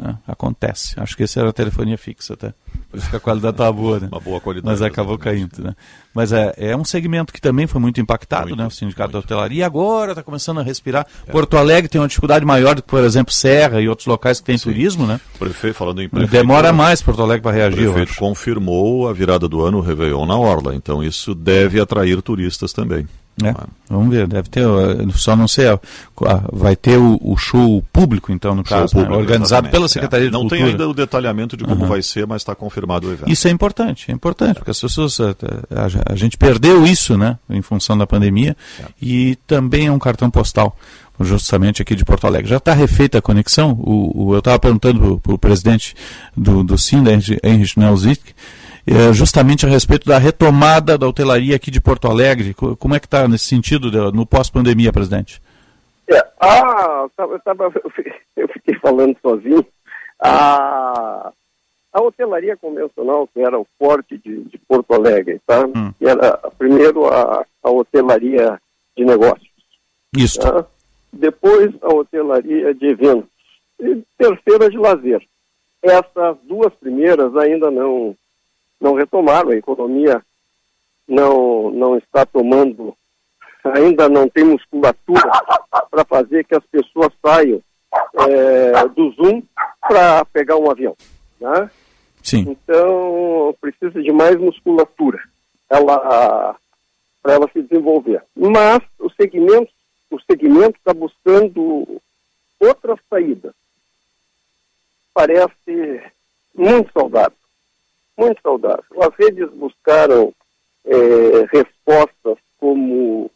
Né? 0.00 0.16
Acontece. 0.26 0.98
Acho 0.98 1.14
que 1.14 1.24
esse 1.24 1.38
era 1.38 1.50
a 1.50 1.52
telefonia 1.52 1.98
fixa 1.98 2.32
até. 2.32 2.54
Por 2.88 2.98
isso 2.98 3.10
que 3.10 3.16
a 3.16 3.20
qualidade 3.20 3.54
estava 3.54 3.72
boa, 3.72 4.00
né? 4.00 4.08
Uma 4.12 4.20
boa 4.20 4.40
qualidade. 4.40 4.66
Mas 4.66 4.80
acabou 4.80 5.18
caindo, 5.18 5.62
né? 5.62 5.74
Mas 6.14 6.32
é, 6.32 6.54
é 6.56 6.76
um 6.76 6.84
segmento 6.84 7.34
que 7.34 7.40
também 7.40 7.66
foi 7.66 7.80
muito 7.80 8.00
impactado, 8.00 8.48
muito, 8.48 8.58
né? 8.58 8.66
O 8.66 8.70
sindicato 8.70 9.12
muito. 9.12 9.26
da 9.26 9.34
hotelaria. 9.34 9.58
E 9.58 9.62
agora 9.62 10.12
está 10.12 10.22
começando 10.22 10.60
a 10.60 10.62
respirar. 10.62 11.06
É. 11.26 11.30
Porto 11.30 11.58
Alegre 11.58 11.88
tem 11.88 12.00
uma 12.00 12.08
dificuldade 12.08 12.46
maior 12.46 12.76
do 12.76 12.82
que, 12.82 12.88
por 12.88 13.04
exemplo, 13.04 13.32
Serra 13.34 13.80
e 13.82 13.88
outros 13.88 14.06
locais 14.06 14.40
que 14.40 14.46
têm 14.46 14.56
Sim. 14.56 14.70
turismo, 14.70 15.06
né? 15.06 15.20
Prefeito, 15.38 15.74
falando 15.74 16.00
em 16.00 16.08
prefeito, 16.08 16.30
Demora 16.30 16.72
mais 16.72 17.02
Porto 17.02 17.20
Alegre 17.20 17.42
para 17.42 17.56
reagir. 17.56 17.88
O 17.88 17.92
prefeito 17.92 18.18
confirmou 18.18 19.06
a 19.06 19.12
virada 19.12 19.46
do 19.48 19.60
ano, 19.60 19.78
o 19.78 19.82
Réveillon 19.82 20.24
na 20.24 20.38
Orla. 20.38 20.74
Então 20.74 21.02
isso 21.02 21.34
deve 21.34 21.78
atrair 21.78 22.22
turistas 22.22 22.72
também. 22.72 23.06
É, 23.44 23.54
vamos 23.88 24.10
ver, 24.10 24.26
deve 24.26 24.48
ter, 24.48 24.64
só 25.14 25.36
não 25.36 25.46
sei, 25.46 25.66
vai 26.52 26.74
ter 26.74 26.98
o, 26.98 27.18
o 27.22 27.36
show 27.36 27.82
público 27.92 28.32
então 28.32 28.54
no 28.54 28.66
show 28.66 28.78
caso, 28.78 28.96
né? 28.96 29.02
público, 29.02 29.12
né? 29.12 29.26
organizado 29.26 29.68
pela 29.68 29.88
Secretaria 29.88 30.26
é. 30.26 30.28
de 30.28 30.32
não 30.32 30.40
Cultura. 30.40 30.60
Não 30.60 30.66
tem 30.66 30.72
ainda 30.72 30.88
o 30.88 30.94
detalhamento 30.94 31.56
de 31.56 31.64
como 31.64 31.82
uhum. 31.82 31.88
vai 31.88 32.02
ser, 32.02 32.26
mas 32.26 32.42
está 32.42 32.54
confirmado 32.54 33.08
o 33.08 33.12
evento. 33.12 33.30
Isso 33.30 33.46
é 33.46 33.50
importante, 33.50 34.10
é 34.10 34.14
importante, 34.14 34.56
porque 34.56 34.72
as 34.72 34.80
pessoas, 34.80 35.20
a, 35.20 35.30
a, 35.30 36.12
a 36.12 36.16
gente 36.16 36.36
perdeu 36.36 36.84
isso, 36.84 37.16
né, 37.16 37.38
em 37.48 37.62
função 37.62 37.96
da 37.96 38.06
pandemia, 38.06 38.56
é. 38.80 38.84
e 39.00 39.36
também 39.46 39.86
é 39.86 39.92
um 39.92 39.98
cartão 39.98 40.30
postal 40.30 40.76
justamente 41.20 41.82
aqui 41.82 41.94
de 41.94 42.04
Porto 42.04 42.26
Alegre. 42.26 42.48
Já 42.48 42.58
está 42.58 42.72
refeita 42.72 43.18
a 43.18 43.22
conexão? 43.22 43.72
O, 43.72 44.28
o 44.28 44.34
eu 44.34 44.38
estava 44.38 44.58
perguntando 44.58 45.18
para 45.18 45.34
o 45.34 45.38
presidente 45.38 45.94
do, 46.36 46.62
do 46.62 46.78
SINDA, 46.78 47.12
Henrich 47.42 47.78
Nelzik, 47.78 48.34
é, 48.86 49.12
justamente 49.12 49.66
a 49.66 49.68
respeito 49.68 50.06
da 50.06 50.18
retomada 50.18 50.96
da 50.96 51.06
hotelaria 51.06 51.56
aqui 51.56 51.70
de 51.70 51.80
Porto 51.80 52.08
Alegre. 52.08 52.54
Como 52.54 52.94
é 52.94 53.00
que 53.00 53.06
está 53.06 53.26
nesse 53.28 53.46
sentido 53.46 54.12
no 54.12 54.26
pós-pandemia, 54.26 54.92
presidente? 54.92 55.40
É, 56.10 56.26
ah, 56.40 57.06
eu, 57.18 57.40
tava, 57.40 57.72
eu 58.36 58.48
fiquei 58.48 58.74
falando 58.78 59.16
sozinho. 59.20 59.64
A, 60.20 61.32
a 61.92 62.00
hotelaria 62.00 62.56
convencional, 62.56 63.28
que 63.32 63.40
era 63.40 63.58
o 63.58 63.66
forte 63.78 64.18
de, 64.18 64.44
de 64.44 64.58
Porto 64.58 64.94
Alegre, 64.94 65.40
tá? 65.46 65.66
Hum. 65.66 65.92
Que 65.98 66.06
era 66.06 66.36
primeiro 66.58 67.06
a, 67.06 67.44
a 67.62 67.70
hotelaria 67.70 68.60
de 68.96 69.04
negócios. 69.04 69.48
Isso. 70.16 70.40
Tá? 70.40 70.64
Depois 71.12 71.70
a 71.82 71.88
hotelaria 71.88 72.74
de 72.74 72.86
eventos. 72.86 73.30
E 73.80 74.02
terceira 74.16 74.68
de 74.70 74.76
lazer. 74.76 75.22
Essas 75.82 76.36
duas 76.44 76.72
primeiras 76.74 77.36
ainda 77.36 77.70
não 77.70 78.16
não 78.80 78.94
retomaram, 78.94 79.50
a 79.50 79.56
economia 79.56 80.22
não, 81.06 81.70
não 81.70 81.96
está 81.96 82.24
tomando, 82.26 82.94
ainda 83.64 84.08
não 84.08 84.28
tem 84.28 84.44
musculatura 84.44 85.30
para 85.90 86.04
fazer 86.04 86.44
que 86.44 86.54
as 86.54 86.64
pessoas 86.66 87.12
saiam 87.24 87.60
é, 88.28 88.88
do 88.88 89.10
Zoom 89.12 89.42
para 89.80 90.24
pegar 90.26 90.56
um 90.56 90.70
avião. 90.70 90.96
Né? 91.40 91.70
Sim. 92.22 92.44
Então, 92.48 93.54
precisa 93.60 94.02
de 94.02 94.12
mais 94.12 94.36
musculatura. 94.36 95.18
Ela, 95.70 96.56
para 97.22 97.34
ela 97.34 97.50
se 97.52 97.62
desenvolver. 97.62 98.22
Mas 98.34 98.82
o 98.98 99.10
segmento 99.10 99.70
o 100.10 100.18
segmento 100.20 100.78
está 100.78 100.94
buscando 100.94 102.00
outra 102.58 102.96
saída. 103.08 103.54
Parece 105.12 106.02
muito 106.54 106.90
saudável, 106.92 107.36
muito 108.18 108.42
saudável. 108.42 108.84
As 109.00 109.14
redes 109.14 109.48
buscaram 109.52 110.34
é, 110.84 111.46
respostas 111.52 112.36
como, 112.58 113.30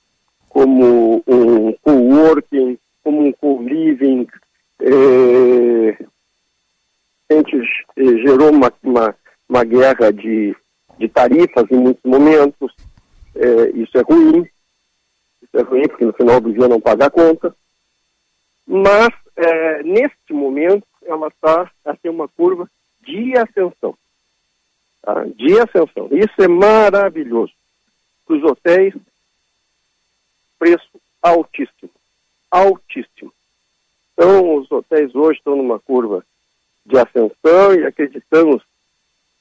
como 0.48 1.22
um 1.26 1.72
co-working, 1.74 2.78
como 3.04 3.26
um 3.26 3.32
co-living, 3.32 4.26
é, 4.80 6.04
a 7.30 7.34
gente 7.34 7.62
gerou 7.96 8.50
uma, 8.50 8.72
uma, 8.82 9.14
uma 9.48 9.64
guerra 9.64 10.12
de, 10.12 10.54
de 10.98 11.08
tarifas 11.08 11.70
em 11.70 11.76
muitos 11.76 12.02
momentos, 12.04 12.74
é, 13.36 13.70
isso 13.70 13.96
é 13.96 14.02
ruim, 14.02 14.42
isso 15.42 15.56
é 15.56 15.62
ruim 15.62 15.88
porque 15.88 16.04
no 16.04 16.12
final 16.12 16.40
do 16.40 16.52
dia 16.52 16.68
não 16.68 16.80
paga 16.80 17.06
a 17.06 17.10
conta, 17.10 17.54
mas 18.66 19.10
é, 19.36 19.82
neste 19.82 20.32
momento 20.32 20.86
ela 21.04 21.28
está 21.28 21.70
a 21.84 21.96
ter 21.96 22.08
uma 22.08 22.28
curva 22.28 22.68
de 23.00 23.36
ascensão, 23.36 23.96
tá? 25.02 25.24
de 25.24 25.58
ascensão, 25.58 26.08
isso 26.12 26.40
é 26.40 26.48
maravilhoso. 26.48 27.52
Para 28.26 28.36
os 28.36 28.44
hotéis, 28.44 28.94
preço 30.58 30.88
altíssimo, 31.20 31.90
altíssimo. 32.50 33.32
Então 34.12 34.56
os 34.56 34.70
hotéis 34.70 35.14
hoje 35.14 35.38
estão 35.38 35.56
numa 35.56 35.78
curva 35.80 36.24
de 36.86 36.98
ascensão 36.98 37.74
e 37.74 37.84
acreditamos 37.84 38.62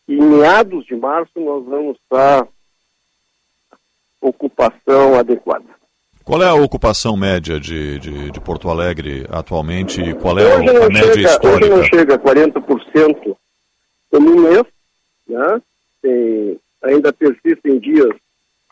que 0.06 0.14
em 0.14 0.22
meados 0.22 0.86
de 0.86 0.96
março 0.96 1.40
nós 1.40 1.66
vamos 1.66 1.98
estar 1.98 2.48
ocupação 4.22 5.16
adequada. 5.16 5.66
Qual 6.24 6.42
é 6.42 6.48
a 6.48 6.54
ocupação 6.54 7.18
média 7.18 7.60
de, 7.60 7.98
de, 8.00 8.32
de 8.32 8.40
Porto 8.40 8.70
Alegre 8.70 9.26
atualmente 9.30 10.14
qual 10.16 10.38
é 10.38 10.52
a, 10.54 10.56
a 10.58 10.90
média 10.90 11.14
chega, 11.14 11.30
histórica? 11.30 11.66
Hoje 11.66 11.70
não 11.70 11.84
chega 11.84 12.16
a 12.16 12.20
40% 12.20 13.36
no 14.14 14.42
mês, 14.42 14.64
né? 15.28 15.62
Tem, 16.02 16.60
ainda 16.84 17.14
persistem 17.14 17.80
dias 17.80 18.16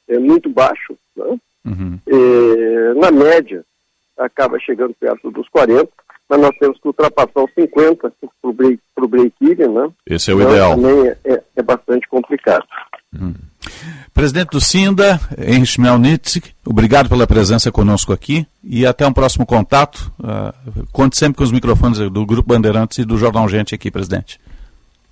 é, 0.07 0.17
muito 0.17 0.49
baixos, 0.49 0.97
né? 1.15 1.37
Uhum. 1.65 1.99
E, 2.07 2.99
na 2.99 3.11
média 3.11 3.63
acaba 4.17 4.59
chegando 4.59 4.93
perto 4.99 5.31
dos 5.31 5.47
40%, 5.49 5.87
mas 6.27 6.41
nós 6.41 6.55
temos 6.59 6.79
que 6.79 6.87
ultrapassar 6.87 7.43
os 7.43 7.53
50 7.53 8.11
para 8.19 8.49
o 8.49 8.53
break, 8.53 8.79
break-even, 8.95 9.69
né? 9.69 9.89
Esse 10.05 10.31
é 10.31 10.35
o 10.35 10.41
então, 10.41 10.51
ideal. 10.51 10.75
Também 10.75 11.07
é, 11.07 11.17
é, 11.25 11.43
é 11.55 11.61
bastante 11.61 12.07
complicado. 12.07 12.65
Uhum. 13.19 13.33
Presidente 14.13 14.49
do 14.49 14.61
Sinda, 14.61 15.19
Henry 15.37 15.65
Schmelnitz, 15.65 16.41
obrigado 16.65 17.07
pela 17.07 17.25
presença 17.25 17.71
conosco 17.71 18.11
aqui 18.11 18.45
e 18.63 18.85
até 18.85 19.07
um 19.07 19.13
próximo 19.13 19.45
contato. 19.45 20.11
Uh, 20.19 20.85
conte 20.91 21.17
sempre 21.17 21.37
com 21.37 21.43
os 21.43 21.51
microfones 21.51 21.99
do 21.99 22.25
Grupo 22.25 22.49
Bandeirantes 22.49 22.97
e 22.97 23.05
do 23.05 23.17
Jornal 23.17 23.47
Gente 23.47 23.73
aqui, 23.73 23.89
presidente. 23.89 24.39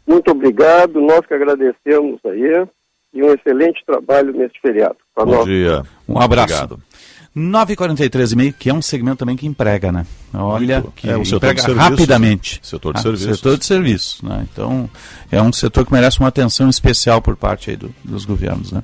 Muito 0.07 0.31
obrigado, 0.31 1.01
nós 1.01 1.25
que 1.25 1.33
agradecemos 1.33 2.19
aí 2.25 2.65
e 3.13 3.21
um 3.23 3.33
excelente 3.33 3.83
trabalho 3.85 4.31
neste 4.33 4.59
feriado. 4.61 4.95
Bom 5.15 5.25
nós. 5.25 5.45
dia. 5.45 5.83
Um 6.07 6.19
abraço. 6.19 6.53
Obrigado. 6.63 6.81
9h43 7.35 8.31
e 8.31 8.35
meio, 8.35 8.53
que 8.53 8.67
é 8.69 8.73
um 8.73 8.81
segmento 8.81 9.17
também 9.17 9.35
que 9.35 9.45
emprega, 9.45 9.91
né? 9.91 10.07
Olha, 10.33 10.79
Muito. 10.81 10.91
que 10.95 11.07
É, 11.07 11.15
o 11.15 11.23
setor 11.23 11.37
emprega 11.37 11.55
de 11.55 11.61
serviços, 11.61 11.89
rapidamente. 11.89 12.59
setor 12.63 12.93
de 12.93 12.99
Ah, 12.99 13.03
serviços. 13.03 13.37
Setor 13.37 13.57
de 13.57 13.65
serviços, 13.65 14.21
né? 14.23 14.47
Então, 14.51 14.89
é 15.31 15.39
um 15.39 15.53
setor 15.53 15.85
que 15.85 15.91
merece 15.93 16.19
uma 16.19 16.29
atenção 16.29 16.67
especial 16.67 17.21
por 17.21 17.35
parte 17.35 17.69
aí 17.69 17.75
do- 17.75 17.93
dos 18.03 18.25
governos, 18.25 18.71
né? 18.71 18.81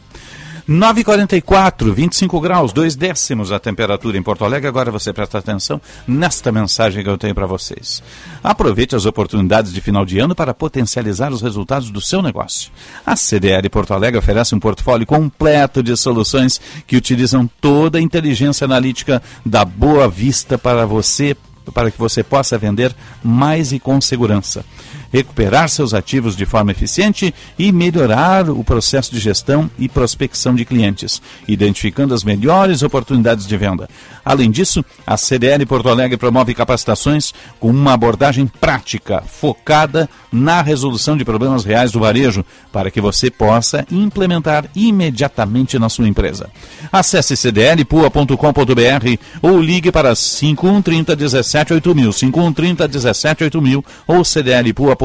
9h44, 0.68 1.92
25 1.92 2.40
graus, 2.40 2.72
2 2.72 2.96
décimos 2.96 3.52
a 3.52 3.60
temperatura 3.60 4.18
em 4.18 4.24
Porto 4.24 4.46
Alegre. 4.46 4.68
Agora 4.68 4.90
você 4.90 5.12
presta 5.12 5.38
atenção 5.38 5.82
nesta 6.08 6.54
mensagem 6.54 7.04
que 7.04 7.10
eu 7.10 7.18
tenho 7.18 7.36
para 7.36 7.46
vocês. 7.46 8.02
Aproveite 8.42 8.96
as 8.96 9.06
oportunidades 9.06 9.74
de 9.74 9.82
final 9.82 10.06
de 10.06 10.20
ano 10.20 10.34
para 10.34 10.54
potencializar 10.54 11.34
os 11.34 11.42
resultados 11.42 11.92
do 11.92 12.00
seu 12.00 12.22
negócio. 12.22 12.72
A 13.06 13.16
CDL 13.16 13.70
Porto 13.70 13.94
Alegre 13.94 14.20
oferece 14.20 14.56
um 14.56 14.60
portfólio 14.60 15.06
completo 15.06 15.84
de 15.84 15.98
soluções 15.98 16.62
que 16.88 16.96
utilizam 16.96 17.50
toda 17.60 17.98
a 17.98 18.02
inteligência 18.02 18.64
analítica 18.64 19.22
da 19.46 19.66
Boa 19.66 20.08
Vista 20.08 20.58
para 20.58 20.86
você 20.86 21.36
para 21.72 21.90
que 21.92 21.98
você 21.98 22.24
possa 22.24 22.58
vender 22.58 22.94
mais 23.24 23.72
e 23.72 23.80
com 23.80 24.02
segurança, 24.02 24.66
recuperar 25.14 25.70
seus 25.70 25.94
ativos 25.94 26.36
de 26.36 26.44
forma 26.44 26.72
eficiente 26.72 27.34
e 27.58 27.72
melhorar 27.72 28.50
o 28.50 28.64
processo 28.64 29.14
de 29.14 29.20
gestão 29.20 29.70
e 29.78 29.88
prospecção 29.88 30.56
de 30.56 30.66
clientes, 30.66 31.22
identificando 31.48 32.16
as 32.16 32.24
melhores 32.24 32.82
oportunidades 32.82 33.46
de 33.46 33.56
venda. 33.56 33.88
Além 34.26 34.50
disso, 34.50 34.84
a 35.06 35.16
CDL 35.18 35.66
Porto 35.66 35.90
Alegre 35.90 36.18
promove 36.18 36.56
capacitações 36.56 37.34
com 37.60 37.70
uma 37.70 37.94
abordagem 37.94 38.48
prática, 38.48 39.22
focada 39.22 40.10
na 40.32 40.62
resolução 40.62 41.16
de 41.16 41.26
problemas 41.26 41.64
reais 41.64 41.92
do 41.92 42.00
varejo, 42.00 42.44
para 42.72 42.90
que 42.90 43.02
você 43.02 43.30
possa 43.30 43.86
implementar 43.92 44.66
imediatamente 44.76 45.78
na 45.78 45.90
sua 45.90 46.08
empresa. 46.08 46.50
Acesse 46.92 47.36
cdlpua.com.br 47.36 49.18
ou 49.42 49.62
ligue 49.62 49.92
para 49.92 50.16
5130 50.16 51.16
178000, 51.16 52.14
5130 52.14 52.88
178000 52.88 53.86
ou 54.08 54.24
cdlpua.com.br. 54.24 55.03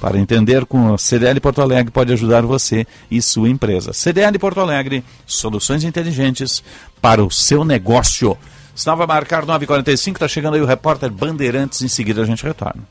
Para 0.00 0.18
entender 0.18 0.64
como 0.64 0.94
a 0.94 0.98
CDL 0.98 1.38
Porto 1.40 1.60
Alegre 1.60 1.92
pode 1.92 2.12
ajudar 2.12 2.42
você 2.42 2.86
e 3.10 3.20
sua 3.20 3.50
empresa. 3.50 3.92
CDL 3.92 4.38
Porto 4.38 4.60
Alegre, 4.60 5.04
soluções 5.26 5.84
inteligentes 5.84 6.64
para 7.02 7.22
o 7.22 7.30
seu 7.30 7.64
negócio. 7.64 8.36
Estava 8.74 9.04
a 9.04 9.06
marcar 9.06 9.44
9h45, 9.44 10.12
está 10.14 10.26
chegando 10.26 10.54
aí 10.54 10.62
o 10.62 10.66
repórter 10.66 11.10
Bandeirantes, 11.10 11.82
em 11.82 11.88
seguida 11.88 12.22
a 12.22 12.24
gente 12.24 12.42
retorna. 12.42 12.82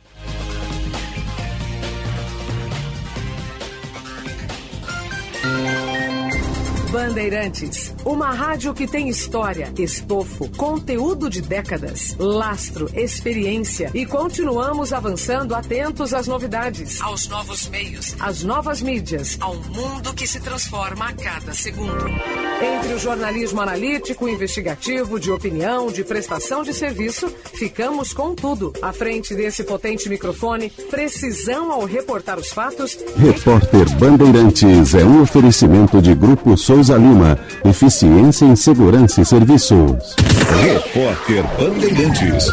Bandeirantes, 7.10 7.96
uma 8.06 8.30
rádio 8.30 8.72
que 8.72 8.86
tem 8.86 9.10
história, 9.10 9.74
estofo, 9.80 10.48
conteúdo 10.56 11.28
de 11.28 11.42
décadas, 11.42 12.16
lastro, 12.20 12.88
experiência 12.94 13.90
e 13.96 14.06
continuamos 14.06 14.94
avançando 14.94 15.56
atentos 15.56 16.14
às 16.14 16.28
novidades, 16.28 17.02
aos 17.02 17.28
novos 17.28 17.68
meios, 17.68 18.16
às 18.20 18.44
novas 18.44 18.80
mídias, 18.84 19.38
ao 19.42 19.56
mundo 19.56 20.14
que 20.14 20.28
se 20.28 20.40
transforma 20.40 21.10
a 21.10 21.14
cada 21.14 21.52
segundo. 21.52 22.06
Entre 22.62 22.94
o 22.94 23.00
jornalismo 23.00 23.60
analítico, 23.60 24.30
investigativo, 24.30 25.20
de 25.20 25.32
opinião, 25.32 25.92
de 25.92 26.04
prestação 26.04 26.62
de 26.62 26.76
serviço, 26.76 27.28
ficamos 27.56 28.14
com 28.14 28.36
tudo. 28.36 28.72
À 28.84 28.94
frente 28.94 29.34
desse 29.34 29.64
potente 29.64 30.08
microfone, 30.08 30.70
precisão 30.92 31.72
ao 31.72 31.86
reportar 31.86 32.38
os 32.38 32.50
fatos 32.50 33.00
Repórter 33.16 33.90
Bandeirantes 33.98 34.94
é 34.94 35.04
um 35.04 35.24
oferecimento 35.24 36.00
de 36.02 36.14
Grupo 36.14 36.56
Souza 36.56 36.99
Lima. 37.00 37.38
Eficiência 37.66 38.46
em 38.46 38.56
Segurança 38.56 39.22
e 39.22 39.26
Serviços. 39.26 40.16
Repórter 40.62 41.44
Bandeirantes. 41.58 42.48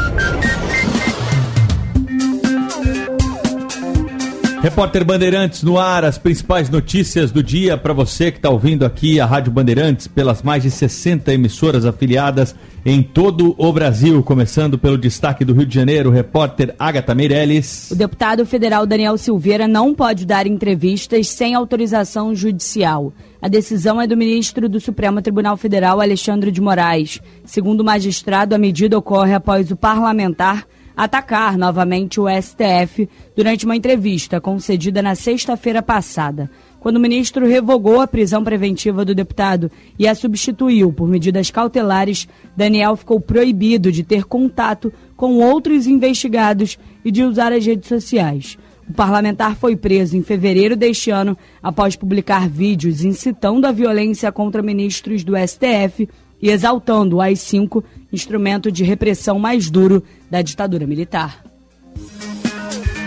Repórter 4.67 5.05
Bandeirantes 5.05 5.63
no 5.63 5.79
ar, 5.79 6.05
as 6.05 6.19
principais 6.19 6.69
notícias 6.69 7.31
do 7.31 7.41
dia 7.41 7.79
para 7.79 7.93
você 7.93 8.33
que 8.33 8.39
está 8.39 8.51
ouvindo 8.51 8.85
aqui 8.85 9.21
a 9.21 9.25
Rádio 9.25 9.53
Bandeirantes 9.53 10.09
pelas 10.09 10.43
mais 10.43 10.65
de 10.65 10.73
60 10.73 11.33
emissoras 11.33 11.85
afiliadas 11.85 12.53
em 12.85 13.01
todo 13.01 13.55
o 13.59 13.73
Brasil, 13.73 14.21
começando 14.25 14.77
pelo 14.77 14.99
destaque 14.99 15.45
do 15.45 15.55
Rio 15.55 15.67
de 15.67 15.75
Janeiro, 15.75 16.11
repórter 16.11 16.75
Agatha 16.81 17.15
Meirelles. 17.15 17.93
O 17.93 17.95
deputado 17.95 18.45
federal 18.45 18.85
Daniel 18.87 19.17
Silveira 19.17 19.69
não 19.69 19.95
pode 19.95 20.27
dar 20.27 20.49
entrevistas 20.49 21.29
sem 21.29 21.55
autorização 21.55 22.35
judicial. 22.35 23.13
A 23.47 23.49
decisão 23.49 24.01
é 24.01 24.09
do 24.09 24.17
ministro 24.17 24.69
do 24.69 24.81
Supremo 24.81 25.23
Tribunal 25.23 25.57
Federal, 25.57 26.01
Alexandre 26.01 26.51
de 26.51 26.61
Moraes. 26.61 27.21
Segundo 27.45 27.83
o 27.83 27.85
magistrado, 27.85 28.57
a 28.57 28.59
medida 28.59 28.99
ocorre 28.99 29.35
após 29.35 29.71
o 29.71 29.77
parlamentar 29.77 30.67
atacar 30.97 31.57
novamente 31.57 32.21
o 32.21 32.27
STF 32.29 33.09
durante 33.37 33.65
uma 33.65 33.77
entrevista 33.77 34.41
concedida 34.41 35.01
na 35.01 35.15
sexta-feira 35.15 35.81
passada. 35.81 36.51
Quando 36.81 36.97
o 36.97 37.01
ministro 37.01 37.47
revogou 37.47 38.01
a 38.01 38.09
prisão 38.09 38.43
preventiva 38.43 39.05
do 39.05 39.15
deputado 39.15 39.71
e 39.97 40.09
a 40.09 40.15
substituiu 40.17 40.93
por 40.93 41.07
medidas 41.07 41.49
cautelares, 41.49 42.27
Daniel 42.57 42.97
ficou 42.97 43.21
proibido 43.21 43.93
de 43.93 44.03
ter 44.03 44.25
contato 44.25 44.93
com 45.17 45.39
outros 45.39 45.87
investigados 45.87 46.77
e 47.05 47.13
de 47.13 47.23
usar 47.23 47.53
as 47.53 47.65
redes 47.65 47.89
sociais. 47.89 48.59
O 48.89 48.93
parlamentar 48.93 49.57
foi 49.57 49.77
preso 49.77 50.17
em 50.17 50.23
fevereiro 50.23 50.77
deste 50.77 51.11
ano 51.11 51.37
após 51.63 51.97
publicar 51.97 52.49
vídeos 52.49 53.03
incitando 53.03 53.65
a 53.67 53.73
violência 53.73 54.31
contra 54.31 54.63
ministros 54.63 55.25
do 55.25 55.35
STF 55.37 56.09
e 56.41 56.51
exaltando 56.51 57.17
o 57.17 57.21
AI-5, 57.21 57.83
instrumento 58.13 58.71
de 58.71 58.85
repressão 58.85 59.39
mais 59.39 59.71
duro 59.71 60.03
da 60.31 60.43
ditadura 60.43 60.87
militar. 60.87 61.43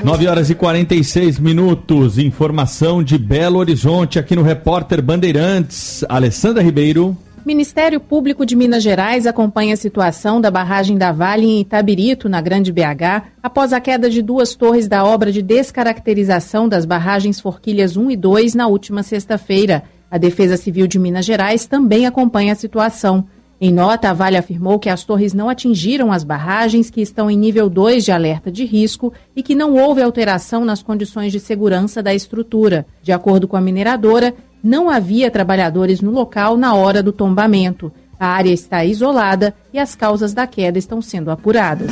9 0.03 0.27
horas 0.27 0.49
e 0.49 0.55
46 0.55 1.39
minutos. 1.39 2.17
Informação 2.17 3.03
de 3.03 3.17
Belo 3.17 3.59
Horizonte 3.59 4.17
aqui 4.17 4.36
no 4.36 4.41
Repórter 4.41 5.01
Bandeirantes. 5.01 6.05
Alessandra 6.07 6.63
Ribeiro. 6.63 7.17
Ministério 7.50 8.00
Público 8.00 8.45
de 8.45 8.56
Minas 8.56 8.84
Gerais 8.84 9.26
acompanha 9.26 9.74
a 9.74 9.78
situação 9.78 10.39
da 10.39 10.52
barragem 10.52 11.00
da 11.00 11.12
Vale 11.12 11.47
em 11.47 11.62
Itabirito, 11.62 12.30
na 12.30 12.39
Grande 12.41 12.72
BH, 12.72 13.24
após 13.41 13.74
a 13.74 13.82
queda 13.82 14.08
de 14.08 14.22
duas 14.22 14.54
torres 14.54 14.88
da 14.88 15.04
obra 15.04 15.32
de 15.32 15.41
descaracterização 15.41 16.70
das 16.70 16.86
barragens 16.86 17.39
Forquilhas 17.39 17.97
1 17.97 18.12
e 18.12 18.16
2 18.16 18.54
na 18.54 18.68
última 18.68 19.02
sexta-feira. 19.02 19.82
A 20.12 20.20
Defesa 20.20 20.58
Civil 20.58 20.86
de 20.86 21.00
Minas 21.00 21.26
Gerais 21.26 21.66
também 21.66 22.06
acompanha 22.06 22.54
a 22.54 22.56
situação. 22.56 23.26
Em 23.62 23.74
nota, 23.74 24.10
a 24.10 24.14
Vale 24.14 24.38
afirmou 24.38 24.80
que 24.80 24.88
as 24.88 25.04
torres 25.04 25.34
não 25.34 25.50
atingiram 25.50 26.14
as 26.14 26.24
barragens 26.24 26.89
que 26.89 27.02
estão 27.02 27.30
em 27.30 27.38
nível 27.38 27.70
2 27.70 28.06
de 28.06 28.12
alerta 28.12 28.50
de 28.50 28.64
risco 28.64 29.12
e 29.36 29.43
que 29.43 29.54
não 29.54 29.74
houve 29.74 30.02
alteração 30.02 30.64
nas 30.64 30.82
condições 30.82 31.32
de 31.32 31.41
segurança 31.41 32.02
da 32.02 32.14
estrutura. 32.14 32.86
De 33.02 33.12
acordo 33.12 33.50
com 33.50 33.58
a 33.58 33.62
mineradora, 33.62 34.34
não 34.64 34.89
havia 34.89 35.32
trabalhadores 35.32 36.01
no 36.01 36.12
local 36.12 36.57
na 36.57 36.74
hora 36.74 37.01
do 37.01 37.12
tombamento. 37.12 37.91
A 38.20 38.28
área 38.28 38.51
está 38.51 38.84
isolada 38.84 39.53
e 39.74 39.80
as 39.80 39.95
causas 39.95 40.34
da 40.34 40.45
queda 40.45 40.78
estão 40.78 41.01
sendo 41.01 41.32
apuradas. 41.32 41.91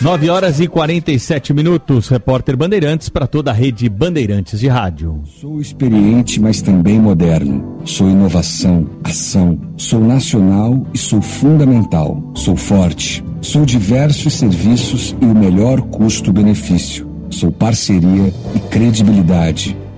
9 0.00 0.30
horas 0.30 0.60
e 0.60 0.66
47 0.66 1.52
minutos. 1.52 2.08
Repórter 2.08 2.56
Bandeirantes 2.56 3.10
para 3.10 3.26
toda 3.26 3.50
a 3.50 3.54
rede 3.54 3.86
Bandeirantes 3.86 4.58
de 4.58 4.66
Rádio. 4.66 5.20
Sou 5.26 5.60
experiente, 5.60 6.40
mas 6.40 6.62
também 6.62 6.98
moderno. 6.98 7.82
Sou 7.84 8.08
inovação, 8.08 8.86
ação. 9.04 9.60
Sou 9.76 10.00
nacional 10.00 10.86
e 10.94 10.96
sou 10.96 11.20
fundamental. 11.20 12.32
Sou 12.34 12.56
forte. 12.56 13.22
Sou 13.42 13.66
diversos 13.66 14.32
serviços 14.32 15.14
e 15.20 15.24
o 15.26 15.34
melhor 15.34 15.82
custo-benefício. 15.82 17.06
Sou 17.28 17.52
parceria 17.52 18.32
e 18.54 18.60
credibilidade. 18.70 19.76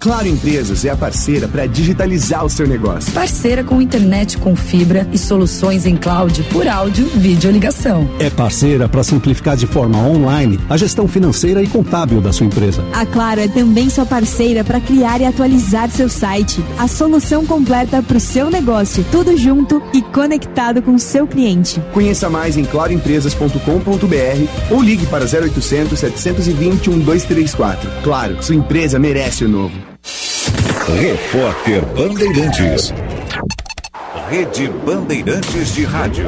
Claro 0.00 0.28
Empresas 0.28 0.84
é 0.84 0.90
a 0.90 0.96
parceira 0.96 1.48
para 1.48 1.66
digitalizar 1.66 2.44
o 2.44 2.48
seu 2.48 2.68
negócio. 2.68 3.12
Parceira 3.12 3.64
com 3.64 3.82
internet 3.82 4.38
com 4.38 4.54
fibra 4.54 5.04
e 5.12 5.18
soluções 5.18 5.86
em 5.86 5.96
cloud 5.96 6.40
por 6.52 6.68
áudio, 6.68 7.04
vídeo 7.16 7.50
ligação. 7.50 8.08
É 8.20 8.30
parceira 8.30 8.88
para 8.88 9.02
simplificar 9.02 9.56
de 9.56 9.66
forma 9.66 9.98
online 9.98 10.60
a 10.70 10.76
gestão 10.76 11.08
financeira 11.08 11.60
e 11.64 11.66
contábil 11.66 12.20
da 12.20 12.32
sua 12.32 12.46
empresa. 12.46 12.84
A 12.92 13.04
Claro 13.04 13.40
é 13.40 13.48
também 13.48 13.90
sua 13.90 14.06
parceira 14.06 14.62
para 14.62 14.80
criar 14.80 15.20
e 15.20 15.24
atualizar 15.24 15.90
seu 15.90 16.08
site. 16.08 16.64
A 16.78 16.86
solução 16.86 17.44
completa 17.44 18.00
para 18.00 18.18
o 18.18 18.20
seu 18.20 18.48
negócio, 18.48 19.04
tudo 19.10 19.36
junto 19.36 19.82
e 19.92 20.00
conectado 20.00 20.80
com 20.80 20.94
o 20.94 21.00
seu 21.00 21.26
cliente. 21.26 21.82
Conheça 21.92 22.30
mais 22.30 22.56
em 22.56 22.64
claroempresas.com.br 22.64 24.70
ou 24.70 24.80
ligue 24.80 25.06
para 25.06 25.24
0800 25.24 25.98
720 25.98 26.88
1234. 26.88 27.90
Claro, 28.04 28.40
sua 28.44 28.54
empresa 28.54 28.96
merece 28.96 29.44
o 29.44 29.48
novo. 29.48 29.87
Repórter 31.00 31.84
Bandeirantes. 31.94 32.92
Rede 34.30 34.68
Bandeirantes 34.68 35.74
de 35.74 35.84
Rádio. 35.84 36.26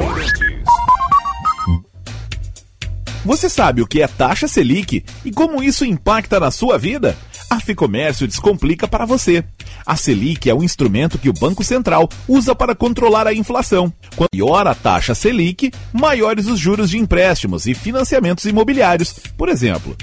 Você 3.25 3.49
sabe 3.49 3.81
o 3.81 3.87
que 3.87 4.01
é 4.01 4.07
taxa 4.07 4.47
Selic 4.47 5.03
e 5.25 5.31
como 5.31 5.63
isso 5.63 5.83
impacta 5.85 6.39
na 6.39 6.51
sua 6.51 6.77
vida? 6.77 7.17
A 7.49 7.59
Ficomércio 7.59 8.27
descomplica 8.27 8.87
para 8.87 9.05
você. 9.05 9.43
A 9.85 9.95
Selic 9.95 10.49
é 10.49 10.53
o 10.53 10.63
instrumento 10.63 11.17
que 11.17 11.29
o 11.29 11.33
Banco 11.33 11.63
Central 11.63 12.07
usa 12.27 12.55
para 12.55 12.75
controlar 12.75 13.27
a 13.27 13.33
inflação. 13.33 13.91
Quanto 14.15 14.29
maior 14.35 14.67
a 14.67 14.75
taxa 14.75 15.13
Selic, 15.13 15.71
maiores 15.91 16.47
os 16.47 16.59
juros 16.59 16.89
de 16.91 16.97
empréstimos 16.97 17.65
e 17.65 17.73
financiamentos 17.73 18.45
imobiliários, 18.45 19.13
por 19.35 19.49
exemplo. 19.49 19.97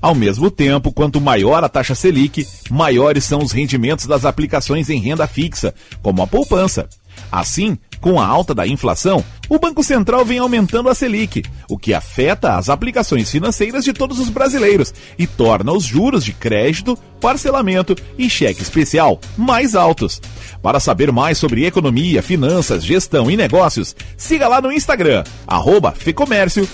Ao 0.00 0.14
mesmo 0.14 0.50
tempo, 0.50 0.92
quanto 0.92 1.20
maior 1.20 1.62
a 1.62 1.68
taxa 1.68 1.94
Selic, 1.94 2.46
maiores 2.70 3.24
são 3.24 3.40
os 3.40 3.52
rendimentos 3.52 4.06
das 4.06 4.24
aplicações 4.24 4.88
em 4.88 4.98
renda 4.98 5.26
fixa, 5.26 5.74
como 6.02 6.22
a 6.22 6.26
poupança. 6.26 6.88
Assim, 7.30 7.76
com 8.00 8.18
a 8.18 8.26
alta 8.26 8.54
da 8.54 8.66
inflação, 8.66 9.22
o 9.46 9.58
Banco 9.58 9.84
Central 9.84 10.24
vem 10.24 10.38
aumentando 10.38 10.88
a 10.88 10.94
Selic, 10.94 11.42
o 11.68 11.76
que 11.76 11.92
afeta 11.92 12.56
as 12.56 12.70
aplicações 12.70 13.30
financeiras 13.30 13.84
de 13.84 13.92
todos 13.92 14.18
os 14.18 14.30
brasileiros 14.30 14.94
e 15.18 15.26
torna 15.26 15.70
os 15.72 15.84
juros 15.84 16.24
de 16.24 16.32
crédito, 16.32 16.96
parcelamento 17.20 17.94
e 18.16 18.30
cheque 18.30 18.62
especial 18.62 19.20
mais 19.36 19.74
altos. 19.74 20.18
Para 20.62 20.80
saber 20.80 21.12
mais 21.12 21.36
sobre 21.36 21.66
economia, 21.66 22.22
finanças, 22.22 22.82
gestão 22.82 23.30
e 23.30 23.36
negócios, 23.36 23.94
siga 24.16 24.48
lá 24.48 24.62
no 24.62 24.72
Instagram, 24.72 25.24
arroba 25.46 25.92
Fecomércio, 25.92 26.66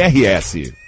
RS. 0.00 0.87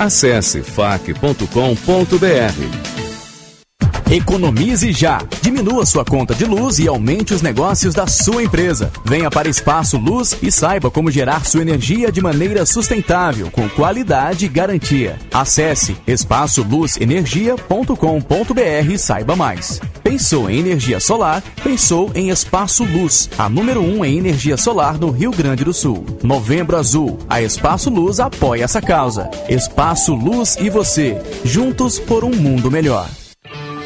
Acesse 0.00 0.62
fac.com.br. 0.62 1.44
Economize 4.10 4.90
já. 4.90 5.22
Diminua 5.40 5.86
sua 5.86 6.04
conta 6.04 6.34
de 6.34 6.44
luz 6.44 6.80
e 6.80 6.88
aumente 6.88 7.32
os 7.32 7.42
negócios 7.42 7.94
da 7.94 8.08
sua 8.08 8.42
empresa. 8.42 8.90
Venha 9.04 9.30
para 9.30 9.48
Espaço 9.48 9.96
Luz 9.96 10.36
e 10.42 10.50
saiba 10.50 10.90
como 10.90 11.12
gerar 11.12 11.46
sua 11.46 11.62
energia 11.62 12.10
de 12.10 12.20
maneira 12.20 12.66
sustentável, 12.66 13.48
com 13.52 13.68
qualidade 13.68 14.46
e 14.46 14.48
garantia. 14.48 15.16
Acesse 15.32 15.96
espaçoluzenergia.com.br 16.08 18.92
e 18.92 18.98
saiba 18.98 19.36
mais. 19.36 19.80
Pensou 20.02 20.50
em 20.50 20.58
energia 20.58 20.98
solar? 20.98 21.40
Pensou 21.62 22.10
em 22.12 22.30
Espaço 22.30 22.82
Luz, 22.82 23.30
a 23.38 23.48
número 23.48 23.80
1 23.80 23.98
um 23.98 24.04
em 24.04 24.18
energia 24.18 24.56
solar 24.56 24.98
no 24.98 25.10
Rio 25.10 25.30
Grande 25.30 25.62
do 25.62 25.72
Sul. 25.72 26.04
Novembro 26.20 26.76
Azul. 26.76 27.16
A 27.28 27.40
Espaço 27.40 27.88
Luz 27.88 28.18
apoia 28.18 28.64
essa 28.64 28.82
causa. 28.82 29.30
Espaço 29.48 30.16
Luz 30.16 30.56
e 30.60 30.68
você, 30.68 31.16
juntos 31.44 32.00
por 32.00 32.24
um 32.24 32.34
mundo 32.34 32.72
melhor. 32.72 33.08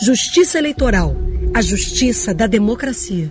Justiça 0.00 0.58
Eleitoral, 0.58 1.14
a 1.54 1.62
justiça 1.62 2.34
da 2.34 2.46
democracia. 2.48 3.30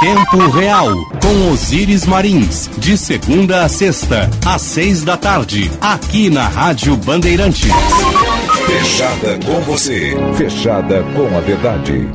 Tempo 0.00 0.50
Real, 0.50 0.92
com 1.22 1.50
Osíris 1.52 2.04
Marins, 2.04 2.68
de 2.76 2.98
segunda 2.98 3.64
a 3.64 3.68
sexta, 3.68 4.28
às 4.44 4.60
seis 4.60 5.04
da 5.04 5.16
tarde, 5.16 5.70
aqui 5.80 6.28
na 6.28 6.48
Rádio 6.48 6.96
Bandeirantes. 6.96 7.70
Fechada 8.66 9.38
com 9.46 9.60
você, 9.60 10.14
fechada 10.36 11.02
com 11.14 11.36
a 11.36 11.40
verdade. 11.40 12.08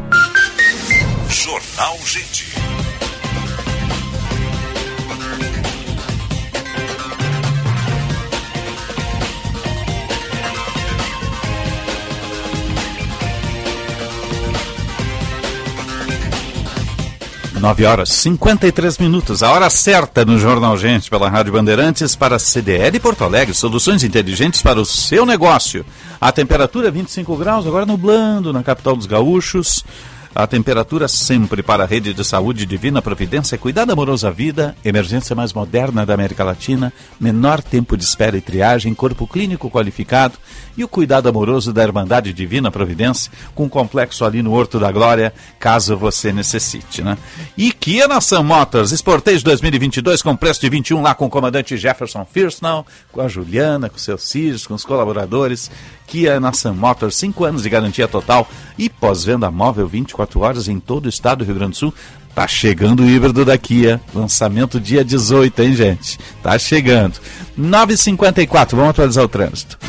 9 17.62 17.86
horas 17.86 18.10
53 18.10 18.98
minutos, 18.98 19.44
a 19.44 19.52
hora 19.52 19.70
certa 19.70 20.26
no 20.26 20.40
Jornal 20.40 20.76
Gente 20.76 21.12
pela 21.12 21.30
Rádio 21.30 21.54
Bandeirantes 21.54 22.16
para 22.16 22.40
CDL 22.40 23.00
Porto 23.00 23.24
Alegre, 23.24 23.54
soluções 23.54 24.04
inteligentes 24.04 24.64
para 24.64 24.82
o 24.82 24.86
seu 24.86 25.28
negócio. 25.28 25.86
A 26.20 26.32
temperatura 26.32 26.90
25 26.90 27.38
graus, 27.38 27.68
agora 27.68 27.86
nublando 27.86 28.52
na 28.52 28.64
capital 28.64 28.96
dos 28.96 29.06
gaúchos. 29.06 29.86
A 30.34 30.48
temperatura 30.48 31.10
sempre 31.10 31.62
para 31.62 31.84
a 31.84 31.86
rede 31.86 32.14
de 32.14 32.24
saúde 32.24 32.66
Divina 32.66 33.02
Providência, 33.02 33.58
cuidado 33.58 33.92
amoroso 33.92 34.26
à 34.26 34.32
vida, 34.32 34.74
emergência 34.84 35.36
mais 35.36 35.52
moderna 35.52 36.06
da 36.06 36.14
América 36.14 36.42
Latina, 36.42 36.94
menor 37.20 37.62
tempo 37.62 37.98
de 37.98 38.06
espera 38.06 38.38
e 38.38 38.42
triagem, 38.42 38.94
corpo 38.94 39.28
clínico 39.28 39.70
qualificado 39.70 40.38
e 40.78 40.86
o 40.86 40.88
cuidado 40.88 41.28
amoroso 41.28 41.74
da 41.74 41.84
Irmandade 41.84 42.32
Divina 42.32 42.72
Providência, 42.72 43.30
com 43.54 43.68
complexo 43.68 44.24
ali 44.24 44.42
no 44.42 44.54
Horto 44.54 44.80
da 44.80 44.90
Glória, 44.90 45.34
caso 45.60 45.98
você 45.98 46.32
necessite, 46.32 47.02
né? 47.02 47.18
E 47.58 47.74
Kia 47.74 48.08
Nação 48.08 48.42
Motors, 48.42 48.92
Sportage 48.92 49.44
2022 49.44 50.22
com 50.22 50.34
preço 50.38 50.62
de 50.62 50.70
21 50.70 51.02
lá 51.02 51.14
com 51.14 51.26
o 51.26 51.30
comandante 51.30 51.76
Jefferson 51.76 52.26
Firsnall, 52.26 52.86
com 53.12 53.20
a 53.20 53.28
Juliana, 53.28 53.90
com 53.90 53.98
seus 53.98 54.32
filhos, 54.32 54.66
com 54.66 54.76
os 54.76 54.86
colaboradores. 54.86 55.70
Kia 56.12 56.42
Nação 56.42 56.74
Motors, 56.74 57.16
5 57.16 57.46
anos 57.46 57.64
de 57.64 57.70
garantia 57.70 58.06
total 58.06 58.46
e 58.78 58.90
pós-venda 58.90 59.50
móvel 59.50 59.88
24 59.88 60.42
horas 60.42 60.68
em 60.68 60.78
todo 60.78 61.06
o 61.06 61.10
estado 61.10 61.38
do 61.38 61.46
Rio 61.46 61.56
Grande 61.56 61.72
do 61.72 61.78
Sul. 61.78 61.94
Tá 62.36 62.46
chegando 62.46 63.04
o 63.04 63.10
híbrido 63.10 63.46
da 63.46 63.58
Kia, 63.58 64.02
lançamento 64.14 64.78
dia 64.78 65.06
18, 65.06 65.62
hein, 65.62 65.74
gente? 65.74 66.20
Tá 66.44 66.60
chegando. 66.60 67.14
9h54, 67.58 68.72
vamos 68.72 68.90
atualizar 68.90 69.24
o 69.24 69.30
trânsito. 69.30 69.80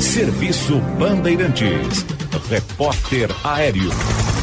Serviço 0.00 0.80
Bandeirantes. 0.98 2.04
Repórter 2.48 3.30
Aéreo. 3.42 3.90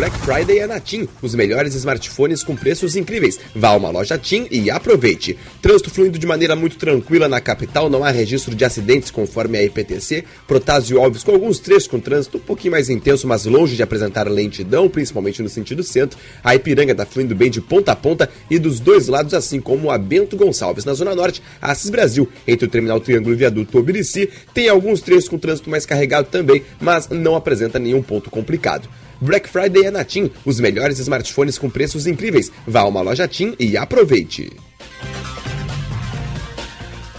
Black 0.00 0.18
Friday 0.20 0.60
é 0.60 0.66
na 0.66 0.80
TIM. 0.80 1.06
Os 1.20 1.34
melhores 1.34 1.74
smartphones 1.74 2.42
com 2.42 2.56
preços 2.56 2.96
incríveis. 2.96 3.38
Vá 3.54 3.68
a 3.68 3.76
uma 3.76 3.90
loja 3.90 4.16
TIM 4.16 4.48
e 4.50 4.70
aproveite. 4.70 5.36
Trânsito 5.60 5.90
fluindo 5.90 6.18
de 6.18 6.26
maneira 6.26 6.56
muito 6.56 6.78
tranquila 6.78 7.28
na 7.28 7.38
capital. 7.38 7.90
Não 7.90 8.02
há 8.02 8.10
registro 8.10 8.54
de 8.54 8.64
acidentes 8.64 9.10
conforme 9.10 9.58
a 9.58 9.62
IPTC. 9.62 10.24
Protásio 10.48 10.98
Alves 10.98 11.22
com 11.22 11.32
alguns 11.32 11.58
trechos 11.58 11.86
com 11.86 12.00
trânsito 12.00 12.38
um 12.38 12.40
pouquinho 12.40 12.72
mais 12.72 12.88
intenso, 12.88 13.26
mas 13.26 13.44
longe 13.44 13.76
de 13.76 13.82
apresentar 13.82 14.26
lentidão, 14.26 14.88
principalmente 14.88 15.42
no 15.42 15.50
sentido 15.50 15.82
centro. 15.82 16.18
A 16.42 16.54
Ipiranga 16.54 16.92
está 16.92 17.04
fluindo 17.04 17.34
bem 17.34 17.50
de 17.50 17.60
ponta 17.60 17.92
a 17.92 17.96
ponta 17.96 18.30
e 18.48 18.58
dos 18.58 18.80
dois 18.80 19.06
lados, 19.06 19.34
assim 19.34 19.60
como 19.60 19.90
a 19.90 19.98
Bento 19.98 20.34
Gonçalves. 20.34 20.86
Na 20.86 20.94
Zona 20.94 21.14
Norte, 21.14 21.42
Assis 21.60 21.90
Brasil, 21.90 22.26
entre 22.48 22.64
o 22.64 22.70
Terminal 22.70 23.00
Triângulo 23.00 23.34
e 23.34 23.36
Viaduto 23.36 23.76
Obirici, 23.76 24.30
tem 24.54 24.70
alguns 24.70 25.02
trechos 25.02 25.28
com 25.28 25.36
trânsito 25.36 25.68
mais 25.68 25.84
carregado 25.84 26.28
também, 26.30 26.62
mas 26.80 27.10
não 27.10 27.36
apresenta 27.36 27.78
nenhum 27.78 28.00
ponto 28.00 28.30
complicado. 28.30 28.88
Black 29.22 29.50
Friday 29.50 29.84
é 29.84 29.89
na 29.90 30.04
TIM, 30.04 30.30
os 30.44 30.60
melhores 30.60 30.98
smartphones 30.98 31.58
com 31.58 31.70
preços 31.70 32.06
incríveis. 32.06 32.50
Vá 32.66 32.80
a 32.80 32.86
uma 32.86 33.00
loja 33.00 33.26
TIM 33.26 33.54
e 33.58 33.76
aproveite. 33.76 34.50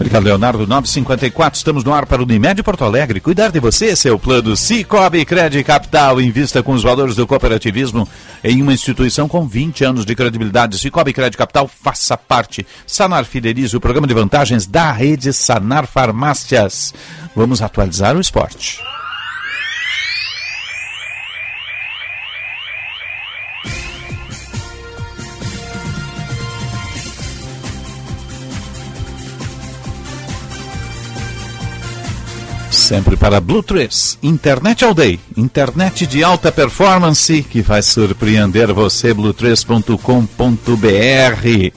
Obrigado, 0.02 0.24
Leonardo. 0.24 0.66
954, 0.66 1.56
estamos 1.56 1.84
no 1.84 1.94
ar 1.94 2.06
para 2.06 2.20
o 2.20 2.24
Unimed 2.24 2.60
Porto 2.64 2.84
Alegre. 2.84 3.20
Cuidar 3.20 3.52
de 3.52 3.60
você, 3.60 3.94
é 4.04 4.10
o 4.10 4.18
plano 4.18 4.56
Cicobi 4.56 5.24
Crédito 5.24 5.64
Capital. 5.64 6.20
Invista 6.20 6.60
com 6.60 6.72
os 6.72 6.82
valores 6.82 7.14
do 7.14 7.24
cooperativismo 7.24 8.08
em 8.42 8.60
uma 8.60 8.72
instituição 8.72 9.28
com 9.28 9.46
20 9.46 9.84
anos 9.84 10.04
de 10.04 10.16
credibilidade. 10.16 10.76
Cicobi 10.76 11.12
Crédito 11.12 11.38
Capital, 11.38 11.68
faça 11.68 12.16
parte. 12.16 12.66
Sanar 12.84 13.24
Fidelize, 13.24 13.76
o 13.76 13.80
programa 13.80 14.08
de 14.08 14.14
vantagens 14.14 14.66
da 14.66 14.90
rede 14.90 15.32
Sanar 15.32 15.86
Farmácias. 15.86 16.92
Vamos 17.36 17.62
atualizar 17.62 18.16
o 18.16 18.20
esporte. 18.20 18.80
Sempre 32.82 33.16
para 33.16 33.40
Blue 33.40 33.62
3, 33.62 34.18
Internet 34.24 34.84
All 34.84 34.92
Day, 34.92 35.20
internet 35.36 36.04
de 36.04 36.24
alta 36.24 36.50
performance 36.50 37.40
que 37.44 37.62
vai 37.62 37.80
surpreender 37.80 38.72
você, 38.72 39.14
blue3.com.br. 39.14 41.72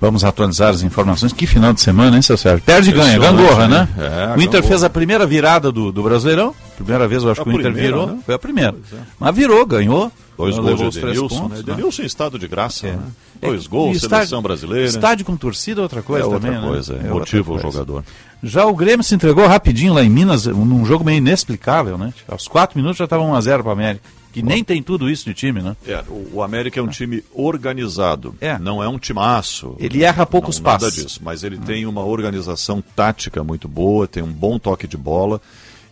Vamos 0.00 0.22
atualizar 0.24 0.70
as 0.70 0.82
informações. 0.82 1.32
Que 1.32 1.46
final 1.46 1.72
de 1.72 1.80
semana, 1.80 2.16
hein, 2.16 2.22
seu 2.22 2.36
Sérgio? 2.36 2.62
Perde 2.64 2.90
e 2.90 2.92
ganha, 2.92 3.18
gangorra, 3.18 3.66
né? 3.68 3.88
É, 3.96 4.30
o 4.32 4.34
Inter 4.36 4.46
gangorra. 4.60 4.62
fez 4.68 4.84
a 4.84 4.90
primeira 4.90 5.26
virada 5.26 5.72
do, 5.72 5.90
do 5.90 6.02
Brasileirão. 6.02 6.54
Primeira 6.76 7.06
vez 7.08 7.22
eu 7.22 7.30
acho 7.30 7.40
A 7.40 7.44
que 7.44 7.50
o 7.50 7.52
Inter 7.52 7.72
primeira, 7.72 7.96
virou. 7.96 8.06
né? 8.08 8.18
Foi 8.26 8.34
a 8.34 8.38
primeira. 8.38 8.74
É. 8.92 8.96
Mas 9.18 9.34
virou, 9.34 9.64
ganhou. 9.64 10.12
Dois 10.36 10.58
gols 10.58 10.92
de 10.92 10.98
Edenilson, 10.98 11.28
pontos, 11.28 11.58
né? 11.58 11.64
né? 11.66 11.72
Edenilson 11.72 12.02
em 12.02 12.06
estado 12.06 12.38
de 12.38 12.48
graça, 12.48 12.88
É. 12.88 12.90
né? 12.92 12.98
É, 13.40 13.46
Dois 13.46 13.66
gols, 13.68 14.00
seleção 14.00 14.42
brasileira. 14.42 14.84
Estádio 14.86 15.24
com 15.24 15.36
torcida 15.36 15.80
é 15.80 15.82
outra 15.82 16.02
coisa 16.02 16.24
É 16.24 16.26
outra 16.26 16.40
também, 16.40 16.60
né? 16.60 16.66
coisa, 16.66 16.92
É 16.94 16.96
outra 16.96 17.14
motiva 17.14 17.52
o 17.52 17.58
jogador. 17.58 18.04
Já 18.42 18.66
o 18.66 18.74
Grêmio 18.74 19.04
se 19.04 19.14
entregou 19.14 19.46
rapidinho 19.46 19.94
lá 19.94 20.02
em 20.02 20.10
Minas, 20.10 20.46
num 20.46 20.84
jogo 20.84 21.04
meio 21.04 21.18
inexplicável, 21.18 21.96
né? 21.96 22.12
Aos 22.28 22.48
quatro 22.48 22.76
minutos 22.76 22.98
já 22.98 23.04
estava 23.04 23.22
1x0 23.22 23.58
para 23.62 23.68
o 23.68 23.70
América. 23.72 24.04
Que 24.34 24.42
nem 24.42 24.64
tem 24.64 24.82
tudo 24.82 25.08
isso 25.08 25.24
de 25.24 25.32
time, 25.32 25.62
né? 25.62 25.76
É, 25.86 26.02
o, 26.08 26.38
o 26.38 26.42
América 26.42 26.80
é 26.80 26.82
um 26.82 26.88
time 26.88 27.22
organizado. 27.32 28.34
Não 28.58 28.82
é 28.82 28.88
um 28.88 28.98
timaço. 28.98 29.76
Ele 29.78 30.02
erra 30.02 30.26
poucos 30.26 30.58
não, 30.58 30.72
nada 30.72 30.86
passes. 30.86 31.04
disso, 31.04 31.20
mas 31.22 31.44
ele 31.44 31.56
tem 31.56 31.86
uma 31.86 32.04
organização 32.04 32.82
tática 32.96 33.44
muito 33.44 33.68
boa, 33.68 34.08
tem 34.08 34.24
um 34.24 34.32
bom 34.32 34.58
toque 34.58 34.88
de 34.88 34.96
bola. 34.96 35.40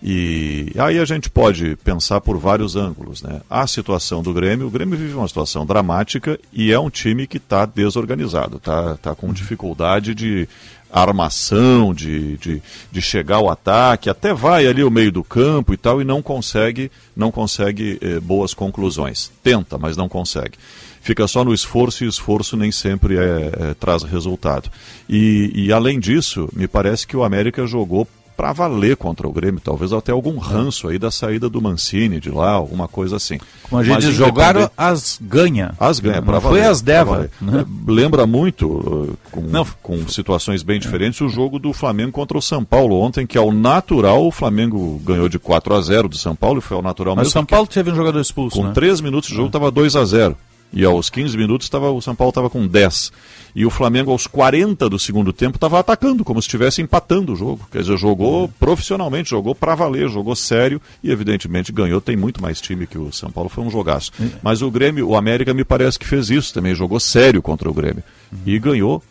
E 0.03 0.73
aí 0.77 0.99
a 0.99 1.05
gente 1.05 1.31
pode 1.31 1.77
pensar 1.85 2.21
por 2.21 2.37
vários 2.37 2.75
ângulos. 2.75 3.23
Né? 3.23 3.41
A 3.49 3.65
situação 3.69 4.21
do 4.21 4.35
Grêmio, 4.35 4.67
o 4.67 4.71
Grêmio 4.71 4.99
vive 4.99 5.15
uma 5.15 5.29
situação 5.29 5.65
dramática 5.65 6.37
e 6.53 6.73
é 6.73 6.81
um 6.81 6.91
time 6.91 7.29
que 7.29 7.37
está 7.37 7.65
desorganizado, 7.65 8.57
está 8.57 8.97
tá 8.97 9.15
com 9.15 9.33
dificuldade 9.33 10.13
de 10.17 10.49
armação, 10.93 11.95
de, 11.95 12.37
de, 12.37 12.63
de 12.91 13.03
chegar 13.03 13.37
ao 13.37 13.49
ataque, 13.49 14.11
até 14.11 14.35
vai 14.35 14.67
ali 14.67 14.85
o 14.85 14.91
meio 14.91 15.11
do 15.11 15.25
campo 15.25 15.73
e 15.73 15.77
tal, 15.77 16.01
e 16.03 16.05
não 16.05 16.21
consegue, 16.21 16.91
não 17.17 17.31
consegue 17.31 17.99
eh, 18.03 18.21
boas 18.21 18.53
conclusões. 18.53 19.33
Tenta, 19.43 19.79
mas 19.79 19.97
não 19.97 20.09
consegue. 20.09 20.59
Fica 21.01 21.27
só 21.27 21.45
no 21.45 21.53
esforço 21.53 22.05
e 22.05 22.09
esforço 22.09 22.57
nem 22.57 22.71
sempre 22.71 23.17
é, 23.17 23.21
é, 23.21 23.75
traz 23.75 24.05
resultado. 24.05 24.71
E, 25.09 25.51
e 25.53 25.73
além 25.73 25.99
disso, 25.99 26.49
me 26.53 26.69
parece 26.69 27.07
que 27.07 27.17
o 27.17 27.25
América 27.25 27.67
jogou 27.67 28.07
para 28.37 28.53
valer 28.53 28.97
contra 28.97 29.27
o 29.29 29.33
Grêmio, 29.33 29.61
talvez 29.61 29.93
até 29.93 30.13
algum 30.13 30.39
ranço 30.39 30.89
aí 30.89 30.99
da 30.99 31.11
saída 31.11 31.49
do 31.49 31.61
Mancini 31.61 32.21
de 32.21 32.31
lá, 32.31 32.51
alguma 32.51 32.89
coisa 32.89 33.17
assim. 33.17 33.39
Como 33.69 33.81
a 33.81 33.85
gente 33.85 34.07
Mas 34.07 34.15
jogaram 34.15 34.71
as 34.77 35.19
ganha. 35.21 35.75
As 35.79 36.01
ganha, 36.01 36.17
Não 36.17 36.23
para 36.25 36.41
foi 36.41 36.61
valer. 36.61 36.71
as 36.71 36.81
deva, 36.81 37.31
né? 37.41 37.61
É, 37.61 37.91
Lembra 37.91 38.27
muito, 38.27 38.67
uh, 38.69 39.19
com, 39.31 39.43
com 39.83 40.09
situações 40.09 40.63
bem 40.63 40.81
diferentes, 40.81 41.21
o 41.21 41.29
jogo 41.29 41.59
do 41.59 41.73
Flamengo 41.73 42.13
contra 42.13 42.37
o 42.37 42.43
São 42.43 42.65
Paulo 42.65 43.01
ontem, 43.01 43.27
que 43.27 43.39
ao 43.39 43.53
natural 43.53 44.27
o 44.27 44.31
Flamengo 44.31 45.01
ganhou 45.05 45.29
de 45.29 45.39
4 45.39 45.75
a 45.75 45.81
0 45.81 46.09
do 46.09 46.17
São 46.17 46.35
Paulo 46.35 46.59
e 46.59 46.63
foi 46.63 46.77
ao 46.77 46.83
natural 46.83 47.15
Mas 47.15 47.23
o 47.23 47.27
mesmo. 47.27 47.33
São 47.33 47.45
Paulo 47.45 47.67
teve 47.67 47.91
um 47.91 47.95
jogador 47.95 48.21
expulso, 48.21 48.57
Com 48.57 48.65
né? 48.69 48.73
3 48.73 49.01
minutos 49.01 49.29
de 49.29 49.35
jogo 49.37 49.49
estava 49.49 49.71
2 49.71 49.97
a 49.97 50.05
0 50.05 50.37
E 50.73 50.85
aos 50.85 51.11
15 51.11 51.37
minutos 51.37 51.69
tava, 51.69 51.91
o 51.91 52.01
São 52.01 52.15
Paulo 52.15 52.31
estava 52.31 52.49
com 52.49 52.67
10. 52.67 53.13
E 53.55 53.67
o 53.67 53.71
Flamengo, 53.71 54.11
aos 54.11 54.27
40 54.27 54.89
do 54.89 54.99
segundo 54.99 55.33
tempo, 55.33 55.57
estava 55.57 55.79
atacando, 55.79 56.25
como 56.25 56.41
se 56.41 56.47
estivesse 56.47 56.81
empatando 56.81 57.35
o 57.35 57.37
jogo. 57.37 57.67
Quer 57.71 57.83
dizer, 57.83 57.99
jogou 57.99 58.49
profissionalmente, 58.49 59.31
jogou 59.31 59.55
para 59.55 59.75
valer, 59.75 60.09
jogou 60.09 60.35
sério 60.35 60.81
e, 61.05 61.11
evidentemente, 61.11 61.71
ganhou. 61.71 62.01
Tem 62.01 62.17
muito 62.17 62.41
mais 62.41 62.61
time 62.61 62.87
que 62.87 62.97
o 62.97 63.13
São 63.13 63.31
Paulo, 63.31 63.51
foi 63.51 63.63
um 63.65 63.71
jogaço. 63.71 64.11
Mas 64.43 64.63
o 64.63 64.71
Grêmio, 64.71 65.09
o 65.09 65.17
América, 65.17 65.53
me 65.53 65.65
parece 65.65 65.99
que 65.99 66.07
fez 66.07 66.31
isso 66.31 66.55
também, 66.55 66.75
jogou 66.75 66.99
sério 66.99 67.43
contra 67.43 67.69
o 67.69 67.75
Grêmio. 67.75 68.03
E 68.47 68.59
ganhou. 68.59 69.03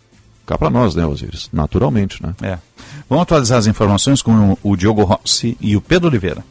Cá 0.43 0.57
para 0.57 0.71
nós, 0.71 0.95
né, 0.95 1.05
Osiris? 1.05 1.49
Naturalmente, 1.53 2.21
né? 2.21 2.33
É. 2.41 2.57
Vamos 3.07 3.21
atualizar 3.21 3.59
as 3.59 3.67
informações 3.67 4.23
com 4.23 4.57
o 4.63 4.75
Diogo 4.75 5.03
Rossi 5.03 5.55
e 5.61 5.77
o 5.77 5.81
Pedro 5.81 6.09
Oliveira. 6.09 6.43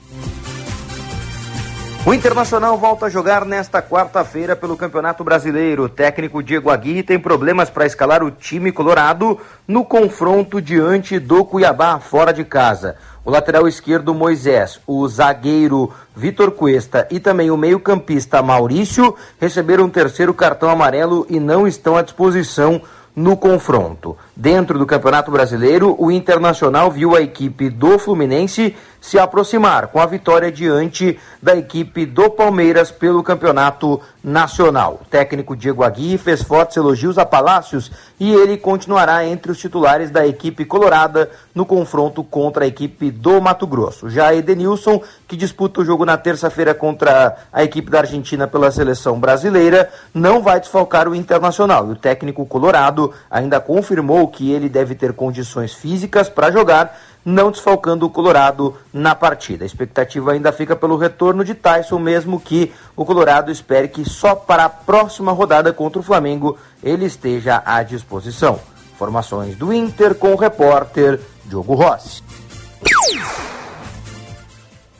O 2.06 2.14
Internacional 2.14 2.78
volta 2.78 3.06
a 3.06 3.10
jogar 3.10 3.44
nesta 3.44 3.82
quarta-feira 3.82 4.56
pelo 4.56 4.74
Campeonato 4.74 5.22
Brasileiro. 5.22 5.84
O 5.84 5.88
técnico 5.88 6.42
Diego 6.42 6.70
Aguirre 6.70 7.02
tem 7.02 7.18
problemas 7.18 7.68
para 7.68 7.84
escalar 7.84 8.24
o 8.24 8.30
time 8.30 8.72
colorado 8.72 9.38
no 9.68 9.84
confronto 9.84 10.62
diante 10.62 11.18
do 11.18 11.44
Cuiabá, 11.44 12.00
fora 12.00 12.32
de 12.32 12.42
casa. 12.42 12.96
O 13.22 13.30
lateral 13.30 13.68
esquerdo 13.68 14.14
Moisés, 14.14 14.80
o 14.86 15.06
zagueiro 15.06 15.92
Vitor 16.16 16.52
Cuesta 16.52 17.06
e 17.10 17.20
também 17.20 17.50
o 17.50 17.56
meio-campista 17.56 18.42
Maurício 18.42 19.14
receberam 19.38 19.84
um 19.84 19.90
terceiro 19.90 20.32
cartão 20.32 20.70
amarelo 20.70 21.26
e 21.28 21.38
não 21.38 21.68
estão 21.68 21.98
à 21.98 22.02
disposição 22.02 22.80
no 23.14 23.36
confronto. 23.36 24.16
Dentro 24.34 24.78
do 24.78 24.86
Campeonato 24.86 25.30
Brasileiro, 25.30 25.94
o 25.98 26.10
Internacional 26.10 26.90
viu 26.90 27.14
a 27.14 27.20
equipe 27.20 27.68
do 27.68 27.98
Fluminense 27.98 28.74
se 29.00 29.18
aproximar 29.18 29.88
com 29.88 29.98
a 29.98 30.06
vitória 30.06 30.52
diante 30.52 31.18
da 31.42 31.56
equipe 31.56 32.04
do 32.04 32.28
Palmeiras 32.30 32.90
pelo 32.90 33.22
Campeonato 33.22 34.00
Nacional. 34.22 35.00
O 35.02 35.04
técnico 35.06 35.56
Diego 35.56 35.82
Aguirre 35.82 36.18
fez 36.18 36.42
fortes 36.42 36.76
elogios 36.76 37.16
a 37.16 37.24
Palácios 37.24 37.90
e 38.18 38.30
ele 38.32 38.58
continuará 38.58 39.24
entre 39.24 39.50
os 39.50 39.58
titulares 39.58 40.10
da 40.10 40.26
equipe 40.26 40.64
colorada 40.64 41.30
no 41.54 41.64
confronto 41.64 42.22
contra 42.22 42.64
a 42.64 42.68
equipe 42.68 43.10
do 43.10 43.40
Mato 43.40 43.66
Grosso. 43.66 44.10
Já 44.10 44.34
Edenilson, 44.34 45.02
que 45.26 45.36
disputa 45.36 45.80
o 45.80 45.84
jogo 45.84 46.04
na 46.04 46.18
terça-feira 46.18 46.74
contra 46.74 47.36
a 47.50 47.64
equipe 47.64 47.90
da 47.90 48.00
Argentina 48.00 48.46
pela 48.46 48.70
seleção 48.70 49.18
brasileira, 49.18 49.88
não 50.12 50.42
vai 50.42 50.60
desfalcar 50.60 51.08
o 51.08 51.14
Internacional. 51.14 51.88
E 51.88 51.92
o 51.92 51.96
técnico 51.96 52.44
colorado 52.44 53.12
ainda 53.30 53.60
confirmou 53.60 54.28
que 54.28 54.50
ele 54.50 54.68
deve 54.68 54.94
ter 54.94 55.14
condições 55.14 55.72
físicas 55.72 56.28
para 56.28 56.50
jogar, 56.50 56.98
não 57.24 57.50
desfalcando 57.50 58.06
o 58.06 58.10
Colorado 58.10 58.76
na 58.92 59.14
partida. 59.14 59.64
A 59.64 59.66
expectativa 59.66 60.32
ainda 60.32 60.52
fica 60.52 60.74
pelo 60.74 60.96
retorno 60.96 61.44
de 61.44 61.54
Tyson, 61.54 61.98
mesmo 61.98 62.40
que 62.40 62.72
o 62.96 63.04
Colorado 63.04 63.50
espere 63.50 63.88
que 63.88 64.04
só 64.08 64.34
para 64.34 64.64
a 64.64 64.68
próxima 64.68 65.32
rodada 65.32 65.72
contra 65.72 66.00
o 66.00 66.04
Flamengo 66.04 66.58
ele 66.82 67.04
esteja 67.04 67.62
à 67.64 67.82
disposição. 67.82 68.60
Informações 68.94 69.56
do 69.56 69.72
Inter 69.72 70.14
com 70.14 70.32
o 70.32 70.36
repórter 70.36 71.20
Diogo 71.44 71.74
Rossi. 71.74 72.22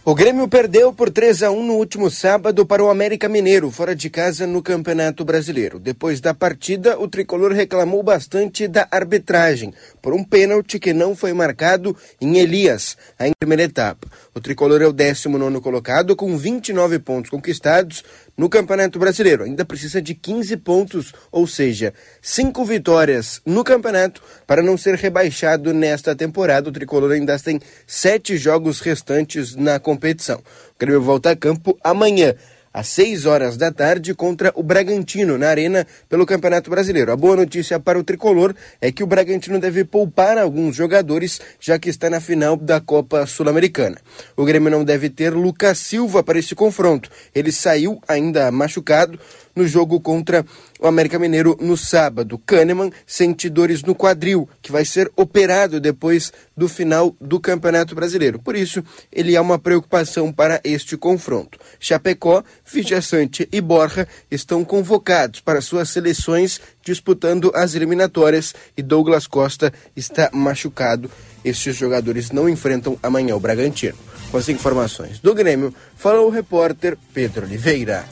O 0.03 0.15
Grêmio 0.15 0.49
perdeu 0.49 0.95
por 0.95 1.11
3 1.11 1.43
a 1.43 1.51
1 1.51 1.63
no 1.63 1.75
último 1.75 2.11
sábado 2.11 2.65
para 2.65 2.83
o 2.83 2.89
América 2.89 3.29
Mineiro, 3.29 3.71
fora 3.71 3.95
de 3.95 4.09
casa 4.09 4.47
no 4.47 4.63
Campeonato 4.63 5.27
Brasileiro. 5.27 5.79
Depois 5.79 6.23
da 6.23 6.33
partida, 6.33 6.99
o 6.99 7.07
tricolor 7.07 7.53
reclamou 7.53 8.03
bastante 8.03 8.67
da 8.67 8.89
arbitragem 8.91 9.75
por 10.01 10.15
um 10.15 10.25
pênalti 10.25 10.79
que 10.79 10.95
não 10.95 11.15
foi 11.15 11.35
marcado 11.35 11.95
em 12.19 12.39
Elias, 12.39 12.97
a 13.19 13.31
primeira 13.39 13.65
etapa. 13.65 14.09
O 14.35 14.41
tricolor 14.41 14.81
é 14.81 14.87
o 14.87 14.93
19 14.93 15.61
colocado 15.61 16.17
com 16.17 16.35
29 16.35 16.99
pontos 17.01 17.31
conquistados 17.31 18.03
no 18.41 18.49
Campeonato 18.49 18.99
Brasileiro. 18.99 19.45
Ainda 19.45 19.67
precisa 19.67 20.01
de 20.01 20.15
15 20.15 20.57
pontos, 20.57 21.13
ou 21.31 21.47
seja, 21.47 21.93
5 22.23 22.65
vitórias 22.65 23.39
no 23.45 23.63
campeonato 23.63 24.23
para 24.47 24.63
não 24.63 24.79
ser 24.79 24.95
rebaixado 24.95 25.75
nesta 25.75 26.17
temporada. 26.17 26.71
O 26.71 26.73
tricolor 26.73 27.13
ainda 27.13 27.39
tem 27.39 27.61
7 27.87 28.39
jogos 28.39 28.81
restantes 28.81 29.55
na 29.55 29.79
competição. 29.79 30.39
O 30.39 30.79
Grêmio 30.79 31.03
volta 31.03 31.33
a 31.33 31.37
campo 31.37 31.79
amanhã 31.85 32.35
às 32.73 32.87
6 32.89 33.27
horas 33.27 33.57
da 33.57 33.73
tarde 33.73 34.15
contra 34.15 34.53
o 34.55 34.63
Bragantino 34.63 35.37
na 35.37 35.49
Arena 35.49 35.87
pelo 36.09 36.25
Campeonato 36.25 36.71
Brasileiro. 36.71 37.13
A 37.13 37.17
boa 37.17 37.37
notícia 37.37 37.81
para 37.81 37.99
o 37.99 38.05
tricolor 38.05 38.55
é 38.81 38.93
que 38.93 39.03
o 39.03 39.07
Bragantino 39.07 39.59
deve 39.59 39.85
poupar 39.85 40.39
alguns 40.39 40.77
jogadores, 40.77 41.41
já 41.59 41.79
que 41.79 41.89
está 41.89 42.09
na 42.09 42.21
final 42.21 42.57
da 42.57 42.81
Copa 42.81 43.27
Sul-Americana. 43.27 43.99
O 44.37 44.45
Grêmio 44.45 44.71
não 44.71 44.85
deve 44.85 45.11
ter 45.11 45.33
Lucas 45.33 45.79
Silva 45.79 46.23
para 46.23 46.39
esse 46.39 46.55
confronto. 46.55 47.11
Ele 47.35 47.51
saiu 47.51 48.01
ainda 48.07 48.51
machucado 48.51 49.19
no 49.55 49.67
jogo 49.67 50.01
contra 50.01 50.45
o 50.81 50.87
América 50.87 51.19
Mineiro 51.19 51.57
no 51.61 51.77
sábado. 51.77 52.39
Kahneman 52.39 52.91
sente 53.07 53.49
dores 53.49 53.83
no 53.83 53.95
quadril, 53.95 54.49
que 54.63 54.73
vai 54.73 54.85
ser 54.85 55.11
operado 55.15 55.81
depois 55.81 56.33
do 56.57 56.69
final 56.69 57.15
do 57.21 57.39
Campeonato 57.39 57.95
Brasileiro. 57.95 58.39
Por 58.39 58.57
isso, 58.57 58.83
ele 59.13 59.37
é 59.37 59.41
uma 59.41 59.59
preocupação 59.59 60.33
para 60.33 60.61
este 60.65 60.97
confronto. 60.97 61.59
Chapecó, 61.79 62.43
Vijaçante 62.65 63.49
e 63.53 63.61
Borja 63.61 64.09
estão 64.31 64.65
convocados 64.65 65.41
para 65.41 65.61
suas 65.61 65.91
seleções 65.91 66.61
disputando 66.83 67.53
as 67.55 67.75
eliminatórias 67.75 68.55
e 68.77 68.83
Douglas 68.83 69.27
Costa 69.27 69.73
está 69.95 70.31
machucado. 70.33 71.11
Estes 71.45 71.77
jogadores 71.77 72.31
não 72.31 72.49
enfrentam 72.49 72.99
amanhã 73.03 73.37
o 73.37 73.41
Bragantino. 73.41 73.99
Com 74.31 74.39
as 74.39 74.49
informações 74.49 75.19
do 75.19 75.35
Grêmio, 75.35 75.75
fala 75.97 76.21
o 76.21 76.31
repórter 76.31 76.97
Pedro 77.13 77.45
Oliveira. 77.47 78.05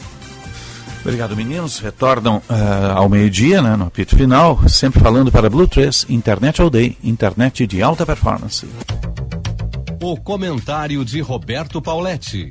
Obrigado, 1.01 1.37
meninos. 1.37 1.79
Retornam 1.79 2.43
ah, 2.49 2.95
ao 2.97 3.09
meio-dia, 3.09 3.63
né, 3.63 3.77
no 3.77 3.87
apito 3.87 4.17
final, 4.17 4.61
sempre 4.69 5.01
falando 5.01 5.33
para 5.33 5.49
Blue 5.49 5.67
3, 5.67 6.07
Internet 6.09 6.61
All 6.61 6.71
Day, 6.71 6.97
internet 7.03 7.67
de 7.67 7.83
alta 7.83 8.05
performance. 8.05 8.67
O 10.01 10.17
comentário 10.17 11.05
de 11.05 11.21
Roberto 11.21 11.81
Pauletti. 11.81 12.51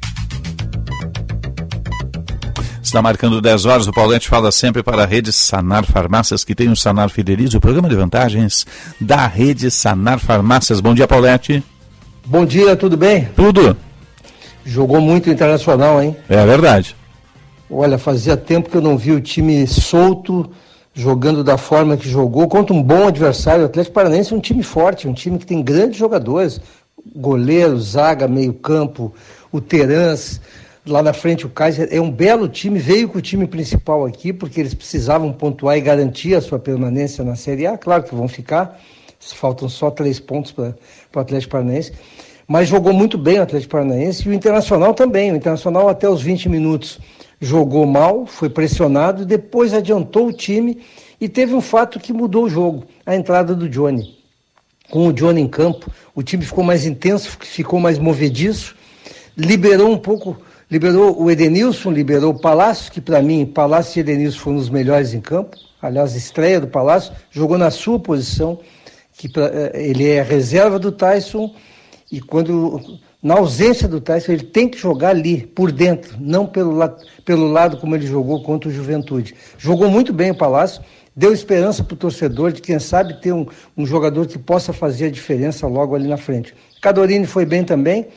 Está 2.88 3.02
marcando 3.02 3.42
10 3.42 3.66
horas, 3.66 3.88
o 3.88 3.92
Paulette 3.92 4.30
fala 4.30 4.50
sempre 4.50 4.82
para 4.82 5.04
a 5.04 5.06
rede 5.06 5.34
Sanar 5.34 5.86
Farmácias, 5.86 6.46
que 6.46 6.56
tem 6.56 6.70
o 6.70 6.76
Sanar 6.76 7.10
Fidelize, 7.10 7.58
o 7.58 7.60
programa 7.60 7.90
de 7.90 7.96
vantagens 7.96 8.66
da 9.00 9.28
rede 9.28 9.70
Sanar 9.70 10.20
Farmácias. 10.20 10.80
Bom 10.80 10.94
dia, 10.94 11.06
Paulette. 11.06 11.62
Bom 12.26 12.46
dia, 12.46 12.78
tudo 12.78 12.96
bem? 12.96 13.28
Tudo. 13.36 13.76
Jogou 14.66 15.02
muito 15.02 15.30
internacional, 15.30 16.02
hein? 16.02 16.16
É 16.30 16.46
verdade. 16.46 16.96
Olha, 17.70 17.98
fazia 17.98 18.38
tempo 18.38 18.70
que 18.70 18.78
eu 18.78 18.82
não 18.82 18.98
vi 18.98 19.12
o 19.12 19.20
time 19.20 19.68
solto, 19.68 20.50
jogando 20.94 21.44
da 21.44 21.58
forma 21.58 21.98
que 21.98 22.10
jogou, 22.10 22.48
contra 22.48 22.74
um 22.74 22.82
bom 22.82 23.08
adversário. 23.08 23.64
O 23.64 23.66
Atlético 23.66 23.94
Paranaense 23.94 24.34
é 24.34 24.38
um 24.38 24.40
time 24.40 24.64
forte, 24.64 25.08
um 25.08 25.14
time 25.14 25.38
que 25.38 25.46
tem 25.46 25.62
grandes 25.62 25.98
jogadores. 25.98 26.62
Goleiro, 27.14 27.78
zaga, 27.78 28.26
meio 28.26 28.54
campo, 28.54 29.14
o 29.52 29.60
Terans, 29.60 30.40
lá 30.86 31.04
na 31.04 31.12
frente 31.12 31.46
o 31.46 31.50
Kaiser. 31.50 31.90
É 31.92 32.00
um 32.00 32.10
belo 32.10 32.48
time, 32.48 32.80
veio 32.80 33.10
com 33.10 33.18
o 33.18 33.22
time 33.22 33.46
principal 33.46 34.06
aqui, 34.06 34.32
porque 34.32 34.62
eles 34.62 34.74
precisavam 34.74 35.34
pontuar 35.34 35.78
e 35.78 35.82
garantir 35.82 36.36
a 36.36 36.42
sua 36.42 36.58
permanência 36.58 37.22
na 37.22 37.36
Série 37.36 37.68
A. 37.68 37.78
Claro 37.78 38.04
que 38.04 38.16
vão 38.16 38.30
ficar, 38.30 38.80
faltam 39.20 39.68
só 39.68 39.92
três 39.92 40.22
pontos 40.22 40.54
para 40.54 40.74
o 41.14 41.20
Atlético 41.20 41.52
Paranaense. 41.52 41.92
Mas 42.48 42.70
jogou 42.70 42.94
muito 42.94 43.18
bem 43.18 43.40
o 43.40 43.42
Atlético 43.42 43.74
Paranaense 43.74 44.26
e 44.26 44.32
o 44.32 44.34
Internacional 44.34 44.94
também. 44.94 45.34
O 45.34 45.36
Internacional 45.36 45.90
até 45.90 46.10
os 46.10 46.22
20 46.22 46.48
minutos 46.48 46.98
jogou 47.40 47.86
mal, 47.86 48.26
foi 48.26 48.50
pressionado, 48.50 49.26
depois 49.26 49.74
adiantou 49.74 50.28
o 50.28 50.34
time 50.34 50.82
e 51.20 51.30
teve 51.30 51.54
um 51.54 51.62
fato 51.62 52.00
que 52.00 52.14
mudou 52.14 52.46
o 52.46 52.50
jogo, 52.50 52.86
a 53.06 53.16
entrada 53.16 53.56
do 53.56 53.70
Johnny. 53.70 54.18
Com 54.90 55.08
o 55.08 55.14
Johnny 55.14 55.42
em 55.42 55.48
campo, 55.48 55.92
o 56.16 56.24
time 56.24 56.46
ficou 56.46 56.64
mais 56.64 56.86
intenso, 56.86 57.38
ficou 57.42 57.80
mais 57.80 58.00
movediço, 58.00 58.76
liberou 59.38 59.92
um 59.92 59.98
pouco, 59.98 60.38
liberou 60.72 61.22
o 61.22 61.30
Edenilson, 61.30 61.92
liberou 61.92 62.34
o 62.34 62.40
Palácio, 62.40 62.92
que 62.92 63.02
para 63.02 63.22
mim, 63.22 63.46
Palácio 63.46 64.00
e 64.00 64.02
Edenilson 64.02 64.40
foram 64.40 64.58
os 64.58 64.70
melhores 64.70 65.14
em 65.14 65.20
campo, 65.20 65.58
aliás, 65.82 66.16
estreia 66.16 66.60
do 66.62 66.68
Palácio, 66.68 67.14
jogou 67.30 67.58
na 67.58 67.70
sua 67.70 68.00
posição, 68.00 68.60
que 69.18 69.28
pra, 69.28 69.46
eh, 69.46 69.72
ele 69.74 70.08
é 70.08 70.22
reserva 70.22 70.80
do 70.80 70.92
Tyson 70.92 71.54
e 72.12 72.22
quando 72.22 73.00
na 73.22 73.36
ausência 73.36 73.88
do 73.88 74.00
Tyson 74.00 74.34
ele 74.34 74.44
tem 74.44 74.70
que 74.70 74.78
jogar 74.78 75.10
ali 75.10 75.46
por 75.46 75.72
dentro, 75.72 76.16
não 76.20 76.46
pelo, 76.46 76.72
la, 76.72 76.96
pelo 77.26 77.48
lado 77.48 77.78
como 77.78 77.96
ele 77.96 78.06
jogou 78.06 78.44
contra 78.44 78.70
o 78.70 78.74
Juventude. 78.74 79.36
Jogou 79.58 79.90
muito 79.90 80.14
bem 80.14 80.32
o 80.32 80.36
Palácio, 80.36 80.84
deu 81.16 81.34
esperança 81.34 81.84
para 81.84 81.96
o 81.96 81.98
torcedor 81.98 82.52
de 82.52 82.62
quem 82.62 82.78
sabe 82.78 83.20
ter 83.20 83.34
um, 83.34 83.48
um 83.76 83.86
jogador 83.86 84.28
que 84.28 84.38
possa 84.38 84.72
fazer 84.72 85.08
a 85.08 85.12
diferença 85.12 85.66
logo 85.66 85.96
ali 85.96 86.08
na 86.08 86.18
frente. 86.18 86.54
Cadorini 86.80 87.26
foi 87.26 87.44
bem 87.44 87.64
também, 87.64 88.08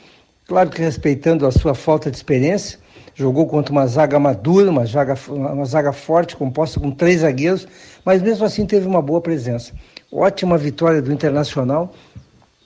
claro 0.46 0.68
que 0.68 0.82
respeitando 0.82 1.46
a 1.46 1.50
sua 1.50 1.74
falta 1.74 2.10
de 2.10 2.16
experiência, 2.18 2.78
jogou 3.14 3.46
contra 3.46 3.72
uma 3.72 3.86
zaga 3.86 4.18
madura, 4.18 4.70
uma 4.70 4.84
zaga, 4.84 5.14
uma 5.28 5.64
zaga 5.64 5.92
forte, 5.92 6.36
composta 6.36 6.78
com 6.78 6.90
três 6.90 7.20
zagueiros, 7.20 7.66
mas 8.04 8.20
mesmo 8.20 8.44
assim 8.44 8.66
teve 8.66 8.86
uma 8.86 9.00
boa 9.00 9.20
presença. 9.20 9.72
Ótima 10.12 10.58
vitória 10.58 11.00
do 11.00 11.12
Internacional, 11.12 11.94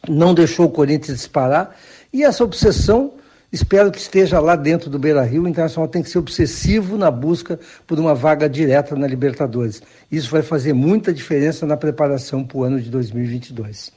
não 0.09 0.35
deixou 0.35 0.66
o 0.66 0.70
Corinthians 0.70 1.18
disparar, 1.18 1.74
e 2.15 2.23
essa 2.23 2.45
obsessão, 2.45 3.15
espero 3.51 3.91
que 3.91 3.99
esteja 3.99 4.39
lá 4.39 4.55
dentro 4.55 4.89
do 4.89 5.01
Beira 5.01 5.25
Rio. 5.25 5.43
O 5.43 5.49
Internacional 5.49 5.89
tem 5.89 6.01
que 6.01 6.09
ser 6.09 6.19
obsessivo 6.19 6.97
na 6.97 7.11
busca 7.11 7.59
por 7.89 7.99
uma 7.99 8.15
vaga 8.15 8.49
direta 8.49 8.95
na 8.95 9.05
Libertadores. 9.05 9.83
Isso 10.12 10.31
vai 10.31 10.41
fazer 10.41 10.73
muita 10.73 11.12
diferença 11.12 11.67
na 11.67 11.77
preparação 11.77 12.45
para 12.45 12.57
o 12.57 12.62
ano 12.62 12.81
de 12.81 12.89
2022. 12.89 13.91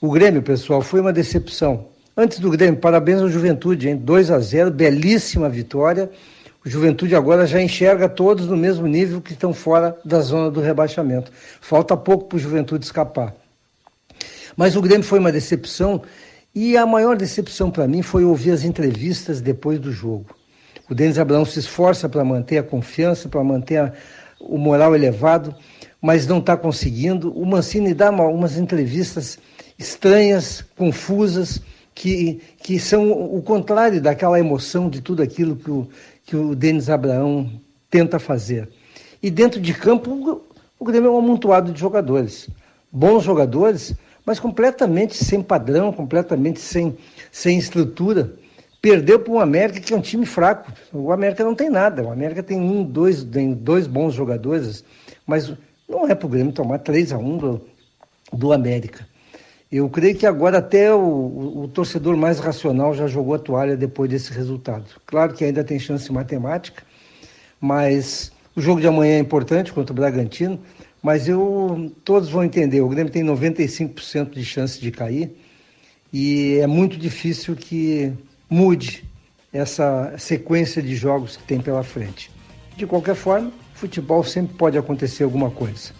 O 0.00 0.10
Grêmio, 0.10 0.42
pessoal, 0.42 0.82
foi 0.82 1.00
uma 1.00 1.12
decepção. 1.12 1.86
Antes 2.16 2.40
do 2.40 2.50
Grêmio, 2.50 2.80
parabéns 2.80 3.20
ao 3.20 3.28
Juventude, 3.28 3.88
hein? 3.88 3.96
2 3.96 4.32
a 4.32 4.40
0 4.40 4.72
belíssima 4.72 5.48
vitória. 5.48 6.10
O 6.66 6.68
Juventude 6.68 7.14
agora 7.14 7.46
já 7.46 7.62
enxerga 7.62 8.08
todos 8.08 8.48
no 8.48 8.56
mesmo 8.56 8.88
nível 8.88 9.20
que 9.20 9.32
estão 9.32 9.54
fora 9.54 9.96
da 10.04 10.20
zona 10.22 10.50
do 10.50 10.60
rebaixamento. 10.60 11.30
Falta 11.60 11.96
pouco 11.96 12.24
para 12.24 12.34
o 12.34 12.40
Juventude 12.40 12.84
escapar. 12.84 13.32
Mas 14.56 14.74
o 14.74 14.82
Grêmio 14.82 15.06
foi 15.06 15.20
uma 15.20 15.30
decepção 15.30 16.02
e 16.58 16.76
a 16.76 16.84
maior 16.84 17.16
decepção 17.16 17.70
para 17.70 17.86
mim 17.86 18.02
foi 18.02 18.24
ouvir 18.24 18.50
as 18.50 18.64
entrevistas 18.64 19.40
depois 19.40 19.78
do 19.78 19.92
jogo. 19.92 20.34
O 20.90 20.94
Denis 20.94 21.16
Abraão 21.16 21.44
se 21.44 21.60
esforça 21.60 22.08
para 22.08 22.24
manter 22.24 22.58
a 22.58 22.64
confiança, 22.64 23.28
para 23.28 23.44
manter 23.44 23.76
a, 23.76 23.92
o 24.40 24.58
moral 24.58 24.92
elevado, 24.92 25.54
mas 26.02 26.26
não 26.26 26.38
está 26.38 26.56
conseguindo. 26.56 27.30
O 27.32 27.46
Mancini 27.46 27.94
dá 27.94 28.10
uma, 28.10 28.24
umas 28.24 28.58
entrevistas 28.58 29.38
estranhas, 29.78 30.64
confusas, 30.76 31.62
que, 31.94 32.40
que 32.60 32.80
são 32.80 33.12
o 33.12 33.40
contrário 33.40 34.02
daquela 34.02 34.40
emoção 34.40 34.90
de 34.90 35.00
tudo 35.00 35.22
aquilo 35.22 35.54
que 35.54 35.70
o, 35.70 35.88
que 36.26 36.34
o 36.34 36.56
Denis 36.56 36.90
Abraão 36.90 37.48
tenta 37.88 38.18
fazer. 38.18 38.68
E 39.22 39.30
dentro 39.30 39.60
de 39.60 39.72
campo, 39.72 40.42
o 40.76 40.84
Grêmio 40.84 41.06
é 41.06 41.12
um 41.12 41.18
amontoado 41.18 41.70
de 41.70 41.78
jogadores. 41.78 42.50
Bons 42.90 43.22
jogadores, 43.22 43.94
mas 44.28 44.38
completamente 44.38 45.24
sem 45.24 45.42
padrão, 45.42 45.90
completamente 45.90 46.60
sem, 46.60 46.98
sem 47.32 47.58
estrutura. 47.58 48.30
Perdeu 48.78 49.18
para 49.18 49.32
o 49.32 49.40
América, 49.40 49.80
que 49.80 49.94
é 49.94 49.96
um 49.96 50.02
time 50.02 50.26
fraco. 50.26 50.70
O 50.92 51.10
América 51.10 51.42
não 51.42 51.54
tem 51.54 51.70
nada. 51.70 52.02
O 52.02 52.12
América 52.12 52.42
tem 52.42 52.60
um, 52.60 52.84
dois, 52.84 53.24
tem 53.24 53.54
dois 53.54 53.86
bons 53.86 54.12
jogadores, 54.12 54.84
mas 55.26 55.50
não 55.88 56.06
é 56.06 56.14
para 56.14 56.26
o 56.26 56.28
Grêmio 56.28 56.52
tomar 56.52 56.80
3 56.80 57.12
a 57.12 57.16
1 57.16 57.38
do, 57.38 57.60
do 58.30 58.52
América. 58.52 59.08
Eu 59.72 59.88
creio 59.88 60.14
que 60.14 60.26
agora 60.26 60.58
até 60.58 60.94
o, 60.94 60.98
o, 60.98 61.62
o, 61.62 61.68
torcedor 61.68 62.14
mais 62.14 62.38
racional 62.38 62.92
já 62.92 63.06
jogou 63.06 63.34
a 63.34 63.38
toalha 63.38 63.78
depois 63.78 64.10
desse 64.10 64.30
resultado. 64.30 64.84
Claro 65.06 65.32
que 65.32 65.42
ainda 65.42 65.64
tem 65.64 65.78
chance 65.78 66.12
matemática, 66.12 66.82
mas 67.58 68.30
o 68.54 68.60
jogo 68.60 68.78
de 68.78 68.86
amanhã 68.86 69.14
é 69.14 69.20
importante 69.20 69.72
contra 69.72 69.94
o 69.94 69.96
Bragantino. 69.96 70.60
Mas 71.02 71.28
eu 71.28 71.92
todos 72.04 72.28
vão 72.28 72.44
entender, 72.44 72.80
o 72.80 72.88
Grêmio 72.88 73.12
tem 73.12 73.24
95% 73.24 74.30
de 74.30 74.44
chance 74.44 74.80
de 74.80 74.90
cair 74.90 75.30
e 76.12 76.58
é 76.60 76.66
muito 76.66 76.96
difícil 76.96 77.54
que 77.54 78.12
mude 78.50 79.04
essa 79.52 80.14
sequência 80.18 80.82
de 80.82 80.96
jogos 80.96 81.36
que 81.36 81.44
tem 81.44 81.60
pela 81.60 81.82
frente. 81.82 82.30
De 82.76 82.86
qualquer 82.86 83.14
forma, 83.14 83.52
futebol 83.74 84.24
sempre 84.24 84.54
pode 84.56 84.76
acontecer 84.76 85.24
alguma 85.24 85.50
coisa. 85.50 85.92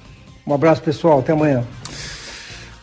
Um 0.47 0.55
abraço, 0.55 0.83
pessoal. 0.83 1.21
Até 1.21 1.33
amanhã. 1.33 1.65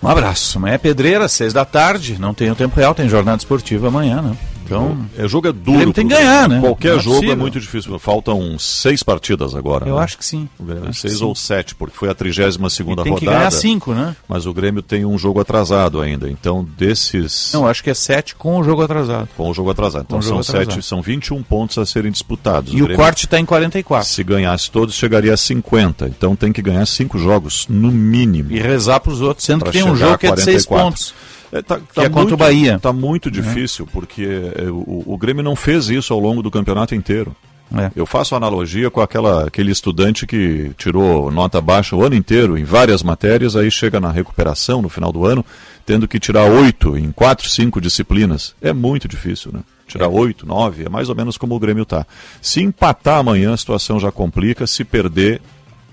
Um 0.01 0.07
abraço. 0.07 0.57
Amanhã 0.57 0.76
é 0.76 0.78
pedreira, 0.78 1.28
seis 1.28 1.51
da 1.51 1.66
tarde. 1.66 2.20
Não 2.20 2.34
tem 2.34 2.51
o 2.51 2.55
tempo 2.55 2.76
real, 2.76 2.93
tem 2.93 3.09
jornada 3.09 3.38
esportiva 3.38 3.88
amanhã, 3.88 4.22
né? 4.22 4.38
Então, 4.66 5.05
é 5.18 5.28
jogo 5.28 5.47
é 5.47 5.53
duro. 5.53 5.93
tem 5.93 6.07
que 6.07 6.16
ganhar, 6.16 6.49
né? 6.49 6.59
Qualquer 6.59 6.97
é 6.97 6.99
jogo 6.99 7.09
é 7.09 7.20
possível. 7.20 7.34
é 7.34 7.36
muito 7.36 7.59
difícil. 7.59 7.99
Faltam 7.99 8.57
seis 8.57 9.03
partidas 9.03 9.53
agora. 9.53 9.88
Eu 9.88 9.95
né? 9.95 10.03
acho 10.03 10.18
que 10.18 10.26
sim. 10.26 10.49
Acho 10.89 11.01
seis 11.01 11.13
que 11.13 11.20
sim. 11.20 11.26
ou 11.26 11.36
sete, 11.36 11.76
porque 11.76 11.95
foi 11.95 12.09
a 12.09 12.16
32 12.16 12.74
segunda 12.74 13.01
rodada. 13.01 13.03
Tem 13.03 13.16
que 13.16 13.26
ganhar 13.26 13.51
cinco, 13.51 13.93
né? 13.93 14.16
Mas 14.28 14.45
o 14.45 14.53
Grêmio 14.53 14.82
tem 14.82 15.05
um 15.05 15.18
jogo 15.18 15.39
atrasado 15.39 16.01
ainda. 16.01 16.30
Então, 16.30 16.68
desses. 16.78 17.51
Não, 17.53 17.68
acho 17.68 17.84
que 17.84 17.89
é 17.89 17.93
sete 17.93 18.36
com 18.36 18.59
o 18.59 18.63
jogo 18.63 18.82
atrasado. 18.82 19.30
Com 19.38 19.49
o 19.49 19.53
jogo 19.53 19.70
atrasado. 19.70 20.05
Então, 20.07 20.22
são 20.22 20.39
atrasado. 20.39 20.72
sete, 20.72 20.86
são 20.86 21.01
21 21.01 21.43
pontos 21.43 21.78
a 21.78 21.86
serem 21.86 22.11
disputados. 22.11 22.74
E 22.74 22.82
o, 22.82 22.86
o 22.86 22.95
corte 22.95 23.26
está 23.26 23.39
em 23.39 23.45
44. 23.45 24.07
Se 24.07 24.24
ganhasse 24.24 24.72
todos, 24.72 24.95
chegaria 24.95 25.34
a 25.34 25.38
50. 25.38 26.07
Então, 26.07 26.36
tem 26.36 26.51
que 26.51 26.61
ganhar 26.61 26.86
cinco 26.86 27.20
jogos, 27.20 27.68
no 27.70 27.91
mínimo. 27.91 28.51
E 28.51 28.59
rezar 28.59 28.99
para 28.99 29.11
os 29.11 29.22
outros, 29.22 29.45
sendo 29.45 29.66
que 29.66 29.72
tem 29.72 29.84
um 29.84 29.95
jogo 29.95 30.18
que 30.18 30.28
é 30.28 30.32
de 30.32 30.41
seis 30.41 30.66
pontos. 30.66 31.13
É, 31.56 31.62
tá, 31.62 31.80
que 31.80 31.93
tá 31.93 32.03
é 32.03 32.10
contra 32.10 32.34
o 32.34 32.38
Bahia. 32.38 32.76
Está 32.76 32.91
muito 32.91 33.32
difícil, 33.32 33.88
porque 33.88 34.51
é, 34.56 34.64
o, 34.64 35.03
o, 35.06 35.18
Grêmio 35.18 35.41
não 35.41 35.56
fez 35.56 35.88
isso 35.88 36.14
ao 36.14 36.20
longo 36.20 36.43
do 36.43 36.51
campeonato 36.51 36.93
inteiro. 36.93 37.34
É. 37.74 37.91
Eu 37.95 38.06
faço 38.06 38.36
analogia 38.36 38.91
com 38.91 38.99
aquela, 38.99 39.47
aquele 39.47 39.72
estudante 39.72 40.28
que 40.28 40.72
tirou 40.78 41.32
nota 41.32 41.62
baixa 41.62 41.95
o 41.95 42.03
ano 42.03 42.14
inteiro 42.14 42.58
em 42.58 42.66
várias 42.66 43.01
matérias, 43.01 43.56
aí 43.56 43.72
chega 43.72 44.01
na 44.01 44.12
recuperação 44.12 44.82
no 44.82 44.89
final 44.89 45.14
do 45.14 45.26
ano, 45.26 45.45
tendo 45.86 46.10
que 46.10 46.20
tirar 46.20 46.43
oito 46.43 46.97
em 46.97 47.10
quatro, 47.12 47.49
cinco 47.49 47.80
disciplinas. 47.80 48.53
É 48.62 48.74
muito 48.74 49.08
difícil, 49.08 49.51
né? 49.53 49.62
Tirar 49.88 50.06
é. 50.06 50.10
oito, 50.10 50.45
nove, 50.45 50.84
é 50.86 50.89
mais 50.89 51.08
ou 51.08 51.16
menos 51.16 51.38
como 51.38 51.56
o 51.56 51.60
Grêmio 51.60 51.84
está. 51.84 52.06
Se 52.41 52.62
empatar 52.62 53.20
amanhã, 53.20 53.53
a 53.53 53.58
situação 53.58 53.97
já 53.97 54.12
complica. 54.12 54.68
Se 54.68 54.84
perder, 54.84 55.41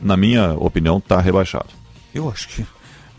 na 0.01 0.17
minha 0.17 0.55
opinião, 0.55 0.99
está 0.99 1.21
rebaixado. 1.21 1.69
Eu 2.13 2.29
acho 2.29 2.49
que 2.49 2.67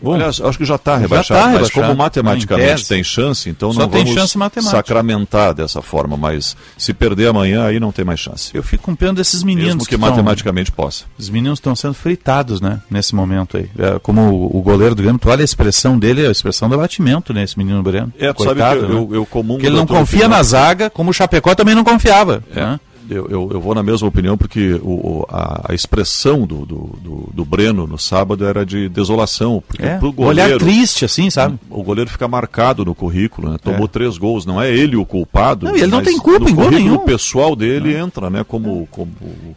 Bom, 0.04 0.14
Aliás, 0.14 0.40
acho 0.40 0.58
que 0.58 0.64
já 0.66 0.74
está 0.74 0.96
rebaixado, 0.96 1.40
tá 1.40 1.58
mas 1.58 1.70
como 1.70 1.94
matematicamente 1.94 2.86
tem 2.86 3.02
chance, 3.02 3.48
então 3.48 3.72
Só 3.72 3.80
não 3.80 3.88
vamos 3.88 4.12
chance 4.12 4.36
sacramentar 4.60 5.54
dessa 5.54 5.80
forma, 5.80 6.14
mas 6.16 6.54
se 6.76 6.92
perder 6.92 7.28
amanhã, 7.28 7.64
aí 7.64 7.80
não 7.80 7.90
tem 7.90 8.04
mais 8.04 8.20
chance. 8.20 8.50
Eu 8.54 8.62
fico 8.62 8.84
com 8.84 8.94
pena 8.94 9.14
desses 9.14 9.42
meninos. 9.42 9.66
Mesmo 9.66 9.80
que, 9.80 9.88
que 9.88 9.96
matematicamente 9.96 10.70
tão, 10.70 10.84
possa. 10.84 11.04
Os 11.18 11.30
meninos 11.30 11.58
estão 11.58 11.74
sendo 11.74 11.94
fritados, 11.94 12.60
né, 12.60 12.80
nesse 12.90 13.14
momento 13.14 13.56
aí. 13.56 13.70
É, 13.78 13.98
como 13.98 14.20
o, 14.54 14.60
goleiro 14.60 14.94
do 14.94 15.02
Grêmio, 15.02 15.18
tu 15.18 15.30
olha 15.30 15.40
a 15.40 15.44
expressão 15.44 15.98
dele, 15.98 16.26
a 16.26 16.30
expressão 16.30 16.68
do 16.68 16.74
abatimento, 16.74 17.32
né, 17.32 17.42
esse 17.42 17.56
menino 17.56 17.82
Breno. 17.82 18.12
É, 18.18 18.32
Coitado, 18.32 18.58
sabe 18.58 18.80
que 18.80 18.84
eu, 18.84 18.88
né? 18.88 18.94
eu, 18.94 19.14
eu 19.14 19.26
comum... 19.26 19.58
Que 19.58 19.66
ele 19.66 19.76
não 19.76 19.86
confia 19.86 20.28
na 20.28 20.42
zaga, 20.42 20.90
como 20.90 21.10
o 21.10 21.14
Chapecó 21.14 21.54
também 21.54 21.74
não 21.74 21.84
confiava. 21.84 22.44
É. 22.54 22.60
Né? 22.60 22.80
Eu, 23.08 23.26
eu, 23.28 23.50
eu, 23.52 23.60
vou 23.60 23.74
na 23.74 23.82
mesma 23.82 24.08
opinião 24.08 24.36
porque 24.36 24.80
o, 24.82 25.26
a, 25.28 25.72
a, 25.72 25.74
expressão 25.74 26.46
do, 26.46 26.64
do, 26.64 26.98
do, 27.00 27.30
do, 27.32 27.44
Breno 27.44 27.86
no 27.86 27.98
sábado 27.98 28.46
era 28.46 28.64
de 28.64 28.88
desolação. 28.88 29.62
Porque 29.66 29.84
é, 29.84 29.98
goleiro, 29.98 30.22
olhar 30.24 30.58
triste, 30.58 31.04
assim, 31.04 31.28
sabe? 31.28 31.58
O, 31.68 31.82
goleiro 31.82 32.10
fica 32.10 32.26
marcado 32.26 32.84
no 32.84 32.94
currículo, 32.94 33.50
né? 33.50 33.58
Tomou 33.62 33.84
é. 33.84 33.88
três 33.88 34.16
gols, 34.16 34.46
não 34.46 34.60
é 34.60 34.72
ele 34.72 34.96
o 34.96 35.04
culpado. 35.04 35.66
Não, 35.66 35.76
ele 35.76 35.86
não 35.86 36.02
tem 36.02 36.18
culpa 36.18 36.48
em 36.48 36.54
gol 36.54 36.70
nenhum. 36.70 36.94
O 36.94 37.00
pessoal 37.00 37.54
dele 37.54 37.94
não. 37.94 38.06
entra, 38.06 38.30
né? 38.30 38.44
Como, 38.44 38.88
como. 38.90 39.10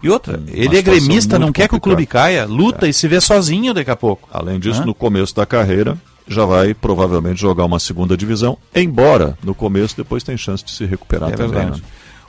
E 0.04 0.10
outra, 0.10 0.42
ele 0.48 0.78
é 0.78 0.82
gremista, 0.82 1.40
não 1.40 1.52
quer 1.52 1.70
que 1.70 1.76
o 1.76 1.80
clube 1.80 2.06
caia, 2.06 2.46
luta 2.46 2.86
é. 2.86 2.90
e 2.90 2.94
se 2.94 3.08
vê 3.08 3.22
sozinho 3.22 3.74
daqui 3.74 3.92
a 3.92 3.96
pouco. 3.96 4.28
Além 4.32 4.60
disso, 4.60 4.86
no 4.86 4.94
começo 4.94 5.36
da 5.36 5.46
carreira, 5.46 5.98
já 6.28 6.46
vai 6.46 6.74
provavelmente 6.74 7.40
jogar 7.40 7.66
uma 7.66 7.80
segunda 7.80 8.18
divisão, 8.18 8.58
embora 8.76 9.38
no 9.44 9.56
começo 9.56 9.96
depois 9.96 10.24
tem 10.24 10.38
chance 10.38 10.64
de 10.64 10.72
se 10.72 10.86
recuperar 10.86 11.30
é 11.30 11.36
também. 11.36 11.52
Verdade. 11.52 11.82
Né? 11.82 11.88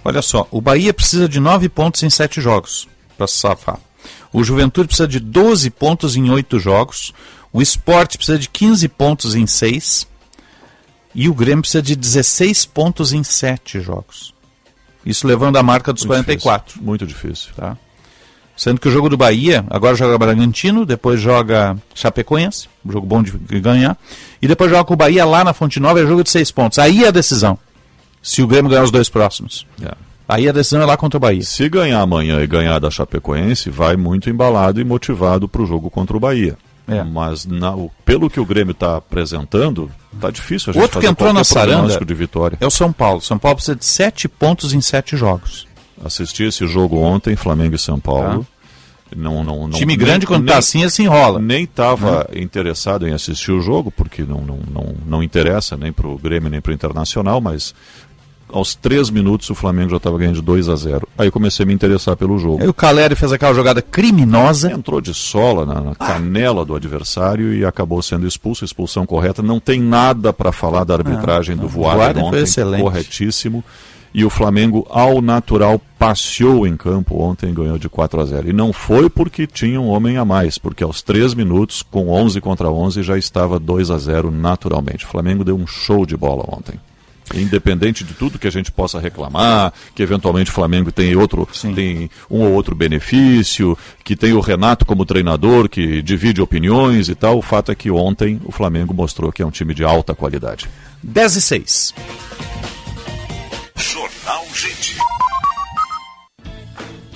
Olha 0.08 0.22
só, 0.22 0.48
o 0.50 0.58
Bahia 0.58 0.94
precisa 0.94 1.28
de 1.28 1.38
9 1.38 1.68
pontos 1.68 2.02
em 2.02 2.08
7 2.08 2.40
jogos 2.40 2.88
para 3.18 3.26
se 3.26 3.34
safar. 3.34 3.78
O 4.32 4.42
Juventude 4.42 4.86
precisa 4.86 5.06
de 5.06 5.20
12 5.20 5.68
pontos 5.68 6.16
em 6.16 6.30
8 6.30 6.58
jogos. 6.58 7.12
O 7.52 7.60
Esporte 7.60 8.16
precisa 8.16 8.38
de 8.38 8.48
15 8.48 8.88
pontos 8.88 9.34
em 9.34 9.46
6. 9.46 10.08
E 11.14 11.28
o 11.28 11.34
Grêmio 11.34 11.60
precisa 11.60 11.82
de 11.82 11.94
16 11.94 12.64
pontos 12.64 13.12
em 13.12 13.22
7 13.22 13.82
jogos. 13.82 14.32
Isso 15.04 15.26
levando 15.26 15.58
a 15.58 15.62
marca 15.62 15.92
dos 15.92 16.06
muito 16.06 16.24
44. 16.24 16.64
Difícil, 16.64 16.86
muito 16.86 17.06
difícil. 17.06 17.50
Tá? 17.54 17.76
Sendo 18.56 18.80
que 18.80 18.88
o 18.88 18.90
jogo 18.90 19.10
do 19.10 19.16
Bahia, 19.18 19.62
agora 19.68 19.94
joga 19.94 20.16
Bragantino, 20.16 20.86
depois 20.86 21.20
joga 21.20 21.76
Chapecoense, 21.94 22.66
um 22.82 22.90
jogo 22.90 23.06
bom 23.06 23.22
de 23.22 23.60
ganhar, 23.60 23.94
e 24.40 24.48
depois 24.48 24.70
joga 24.70 24.86
com 24.86 24.94
o 24.94 24.96
Bahia 24.96 25.26
lá 25.26 25.44
na 25.44 25.52
Fonte 25.52 25.78
Nova, 25.78 26.00
é 26.00 26.06
jogo 26.06 26.24
de 26.24 26.30
6 26.30 26.50
pontos. 26.50 26.78
Aí 26.78 27.04
é 27.04 27.08
a 27.08 27.10
decisão 27.10 27.58
se 28.22 28.42
o 28.42 28.46
Grêmio 28.46 28.70
ganhar 28.70 28.82
os 28.82 28.90
dois 28.90 29.08
próximos. 29.08 29.66
É. 29.82 29.92
Aí 30.28 30.46
a 30.46 30.52
decisão 30.52 30.82
é 30.82 30.84
lá 30.84 30.96
contra 30.96 31.16
o 31.16 31.20
Bahia. 31.20 31.42
Se 31.42 31.68
ganhar 31.68 32.00
amanhã 32.00 32.42
e 32.42 32.46
ganhar 32.46 32.78
da 32.78 32.90
Chapecoense, 32.90 33.70
vai 33.70 33.96
muito 33.96 34.28
embalado 34.28 34.80
e 34.80 34.84
motivado 34.84 35.48
para 35.48 35.62
o 35.62 35.66
jogo 35.66 35.88
contra 35.88 36.16
o 36.16 36.20
Bahia. 36.20 36.56
É. 36.86 37.02
Mas 37.02 37.46
na, 37.46 37.74
o, 37.74 37.90
pelo 38.04 38.28
que 38.28 38.40
o 38.40 38.44
Grêmio 38.44 38.72
está 38.72 38.96
apresentando, 38.96 39.90
tá 40.20 40.30
difícil 40.30 40.70
a 40.70 40.72
gente 40.72 40.82
Outro 40.82 41.00
que 41.00 41.06
entrou 41.06 41.32
na 41.32 41.44
saranda 41.44 42.02
de 42.02 42.14
vitória. 42.14 42.58
é 42.60 42.66
o 42.66 42.70
São 42.70 42.92
Paulo. 42.92 43.20
São 43.20 43.38
Paulo 43.38 43.56
precisa 43.56 43.76
de 43.76 43.84
sete 43.84 44.28
pontos 44.28 44.72
em 44.72 44.80
sete 44.80 45.16
jogos. 45.16 45.66
Assisti 46.02 46.44
esse 46.44 46.66
jogo 46.66 46.98
ontem, 46.98 47.36
Flamengo 47.36 47.74
e 47.74 47.78
São 47.78 47.98
Paulo. 47.98 48.46
Não, 49.16 49.42
não, 49.42 49.66
não, 49.66 49.70
Time 49.70 49.96
grande 49.96 50.26
quando 50.26 50.46
tá 50.46 50.58
assim, 50.58 50.86
se 50.88 51.02
enrola. 51.02 51.38
Nem 51.38 51.64
estava 51.64 52.28
interessado 52.34 53.08
em 53.08 53.14
assistir 53.14 53.52
o 53.52 53.60
jogo, 53.60 53.90
porque 53.90 54.22
não, 54.22 54.42
não, 54.42 54.58
não, 54.70 54.94
não 55.06 55.22
interessa 55.22 55.76
nem 55.76 55.92
para 55.92 56.06
o 56.06 56.18
Grêmio 56.18 56.50
nem 56.50 56.60
para 56.60 56.70
o 56.70 56.74
Internacional, 56.74 57.40
mas 57.40 57.74
aos 58.52 58.74
três 58.74 59.10
minutos 59.10 59.48
o 59.50 59.54
Flamengo 59.54 59.90
já 59.90 59.96
estava 59.96 60.18
ganhando 60.18 60.36
de 60.36 60.42
2 60.42 60.68
a 60.68 60.76
0 60.76 61.08
Aí 61.16 61.28
eu 61.28 61.32
comecei 61.32 61.64
a 61.64 61.66
me 61.66 61.74
interessar 61.74 62.16
pelo 62.16 62.38
jogo. 62.38 62.62
Aí 62.62 62.68
o 62.68 62.74
Caleri 62.74 63.14
fez 63.14 63.32
aquela 63.32 63.54
jogada 63.54 63.82
criminosa. 63.82 64.72
Entrou 64.72 65.00
de 65.00 65.12
sola 65.12 65.66
na, 65.66 65.80
na 65.80 65.94
canela 65.94 66.64
do 66.64 66.74
adversário 66.74 67.54
e 67.54 67.64
acabou 67.64 68.00
sendo 68.02 68.26
expulso, 68.26 68.64
expulsão 68.64 69.04
correta. 69.06 69.42
Não 69.42 69.60
tem 69.60 69.80
nada 69.80 70.32
para 70.32 70.52
falar 70.52 70.84
da 70.84 70.94
arbitragem 70.94 71.56
do 71.56 71.68
Voaden 71.68 72.24
ontem, 72.24 72.42
excelente. 72.42 72.82
corretíssimo. 72.82 73.64
E 74.12 74.24
o 74.24 74.30
Flamengo, 74.30 74.86
ao 74.88 75.20
natural, 75.20 75.80
passeou 75.98 76.66
em 76.66 76.76
campo 76.76 77.20
ontem 77.20 77.50
e 77.50 77.52
ganhou 77.52 77.78
de 77.78 77.88
4 77.88 78.20
a 78.20 78.24
0. 78.24 78.48
E 78.48 78.52
não 78.52 78.72
foi 78.72 79.10
porque 79.10 79.46
tinha 79.46 79.80
um 79.80 79.88
homem 79.88 80.16
a 80.16 80.24
mais, 80.24 80.56
porque 80.56 80.82
aos 80.82 81.02
3 81.02 81.34
minutos, 81.34 81.82
com 81.82 82.08
11 82.08 82.40
contra 82.40 82.70
11, 82.70 83.02
já 83.02 83.18
estava 83.18 83.58
2 83.58 83.90
a 83.90 83.98
0 83.98 84.30
naturalmente. 84.30 85.04
O 85.04 85.08
Flamengo 85.08 85.44
deu 85.44 85.56
um 85.56 85.66
show 85.66 86.06
de 86.06 86.16
bola 86.16 86.44
ontem. 86.48 86.80
Independente 87.34 88.04
de 88.04 88.14
tudo 88.14 88.38
que 88.38 88.46
a 88.46 88.50
gente 88.50 88.72
possa 88.72 88.98
reclamar, 88.98 89.72
que 89.94 90.02
eventualmente 90.02 90.50
o 90.50 90.54
Flamengo 90.54 90.90
tem 90.90 91.14
outro, 91.14 91.46
tem 91.74 92.10
um 92.30 92.40
ou 92.40 92.52
outro 92.52 92.74
benefício, 92.74 93.76
que 94.02 94.16
tem 94.16 94.32
o 94.32 94.40
Renato 94.40 94.86
como 94.86 95.04
treinador, 95.04 95.68
que 95.68 96.00
divide 96.02 96.40
opiniões 96.40 97.08
e 97.08 97.14
tal, 97.14 97.38
o 97.38 97.42
fato 97.42 97.70
é 97.70 97.74
que 97.74 97.90
ontem 97.90 98.40
o 98.44 98.52
Flamengo 98.52 98.94
mostrou 98.94 99.30
que 99.30 99.42
é 99.42 99.46
um 99.46 99.50
time 99.50 99.74
de 99.74 99.84
alta 99.84 100.14
qualidade. 100.14 100.68
10 101.02 101.36
e 101.36 101.40
6. 101.40 101.94
Jornal 103.76 104.44
Gente. 104.54 104.96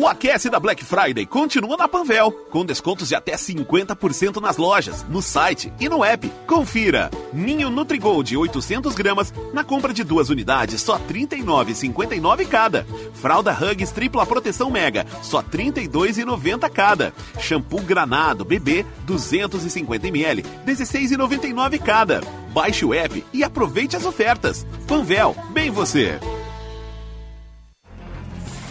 O 0.00 0.08
aquece 0.08 0.48
da 0.48 0.58
Black 0.58 0.82
Friday 0.82 1.26
continua 1.26 1.76
na 1.76 1.86
Panvel, 1.86 2.32
com 2.50 2.64
descontos 2.64 3.06
de 3.06 3.14
até 3.14 3.36
50% 3.36 4.40
nas 4.40 4.56
lojas, 4.56 5.04
no 5.06 5.20
site 5.20 5.70
e 5.78 5.90
no 5.90 6.02
app. 6.02 6.26
Confira! 6.46 7.10
Ninho 7.34 7.68
Nutrigold 7.68 8.34
800 8.34 8.94
gramas 8.94 9.30
na 9.52 9.62
compra 9.62 9.92
de 9.92 10.02
duas 10.02 10.30
unidades, 10.30 10.80
só 10.80 10.96
R$ 10.96 11.02
39,59 11.06 12.48
cada. 12.48 12.86
Fralda 13.12 13.52
Hugs 13.52 13.90
tripla 13.90 14.24
proteção 14.24 14.70
mega, 14.70 15.04
só 15.20 15.40
R$ 15.40 15.48
32,90 15.50 16.70
cada. 16.70 17.12
Shampoo 17.38 17.82
Granado 17.82 18.42
bebê 18.42 18.86
250 19.04 20.08
ml, 20.08 20.42
R$ 20.64 20.72
16,99 20.72 21.78
cada. 21.78 22.22
Baixe 22.54 22.86
o 22.86 22.94
app 22.94 23.22
e 23.34 23.44
aproveite 23.44 23.98
as 23.98 24.06
ofertas. 24.06 24.66
Panvel, 24.88 25.36
bem 25.52 25.70
você! 25.70 26.18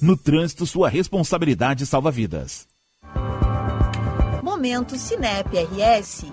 No 0.00 0.16
trânsito, 0.16 0.64
sua 0.64 0.88
responsabilidade 0.88 1.84
salva 1.84 2.10
vidas. 2.10 2.66
Momento 4.42 4.96
Cinep 4.96 5.56
RS. 5.56 6.24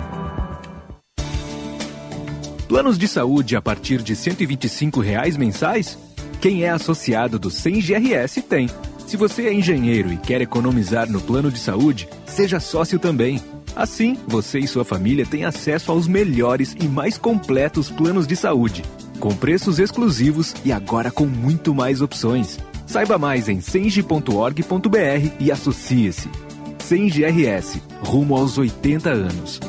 Planos 2.67 2.99
de 2.99 3.07
saúde 3.07 3.55
a 3.55 3.63
partir 3.63 4.03
de 4.03 4.17
125 4.17 5.01
reais 5.01 5.37
mensais? 5.37 5.97
Quem 6.41 6.65
é 6.65 6.69
associado 6.69 7.39
do 7.39 7.49
100 7.49 7.81
GRS 7.81 8.43
tem. 8.43 8.69
Se 9.07 9.17
você 9.17 9.47
é 9.47 9.55
engenheiro 9.55 10.13
e 10.13 10.17
quer 10.17 10.41
economizar 10.41 11.09
no 11.09 11.21
plano 11.21 11.49
de 11.49 11.61
saúde, 11.61 12.09
seja 12.27 12.59
sócio 12.59 12.99
também. 12.99 13.41
Assim, 13.77 14.19
você 14.27 14.59
e 14.59 14.67
sua 14.67 14.85
família 14.85 15.25
têm 15.25 15.45
acesso 15.45 15.93
aos 15.93 16.09
melhores 16.09 16.75
e 16.77 16.89
mais 16.89 17.17
completos 17.17 17.89
planos 17.89 18.27
de 18.27 18.35
saúde, 18.35 18.83
com 19.21 19.33
preços 19.33 19.79
exclusivos 19.79 20.57
e 20.65 20.73
agora 20.73 21.13
com 21.13 21.25
muito 21.25 21.73
mais 21.73 22.03
opções. 22.03 22.59
Saiba 22.85 23.17
mais 23.17 23.49
em 23.49 23.61
senge.org.br 23.61 25.37
e 25.39 25.53
associe-se. 25.53 26.48
100 26.89 27.11
GRS, 27.11 27.83
rumo 28.01 28.35
aos 28.35 28.57
80 28.57 29.11
anos. 29.11 29.61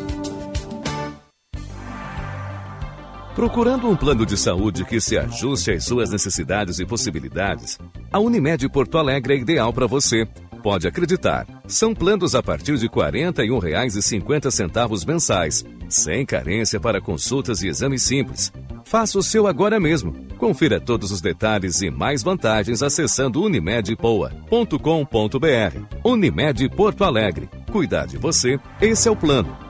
Procurando 3.36 3.90
um 3.90 3.96
plano 3.98 4.26
de 4.26 4.38
saúde 4.38 4.86
que 4.86 5.02
se 5.02 5.18
ajuste 5.18 5.72
às 5.72 5.84
suas 5.84 6.10
necessidades 6.12 6.80
e 6.80 6.86
possibilidades, 6.86 7.78
a 8.10 8.20
Unimed 8.20 8.70
Porto 8.70 8.98
Alegre 8.98 9.34
é 9.34 9.38
ideal 9.38 9.74
para 9.74 9.86
você. 9.86 10.26
Pode 10.62 10.88
acreditar, 10.88 11.48
são 11.68 11.96
planos 11.96 12.36
a 12.36 12.44
partir 12.44 12.78
de 12.78 12.88
R$ 12.88 12.94
41,50 12.94 15.08
mensais, 15.08 15.64
sem 15.88 16.26
carência 16.26 16.78
para 16.80 17.00
consultas 17.00 17.62
e 17.64 17.68
exames 17.68 18.02
simples. 18.04 18.52
Faça 18.84 19.20
o 19.20 19.24
seu 19.24 19.48
agora 19.48 19.80
mesmo. 19.80 20.14
Confira 20.38 20.80
todos 20.80 21.12
os 21.12 21.22
detalhes 21.22 21.82
e 21.82 21.90
mais 21.90 22.24
vantagens 22.24 22.82
acessando 22.82 23.42
unimedpoa.com.br. 23.42 25.98
Unimed 26.04 26.70
Porto 26.70 27.04
Alegre. 27.04 27.50
Cuidar 27.72 28.08
de 28.08 28.18
você, 28.18 28.60
esse 28.82 29.08
é 29.08 29.12
o 29.12 29.16
plano. 29.16 29.69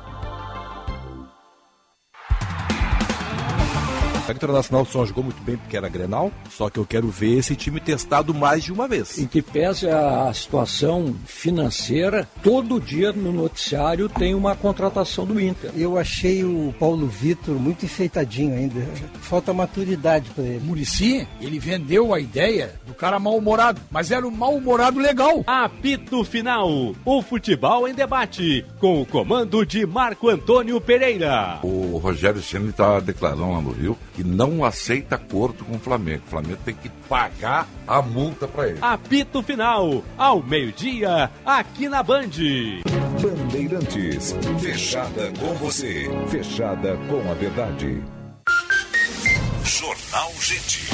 A 4.29 4.31
Internacional 4.31 4.85
só 4.85 5.03
jogou 5.05 5.23
muito 5.23 5.41
bem 5.41 5.57
porque 5.57 5.75
era 5.75 5.89
Grenal, 5.89 6.31
só 6.51 6.69
que 6.69 6.77
eu 6.77 6.85
quero 6.85 7.07
ver 7.09 7.39
esse 7.39 7.55
time 7.55 7.79
testado 7.79 8.31
mais 8.31 8.63
de 8.63 8.71
uma 8.71 8.87
vez. 8.87 9.17
Em 9.17 9.25
que 9.25 9.41
pese 9.41 9.89
a 9.89 10.31
situação 10.31 11.15
financeira, 11.25 12.29
todo 12.43 12.79
dia 12.79 13.11
no 13.11 13.33
noticiário 13.33 14.07
tem 14.07 14.35
uma 14.35 14.55
contratação 14.55 15.25
do 15.25 15.41
Inter. 15.41 15.71
Eu 15.75 15.97
achei 15.97 16.43
o 16.43 16.71
Paulo 16.79 17.07
Vitor 17.07 17.55
muito 17.55 17.85
enfeitadinho 17.85 18.55
ainda. 18.55 18.87
Falta 19.19 19.51
maturidade 19.51 20.29
para 20.29 20.43
ele. 20.43 20.63
Murici, 20.63 21.27
ele 21.41 21.57
vendeu 21.57 22.13
a 22.13 22.19
ideia 22.19 22.75
do 22.85 22.93
cara 22.93 23.17
mal-humorado, 23.17 23.81
mas 23.89 24.11
era 24.11 24.27
um 24.27 24.31
mal-humorado 24.31 24.99
legal. 24.99 25.43
Apito 25.47 26.23
Final, 26.23 26.93
o 27.03 27.21
futebol 27.23 27.87
em 27.87 27.95
debate, 27.95 28.63
com 28.79 29.01
o 29.01 29.05
comando 29.07 29.65
de 29.65 29.87
Marco 29.87 30.29
Antônio 30.29 30.79
Pereira. 30.79 31.59
O 31.63 31.97
Rogério 31.97 32.43
Ceni 32.43 32.69
está 32.69 32.99
declarando 32.99 33.51
lá 33.51 33.61
no 33.61 33.71
Rio 33.71 33.97
que 34.19 34.23
não 34.25 34.65
aceita 34.65 35.15
acordo 35.15 35.63
com 35.63 35.77
o 35.77 35.79
Flamengo. 35.79 36.23
O 36.27 36.29
Flamengo 36.29 36.59
tem 36.65 36.75
que 36.75 36.89
pagar 37.07 37.65
a 37.87 38.01
multa 38.01 38.49
para 38.49 38.67
ele. 38.67 38.79
Apito 38.81 39.41
Final, 39.41 40.03
ao 40.17 40.43
meio-dia, 40.43 41.31
aqui 41.45 41.87
na 41.87 42.03
Band. 42.03 42.27
Bandeirantes, 43.21 44.35
fechada 44.59 45.31
com 45.39 45.53
você, 45.53 46.09
fechada 46.27 46.97
com 47.07 47.31
a 47.31 47.33
verdade. 47.33 48.03
Jornal 49.63 50.33
Gente. 50.41 50.88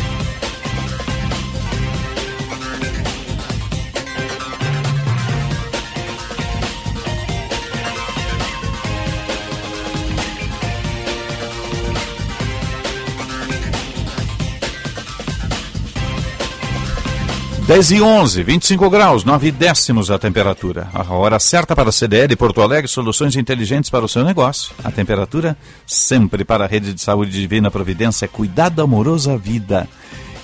Dez 17.68 17.90
e 17.90 18.00
onze, 18.00 18.44
25 18.44 18.92
graus, 18.92 19.24
9 19.24 19.52
décimos 19.52 20.12
a 20.12 20.20
temperatura. 20.20 20.88
A 20.94 21.12
hora 21.16 21.40
certa 21.40 21.76
para 21.76 21.90
a 21.90 21.92
CDL 21.92 22.36
Porto 22.36 22.62
Alegre, 22.62 22.88
soluções 22.88 23.36
inteligentes 23.36 23.90
para 23.90 24.06
o 24.06 24.08
seu 24.08 24.24
negócio. 24.24 24.72
A 24.84 24.92
temperatura 24.92 25.58
sempre 25.84 26.46
para 26.46 26.66
a 26.66 26.68
rede 26.68 26.94
de 26.94 27.02
saúde 27.02 27.32
Divina 27.32 27.72
Providência, 27.72 28.28
cuidado 28.28 28.84
amoroso 28.84 29.32
à 29.32 29.36
vida. 29.36 29.88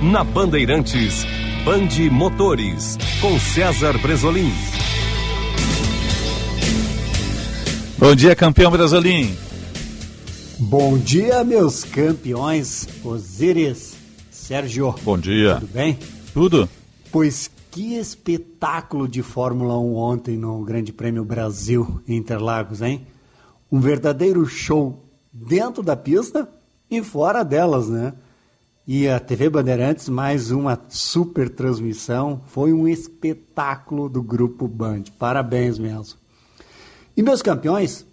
Na 0.00 0.24
Bandeirantes, 0.24 1.26
Band 1.62 2.10
Motores, 2.10 2.96
com 3.20 3.38
César 3.38 3.98
Bresolim. 3.98 4.50
Bom 7.98 8.14
dia, 8.14 8.34
campeão 8.34 8.70
Bresolim. 8.70 9.36
Bom 10.58 10.96
dia, 10.96 11.44
meus 11.44 11.84
campeões. 11.84 12.88
Osíris. 13.04 13.95
Sérgio. 14.46 14.94
Bom 15.02 15.18
dia. 15.18 15.56
Tudo 15.56 15.72
bem? 15.72 15.98
Tudo. 16.32 16.68
Pois 17.10 17.50
que 17.68 17.96
espetáculo 17.96 19.08
de 19.08 19.20
Fórmula 19.20 19.76
1 19.76 19.96
ontem 19.96 20.36
no 20.36 20.62
Grande 20.62 20.92
Prêmio 20.92 21.24
Brasil 21.24 22.00
em 22.06 22.16
Interlagos, 22.16 22.80
hein? 22.80 23.04
Um 23.72 23.80
verdadeiro 23.80 24.46
show 24.46 25.04
dentro 25.32 25.82
da 25.82 25.96
pista 25.96 26.48
e 26.88 27.02
fora 27.02 27.42
delas, 27.42 27.88
né? 27.88 28.12
E 28.86 29.08
a 29.08 29.18
TV 29.18 29.50
Bandeirantes, 29.50 30.08
mais 30.08 30.52
uma 30.52 30.80
super 30.88 31.50
transmissão. 31.50 32.40
Foi 32.46 32.72
um 32.72 32.86
espetáculo 32.86 34.08
do 34.08 34.22
Grupo 34.22 34.68
Band. 34.68 35.02
Parabéns 35.18 35.76
mesmo. 35.76 36.20
E 37.16 37.20
meus 37.20 37.42
campeões, 37.42 38.06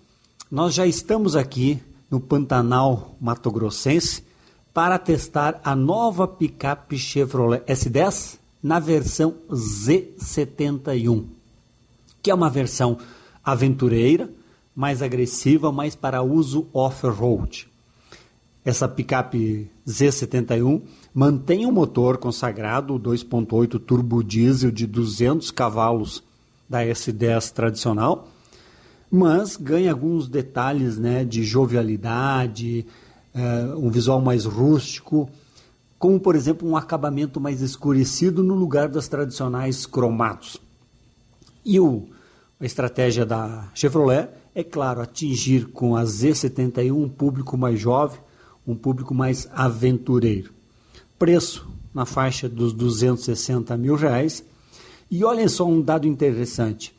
nós 0.49 0.73
já 0.73 0.87
estamos 0.87 1.35
aqui 1.35 1.79
no 2.09 2.19
Pantanal 2.19 3.15
Mato 3.21 3.51
Grossense 3.51 4.32
para 4.73 4.97
testar 4.97 5.61
a 5.63 5.75
nova 5.75 6.27
picape 6.27 6.97
Chevrolet 6.97 7.61
S10 7.65 8.39
na 8.61 8.79
versão 8.79 9.35
Z71, 9.51 11.25
que 12.21 12.31
é 12.31 12.33
uma 12.33 12.49
versão 12.49 12.97
aventureira, 13.43 14.29
mais 14.75 15.01
agressiva, 15.01 15.71
mas 15.71 15.95
para 15.95 16.23
uso 16.23 16.65
off-road. 16.73 17.67
Essa 18.65 18.87
picape 18.87 19.69
Z71 19.85 20.81
mantém 21.13 21.65
o 21.65 21.69
um 21.69 21.71
motor 21.71 22.17
consagrado 22.17 22.97
2.8 22.97 23.79
turbo 23.79 24.23
diesel 24.23 24.71
de 24.71 24.87
200 24.87 25.51
cavalos 25.51 26.23
da 26.67 26.83
S10 26.83 27.51
tradicional, 27.51 28.29
mas 29.11 29.57
ganha 29.57 29.91
alguns 29.91 30.27
detalhes 30.27 30.97
né, 30.97 31.23
de 31.23 31.43
jovialidade, 31.43 32.87
uh, 33.35 33.77
um 33.77 33.89
visual 33.89 34.21
mais 34.21 34.45
rústico, 34.45 35.29
como 35.97 36.19
por 36.19 36.35
exemplo 36.35 36.67
um 36.67 36.75
acabamento 36.75 37.39
mais 37.39 37.61
escurecido 37.61 38.43
no 38.43 38.55
lugar 38.55 38.89
das 38.89 39.07
tradicionais 39.07 39.85
cromados. 39.85 40.57
E 41.65 41.79
o, 41.79 42.07
a 42.59 42.65
estratégia 42.65 43.25
da 43.25 43.69
Chevrolet 43.73 44.29
é, 44.55 44.63
claro, 44.63 45.01
atingir 45.01 45.67
com 45.67 45.95
a 45.95 46.03
Z71 46.03 46.93
um 46.93 47.09
público 47.09 47.57
mais 47.57 47.79
jovem, 47.79 48.19
um 48.67 48.75
público 48.75 49.13
mais 49.13 49.49
aventureiro. 49.51 50.53
Preço 51.17 51.67
na 51.93 52.05
faixa 52.05 52.49
dos 52.49 52.73
260 52.73 53.75
mil 53.77 53.95
reais. 53.95 54.43
E 55.09 55.23
olhem 55.23 55.47
só 55.47 55.65
um 55.67 55.81
dado 55.81 56.07
interessante. 56.07 56.95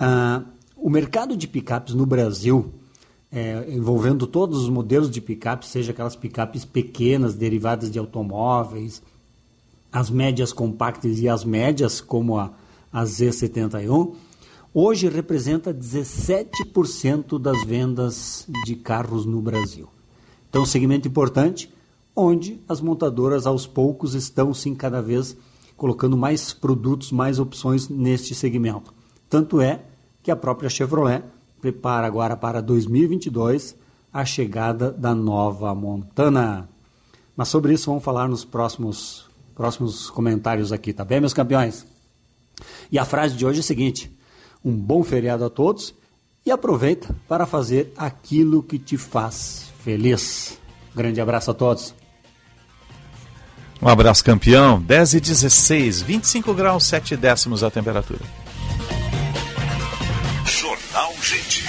Uh, 0.00 0.44
o 0.76 0.90
mercado 0.90 1.36
de 1.36 1.48
picapes 1.48 1.94
no 1.94 2.04
Brasil 2.04 2.72
é, 3.30 3.66
envolvendo 3.70 4.26
todos 4.26 4.62
os 4.62 4.68
modelos 4.68 5.10
de 5.10 5.20
picape, 5.20 5.66
seja 5.66 5.92
aquelas 5.92 6.16
picapes 6.16 6.64
pequenas, 6.64 7.34
derivadas 7.34 7.90
de 7.90 7.98
automóveis, 7.98 9.02
as 9.92 10.10
médias 10.10 10.52
compactas 10.52 11.18
e 11.18 11.28
as 11.28 11.44
médias, 11.44 12.00
como 12.00 12.38
a, 12.38 12.52
a 12.92 13.04
Z71, 13.04 14.14
hoje 14.72 15.08
representa 15.08 15.72
17% 15.72 17.38
das 17.38 17.64
vendas 17.64 18.46
de 18.64 18.76
carros 18.76 19.24
no 19.24 19.40
Brasil. 19.40 19.88
Então, 20.48 20.64
segmento 20.64 21.08
importante, 21.08 21.72
onde 22.14 22.60
as 22.68 22.80
montadoras 22.80 23.46
aos 23.46 23.66
poucos 23.66 24.14
estão 24.14 24.52
sim 24.52 24.74
cada 24.74 25.00
vez 25.00 25.36
colocando 25.76 26.16
mais 26.16 26.52
produtos, 26.52 27.12
mais 27.12 27.38
opções 27.38 27.88
neste 27.88 28.34
segmento. 28.34 28.92
Tanto 29.30 29.60
é 29.60 29.82
que 30.22 30.30
a 30.30 30.36
própria 30.36 30.68
Chevrolet 30.68 31.22
prepara 31.60 32.06
agora 32.06 32.36
para 32.36 32.60
2022 32.60 33.76
a 34.12 34.24
chegada 34.24 34.90
da 34.90 35.14
nova 35.14 35.74
Montana. 35.74 36.68
Mas 37.36 37.48
sobre 37.48 37.74
isso 37.74 37.86
vamos 37.86 38.02
falar 38.02 38.28
nos 38.28 38.44
próximos, 38.44 39.26
próximos 39.54 40.10
comentários 40.10 40.72
aqui, 40.72 40.92
tá 40.92 41.04
bem, 41.04 41.20
meus 41.20 41.34
campeões? 41.34 41.86
E 42.90 42.98
a 42.98 43.04
frase 43.04 43.36
de 43.36 43.46
hoje 43.46 43.58
é 43.58 43.60
a 43.60 43.64
seguinte: 43.64 44.10
um 44.64 44.74
bom 44.74 45.02
feriado 45.02 45.44
a 45.44 45.50
todos 45.50 45.94
e 46.44 46.50
aproveita 46.50 47.14
para 47.28 47.46
fazer 47.46 47.92
aquilo 47.96 48.62
que 48.62 48.78
te 48.78 48.96
faz 48.96 49.70
feliz. 49.84 50.58
Grande 50.94 51.20
abraço 51.20 51.50
a 51.50 51.54
todos. 51.54 51.94
Um 53.80 53.88
abraço, 53.88 54.24
campeão. 54.24 54.80
10 54.80 55.14
e 55.14 55.20
16, 55.20 56.02
25 56.02 56.52
graus, 56.52 56.84
7 56.84 57.16
décimos 57.16 57.62
a 57.62 57.70
temperatura. 57.70 58.37
Jornal 60.48 61.12
Gente. 61.20 61.62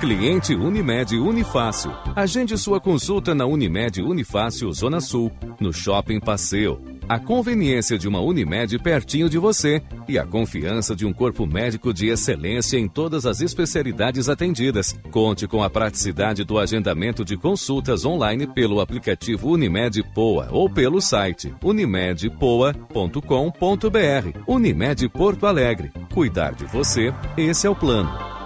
Cliente 0.00 0.54
Unimed 0.54 1.12
Unifácil. 1.18 1.92
Agende 2.16 2.56
sua 2.56 2.80
consulta 2.80 3.34
na 3.34 3.44
Unimed 3.44 4.00
Unifácil 4.00 4.72
Zona 4.72 4.98
Sul, 4.98 5.30
no 5.60 5.70
Shopping 5.70 6.18
Passeio. 6.18 6.80
A 7.08 7.18
conveniência 7.18 7.96
de 7.96 8.06
uma 8.06 8.20
Unimed 8.20 8.78
pertinho 8.80 9.30
de 9.30 9.38
você 9.38 9.82
e 10.06 10.18
a 10.18 10.26
confiança 10.26 10.94
de 10.94 11.06
um 11.06 11.12
corpo 11.12 11.46
médico 11.46 11.90
de 11.90 12.08
excelência 12.08 12.76
em 12.76 12.86
todas 12.86 13.24
as 13.24 13.40
especialidades 13.40 14.28
atendidas. 14.28 14.94
Conte 15.10 15.48
com 15.48 15.62
a 15.62 15.70
praticidade 15.70 16.44
do 16.44 16.58
agendamento 16.58 17.24
de 17.24 17.38
consultas 17.38 18.04
online 18.04 18.46
pelo 18.46 18.78
aplicativo 18.78 19.52
Unimed 19.52 20.02
Poa 20.14 20.48
ou 20.50 20.68
pelo 20.68 21.00
site 21.00 21.54
unimedpoa.com.br. 21.62 24.40
Unimed 24.46 25.08
Porto 25.08 25.46
Alegre. 25.46 25.90
Cuidar 26.12 26.54
de 26.54 26.66
você, 26.66 27.10
esse 27.38 27.66
é 27.66 27.70
o 27.70 27.74
plano. 27.74 28.37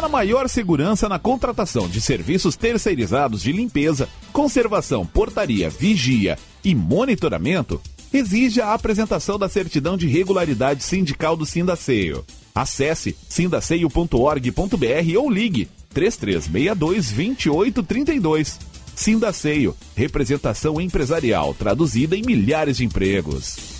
Para 0.00 0.08
maior 0.08 0.48
segurança 0.48 1.10
na 1.10 1.18
contratação 1.18 1.86
de 1.86 2.00
serviços 2.00 2.56
terceirizados 2.56 3.42
de 3.42 3.52
limpeza, 3.52 4.08
conservação, 4.32 5.04
portaria, 5.04 5.68
vigia 5.68 6.38
e 6.64 6.74
monitoramento, 6.74 7.78
exige 8.10 8.62
a 8.62 8.72
apresentação 8.72 9.38
da 9.38 9.46
certidão 9.46 9.98
de 9.98 10.06
regularidade 10.06 10.82
sindical 10.82 11.36
do 11.36 11.44
Sindaceio. 11.44 12.24
Acesse 12.54 13.14
sindaceio.org.br 13.28 15.18
ou 15.18 15.30
ligue 15.30 15.68
3362 15.92 17.10
2832. 17.10 18.58
Sindaceio, 18.94 19.76
representação 19.94 20.80
empresarial 20.80 21.52
traduzida 21.52 22.16
em 22.16 22.22
milhares 22.22 22.78
de 22.78 22.86
empregos. 22.86 23.79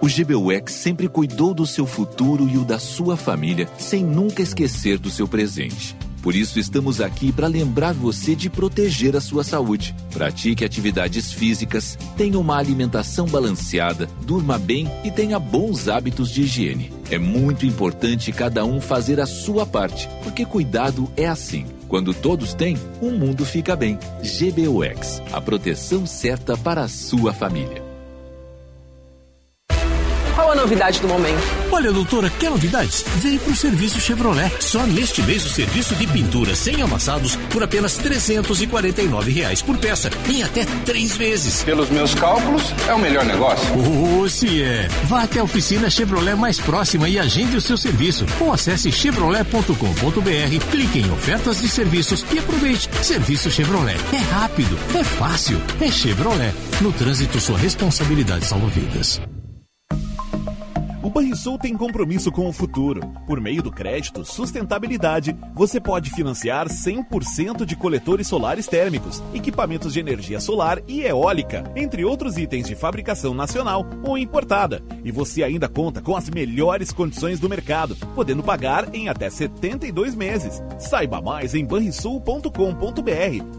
O 0.00 0.06
GBUX 0.08 0.72
sempre 0.72 1.08
cuidou 1.08 1.54
do 1.54 1.66
seu 1.66 1.86
futuro 1.86 2.48
e 2.48 2.58
o 2.58 2.64
da 2.64 2.78
sua 2.78 3.16
família, 3.16 3.68
sem 3.78 4.04
nunca 4.04 4.42
esquecer 4.42 4.98
do 4.98 5.10
seu 5.10 5.26
presente. 5.26 5.96
Por 6.22 6.34
isso, 6.34 6.58
estamos 6.58 7.00
aqui 7.00 7.30
para 7.30 7.46
lembrar 7.46 7.94
você 7.94 8.34
de 8.34 8.50
proteger 8.50 9.14
a 9.14 9.20
sua 9.20 9.44
saúde. 9.44 9.94
Pratique 10.12 10.64
atividades 10.64 11.32
físicas, 11.32 11.96
tenha 12.16 12.36
uma 12.36 12.56
alimentação 12.56 13.26
balanceada, 13.26 14.08
durma 14.26 14.58
bem 14.58 14.90
e 15.04 15.10
tenha 15.10 15.38
bons 15.38 15.86
hábitos 15.86 16.30
de 16.30 16.42
higiene. 16.42 16.92
É 17.12 17.16
muito 17.16 17.64
importante 17.64 18.32
cada 18.32 18.64
um 18.64 18.80
fazer 18.80 19.20
a 19.20 19.26
sua 19.26 19.64
parte, 19.64 20.08
porque 20.24 20.44
cuidado 20.44 21.08
é 21.16 21.28
assim. 21.28 21.64
Quando 21.86 22.12
todos 22.12 22.54
têm, 22.54 22.76
o 23.00 23.12
mundo 23.12 23.44
fica 23.44 23.76
bem. 23.76 23.96
GBUX 24.20 25.22
a 25.32 25.40
proteção 25.40 26.04
certa 26.04 26.56
para 26.56 26.82
a 26.82 26.88
sua 26.88 27.32
família. 27.32 27.85
Qual 30.36 30.50
a 30.50 30.54
novidade 30.54 31.00
do 31.00 31.08
momento? 31.08 31.40
Olha, 31.72 31.90
doutora, 31.90 32.28
quer 32.28 32.50
novidades? 32.50 33.02
Vem 33.22 33.38
pro 33.38 33.56
serviço 33.56 33.98
Chevrolet. 33.98 34.52
Só 34.60 34.86
neste 34.86 35.22
mês 35.22 35.46
o 35.46 35.48
serviço 35.48 35.94
de 35.94 36.06
pintura 36.06 36.54
sem 36.54 36.82
amassados 36.82 37.36
por 37.50 37.62
apenas 37.62 37.96
349 37.96 39.32
reais 39.32 39.62
por 39.62 39.78
peça, 39.78 40.10
em 40.28 40.42
até 40.42 40.66
três 40.84 41.16
vezes. 41.16 41.64
Pelos 41.64 41.88
meus 41.88 42.14
cálculos, 42.14 42.62
é 42.86 42.92
o 42.92 42.98
melhor 42.98 43.24
negócio. 43.24 43.66
Oh, 43.78 44.28
se 44.28 44.62
é. 44.62 44.88
Vá 45.04 45.22
até 45.22 45.40
a 45.40 45.44
oficina 45.44 45.88
Chevrolet 45.88 46.36
mais 46.36 46.60
próxima 46.60 47.08
e 47.08 47.18
agende 47.18 47.56
o 47.56 47.60
seu 47.62 47.78
serviço. 47.78 48.26
Ou 48.38 48.52
acesse 48.52 48.92
chevrolet.com.br, 48.92 50.66
clique 50.70 50.98
em 50.98 51.10
ofertas 51.12 51.62
de 51.62 51.68
serviços 51.70 52.26
e 52.30 52.38
aproveite. 52.38 52.90
Serviço 53.02 53.50
Chevrolet. 53.50 53.98
É 54.12 54.18
rápido, 54.34 54.78
é 54.94 55.02
fácil, 55.02 55.58
é 55.80 55.90
Chevrolet. 55.90 56.52
No 56.82 56.92
trânsito, 56.92 57.40
sua 57.40 57.56
responsabilidade 57.56 58.44
salva 58.44 58.66
vidas. 58.66 59.18
O 61.06 61.08
Banrisul 61.08 61.56
tem 61.56 61.76
compromisso 61.76 62.32
com 62.32 62.48
o 62.48 62.52
futuro. 62.52 63.00
Por 63.28 63.40
meio 63.40 63.62
do 63.62 63.70
crédito 63.70 64.24
Sustentabilidade, 64.24 65.36
você 65.54 65.80
pode 65.80 66.10
financiar 66.10 66.66
100% 66.66 67.64
de 67.64 67.76
coletores 67.76 68.26
solares 68.26 68.66
térmicos, 68.66 69.22
equipamentos 69.32 69.92
de 69.92 70.00
energia 70.00 70.40
solar 70.40 70.82
e 70.88 71.02
eólica, 71.02 71.62
entre 71.76 72.04
outros 72.04 72.36
itens 72.36 72.66
de 72.66 72.74
fabricação 72.74 73.34
nacional 73.34 73.86
ou 74.02 74.18
importada. 74.18 74.82
E 75.04 75.12
você 75.12 75.44
ainda 75.44 75.68
conta 75.68 76.02
com 76.02 76.16
as 76.16 76.28
melhores 76.28 76.90
condições 76.90 77.38
do 77.38 77.48
mercado, 77.48 77.94
podendo 78.12 78.42
pagar 78.42 78.92
em 78.92 79.08
até 79.08 79.30
72 79.30 80.12
meses. 80.16 80.60
Saiba 80.76 81.22
mais 81.22 81.54
em 81.54 81.64
banrisul.com.br 81.64 82.50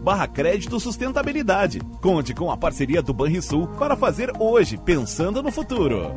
barra 0.02 0.28
crédito 0.28 0.78
sustentabilidade. 0.78 1.80
Conte 2.02 2.34
com 2.34 2.50
a 2.50 2.58
parceria 2.58 3.00
do 3.00 3.14
Banrisul 3.14 3.68
para 3.78 3.96
fazer 3.96 4.32
hoje, 4.38 4.76
pensando 4.76 5.42
no 5.42 5.50
futuro. 5.50 6.12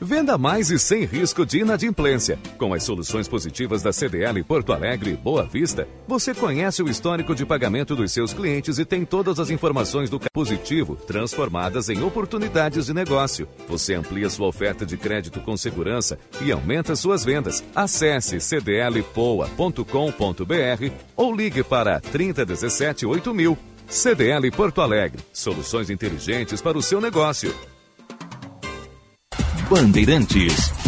Venda 0.00 0.36
mais 0.36 0.70
e 0.70 0.78
sem 0.78 1.04
risco 1.04 1.46
de 1.46 1.60
inadimplência. 1.60 2.38
Com 2.58 2.74
as 2.74 2.82
soluções 2.82 3.28
positivas 3.28 3.82
da 3.82 3.92
CDL 3.92 4.42
Porto 4.42 4.72
Alegre 4.72 5.12
e 5.12 5.16
Boa 5.16 5.44
Vista, 5.44 5.86
você 6.06 6.34
conhece 6.34 6.82
o 6.82 6.88
histórico 6.88 7.34
de 7.34 7.46
pagamento 7.46 7.94
dos 7.94 8.12
seus 8.12 8.32
clientes 8.32 8.78
e 8.78 8.84
tem 8.84 9.04
todas 9.04 9.38
as 9.38 9.50
informações 9.50 10.10
do 10.10 10.20
positivo 10.32 10.96
transformadas 10.96 11.88
em 11.88 12.02
oportunidades 12.02 12.86
de 12.86 12.94
negócio. 12.94 13.48
Você 13.68 13.94
amplia 13.94 14.28
sua 14.28 14.48
oferta 14.48 14.84
de 14.84 14.96
crédito 14.96 15.40
com 15.40 15.56
segurança 15.56 16.18
e 16.42 16.50
aumenta 16.50 16.96
suas 16.96 17.24
vendas. 17.24 17.62
Acesse 17.74 18.38
cdlpoa.com.br 18.38 19.84
ou 21.16 21.34
ligue 21.34 21.62
para 21.62 22.00
3017 22.00 23.06
8000. 23.06 23.56
CDL 23.86 24.50
Porto 24.50 24.80
Alegre. 24.80 25.22
Soluções 25.32 25.90
inteligentes 25.90 26.60
para 26.60 26.76
o 26.76 26.82
seu 26.82 27.00
negócio. 27.00 27.54
Bandeirantes. 29.70 30.83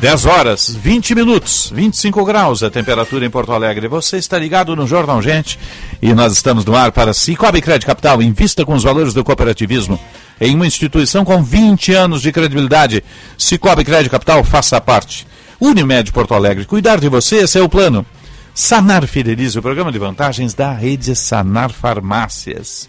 10 0.00 0.24
horas, 0.24 0.74
20 0.74 1.14
minutos, 1.14 1.70
25 1.74 2.24
graus 2.24 2.62
a 2.62 2.70
temperatura 2.70 3.26
em 3.26 3.28
Porto 3.28 3.52
Alegre. 3.52 3.86
Você 3.86 4.16
está 4.16 4.38
ligado 4.38 4.74
no 4.74 4.86
Jornal 4.86 5.20
Gente 5.20 5.58
e 6.00 6.14
nós 6.14 6.32
estamos 6.32 6.64
no 6.64 6.74
ar 6.74 6.90
para 6.90 7.12
Cicobi 7.12 7.60
Crédito 7.60 7.86
Capital. 7.86 8.22
Invista 8.22 8.64
com 8.64 8.72
os 8.72 8.82
valores 8.82 9.12
do 9.12 9.22
cooperativismo 9.22 10.00
em 10.40 10.54
uma 10.54 10.66
instituição 10.66 11.22
com 11.22 11.44
20 11.44 11.92
anos 11.92 12.22
de 12.22 12.32
credibilidade. 12.32 13.04
Cicobi 13.36 13.84
Crédito 13.84 14.10
Capital, 14.10 14.42
faça 14.42 14.80
parte. 14.80 15.26
Unimed 15.60 16.10
Porto 16.12 16.32
Alegre, 16.32 16.64
cuidar 16.64 16.98
de 16.98 17.10
você, 17.10 17.42
esse 17.42 17.58
é 17.58 17.62
o 17.62 17.68
plano. 17.68 18.06
Sanar 18.54 19.06
Fidelize, 19.06 19.58
o 19.58 19.62
programa 19.62 19.92
de 19.92 19.98
vantagens 19.98 20.54
da 20.54 20.72
rede 20.72 21.14
Sanar 21.14 21.70
Farmácias. 21.70 22.88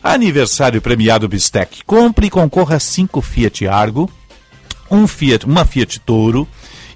Aniversário 0.00 0.80
premiado 0.80 1.26
Bistec. 1.26 1.82
Compre 1.84 2.28
e 2.28 2.30
concorra 2.30 2.76
a 2.76 2.80
5 2.80 3.20
Fiat 3.20 3.66
Argo 3.66 4.08
um 4.90 5.06
Fiat, 5.06 5.46
uma 5.46 5.64
Fiat 5.64 6.00
Toro 6.00 6.46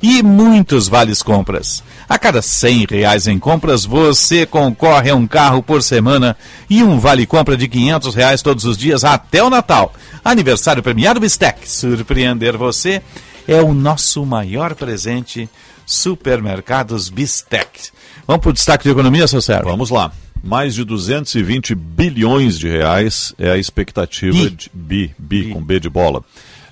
e 0.02 0.22
muitos 0.22 0.88
vales 0.88 1.22
compras. 1.22 1.82
A 2.08 2.18
cada 2.18 2.42
100 2.42 2.86
reais 2.90 3.26
em 3.26 3.38
compras, 3.38 3.84
você 3.84 4.44
concorre 4.44 5.10
a 5.10 5.14
um 5.14 5.26
carro 5.26 5.62
por 5.62 5.82
semana 5.82 6.36
e 6.68 6.82
um 6.82 6.98
vale 6.98 7.24
compra 7.24 7.56
de 7.56 7.68
500 7.68 8.14
reais 8.14 8.42
todos 8.42 8.64
os 8.64 8.76
dias 8.76 9.04
até 9.04 9.42
o 9.42 9.48
Natal. 9.48 9.94
Aniversário 10.24 10.82
premiado 10.82 11.20
Bistec. 11.20 11.68
Surpreender 11.68 12.56
você 12.56 13.00
é 13.46 13.62
o 13.62 13.72
nosso 13.72 14.26
maior 14.26 14.74
presente. 14.74 15.48
Supermercados 15.86 17.08
Bistec. 17.08 17.90
Vamos 18.26 18.42
para 18.42 18.50
o 18.50 18.52
destaque 18.52 18.84
de 18.84 18.90
economia, 18.90 19.26
seu 19.26 19.42
Sérgio? 19.42 19.68
Vamos 19.68 19.90
lá. 19.90 20.12
Mais 20.42 20.74
de 20.74 20.84
220 20.84 21.74
bilhões 21.74 22.58
de 22.58 22.68
reais 22.68 23.34
é 23.38 23.50
a 23.50 23.58
expectativa 23.58 24.36
Bi. 24.36 24.50
de 24.50 24.70
bi, 24.72 25.14
bi, 25.18 25.50
com 25.52 25.62
B 25.62 25.78
de 25.78 25.88
bola. 25.88 26.24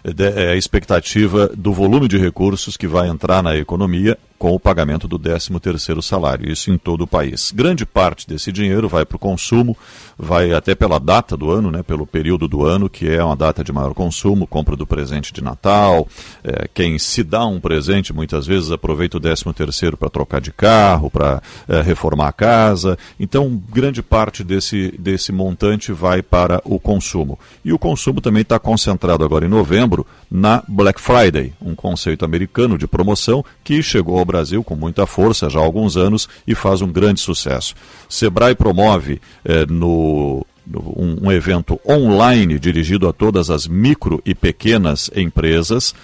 É 0.02 0.52
a 0.52 0.56
expectativa 0.56 1.48
do 1.48 1.72
volume 1.72 2.08
de 2.08 2.18
recursos 2.18 2.76
que 2.76 2.86
vai 2.86 3.08
entrar 3.08 3.42
na 3.42 3.56
economia 3.56 4.16
com 4.40 4.54
o 4.54 4.58
pagamento 4.58 5.06
do 5.06 5.18
13º 5.18 6.00
salário, 6.00 6.50
isso 6.50 6.70
em 6.70 6.78
todo 6.78 7.02
o 7.02 7.06
país. 7.06 7.52
Grande 7.54 7.84
parte 7.84 8.26
desse 8.26 8.50
dinheiro 8.50 8.88
vai 8.88 9.04
para 9.04 9.16
o 9.16 9.18
consumo, 9.18 9.76
vai 10.18 10.54
até 10.54 10.74
pela 10.74 10.98
data 10.98 11.36
do 11.36 11.50
ano, 11.50 11.70
né, 11.70 11.82
pelo 11.82 12.06
período 12.06 12.48
do 12.48 12.64
ano, 12.64 12.88
que 12.88 13.06
é 13.06 13.22
uma 13.22 13.36
data 13.36 13.62
de 13.62 13.70
maior 13.70 13.92
consumo, 13.92 14.46
compra 14.46 14.74
do 14.74 14.86
presente 14.86 15.30
de 15.30 15.44
Natal, 15.44 16.08
é, 16.42 16.66
quem 16.72 16.98
se 16.98 17.22
dá 17.22 17.44
um 17.44 17.60
presente 17.60 18.14
muitas 18.14 18.46
vezes 18.46 18.72
aproveita 18.72 19.18
o 19.18 19.20
13º 19.20 19.96
para 19.96 20.08
trocar 20.08 20.40
de 20.40 20.52
carro, 20.52 21.10
para 21.10 21.42
é, 21.68 21.82
reformar 21.82 22.28
a 22.28 22.32
casa, 22.32 22.96
então 23.20 23.62
grande 23.70 24.02
parte 24.02 24.42
desse, 24.42 24.94
desse 24.98 25.32
montante 25.32 25.92
vai 25.92 26.22
para 26.22 26.62
o 26.64 26.80
consumo. 26.80 27.38
E 27.62 27.74
o 27.74 27.78
consumo 27.78 28.22
também 28.22 28.40
está 28.40 28.58
concentrado 28.58 29.22
agora 29.22 29.44
em 29.44 29.50
novembro 29.50 30.06
na 30.30 30.62
Black 30.66 30.98
Friday, 30.98 31.52
um 31.60 31.74
conceito 31.74 32.24
americano 32.24 32.78
de 32.78 32.86
promoção 32.86 33.44
que 33.62 33.82
chegou 33.82 34.18
ao 34.18 34.29
Brasil 34.30 34.62
com 34.62 34.76
muita 34.76 35.06
força 35.06 35.50
já 35.50 35.58
há 35.58 35.62
alguns 35.62 35.96
anos 35.96 36.28
e 36.46 36.54
faz 36.54 36.82
um 36.82 36.90
grande 36.90 37.20
sucesso. 37.20 37.74
Sebrae 38.08 38.54
promove 38.54 39.20
eh, 39.44 39.66
no, 39.68 40.46
um, 40.78 41.26
um 41.26 41.32
evento 41.32 41.80
online 41.88 42.58
dirigido 42.58 43.08
a 43.08 43.12
todas 43.12 43.50
as 43.50 43.66
micro 43.66 44.22
e 44.24 44.34
pequenas 44.34 45.10
empresas 45.14 45.94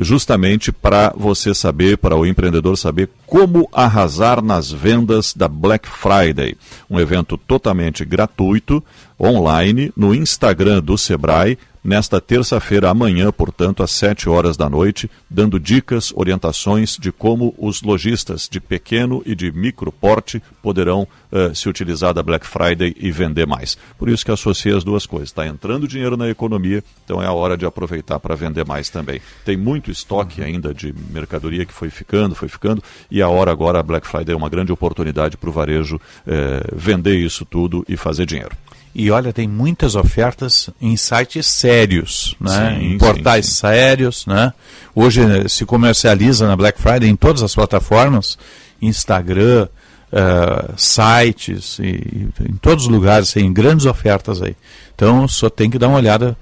justamente 0.00 0.72
para 0.72 1.12
você 1.14 1.54
saber, 1.54 1.98
para 1.98 2.16
o 2.16 2.24
empreendedor 2.24 2.76
saber 2.76 3.10
como 3.26 3.68
arrasar 3.70 4.42
nas 4.42 4.72
vendas 4.72 5.34
da 5.34 5.46
Black 5.46 5.86
Friday. 5.86 6.56
Um 6.88 6.98
evento 6.98 7.36
totalmente 7.36 8.04
gratuito, 8.04 8.82
online, 9.20 9.92
no 9.94 10.14
Instagram 10.14 10.80
do 10.80 10.96
Sebrae, 10.96 11.58
nesta 11.82 12.20
terça-feira, 12.20 12.90
amanhã, 12.90 13.32
portanto, 13.32 13.82
às 13.82 13.90
7 13.90 14.28
horas 14.28 14.56
da 14.56 14.68
noite, 14.68 15.10
dando 15.28 15.58
dicas, 15.58 16.12
orientações 16.14 16.96
de 16.96 17.10
como 17.10 17.54
os 17.58 17.82
lojistas 17.82 18.48
de 18.50 18.60
pequeno 18.60 19.22
e 19.26 19.34
de 19.34 19.50
micro 19.50 19.90
porte 19.90 20.42
poderão 20.62 21.06
uh, 21.32 21.54
se 21.54 21.68
utilizar 21.68 22.12
da 22.12 22.22
Black 22.22 22.46
Friday 22.46 22.94
e 22.98 23.10
vender 23.10 23.46
mais. 23.46 23.76
Por 23.98 24.08
isso 24.08 24.24
que 24.24 24.30
associei 24.30 24.74
as 24.74 24.84
duas 24.84 25.06
coisas. 25.06 25.30
Está 25.30 25.46
entrando 25.46 25.88
dinheiro 25.88 26.16
na 26.16 26.28
economia, 26.28 26.84
então 27.04 27.22
é 27.22 27.26
a 27.26 27.32
hora 27.32 27.56
de 27.56 27.66
aproveitar 27.66 28.20
para 28.20 28.34
vender 28.34 28.66
mais 28.66 28.88
também. 28.88 29.20
Tem 29.44 29.56
muito 29.56 29.90
estoque 29.90 30.42
ainda 30.42 30.74
de 30.74 30.94
mercadoria 31.10 31.64
que 31.64 31.72
foi 31.72 31.90
ficando, 31.90 32.34
foi 32.34 32.48
ficando, 32.48 32.82
e 33.10 33.22
a 33.22 33.28
hora 33.28 33.50
agora, 33.50 33.80
a 33.80 33.82
Black 33.82 34.06
Friday 34.06 34.34
é 34.34 34.36
uma 34.36 34.48
grande 34.48 34.72
oportunidade 34.72 35.36
para 35.36 35.48
o 35.48 35.52
varejo 35.52 36.00
eh, 36.26 36.62
vender 36.74 37.16
isso 37.16 37.44
tudo 37.44 37.84
e 37.88 37.96
fazer 37.96 38.26
dinheiro. 38.26 38.54
E 38.94 39.10
olha, 39.10 39.32
tem 39.32 39.46
muitas 39.46 39.94
ofertas 39.94 40.68
em 40.80 40.96
sites 40.96 41.46
sérios, 41.46 42.34
né? 42.40 42.76
Sim, 42.78 42.86
em 42.86 42.98
portais 42.98 43.46
sim, 43.46 43.52
sim. 43.52 43.58
sérios, 43.60 44.26
né? 44.26 44.52
Hoje 44.94 45.22
eh, 45.22 45.48
se 45.48 45.64
comercializa 45.64 46.48
na 46.48 46.56
Black 46.56 46.80
Friday 46.80 47.08
em 47.08 47.14
todas 47.14 47.42
as 47.42 47.54
plataformas, 47.54 48.36
Instagram, 48.82 49.68
eh, 50.12 50.70
sites, 50.76 51.78
e, 51.78 51.84
e 51.84 52.28
em 52.48 52.56
todos 52.56 52.84
os 52.84 52.90
lugares 52.90 53.32
tem 53.32 53.52
grandes 53.52 53.86
ofertas 53.86 54.42
aí. 54.42 54.56
Então 54.94 55.28
só 55.28 55.48
tem 55.48 55.70
que 55.70 55.78
dar 55.78 55.86
uma 55.86 55.98
olhada 55.98 56.36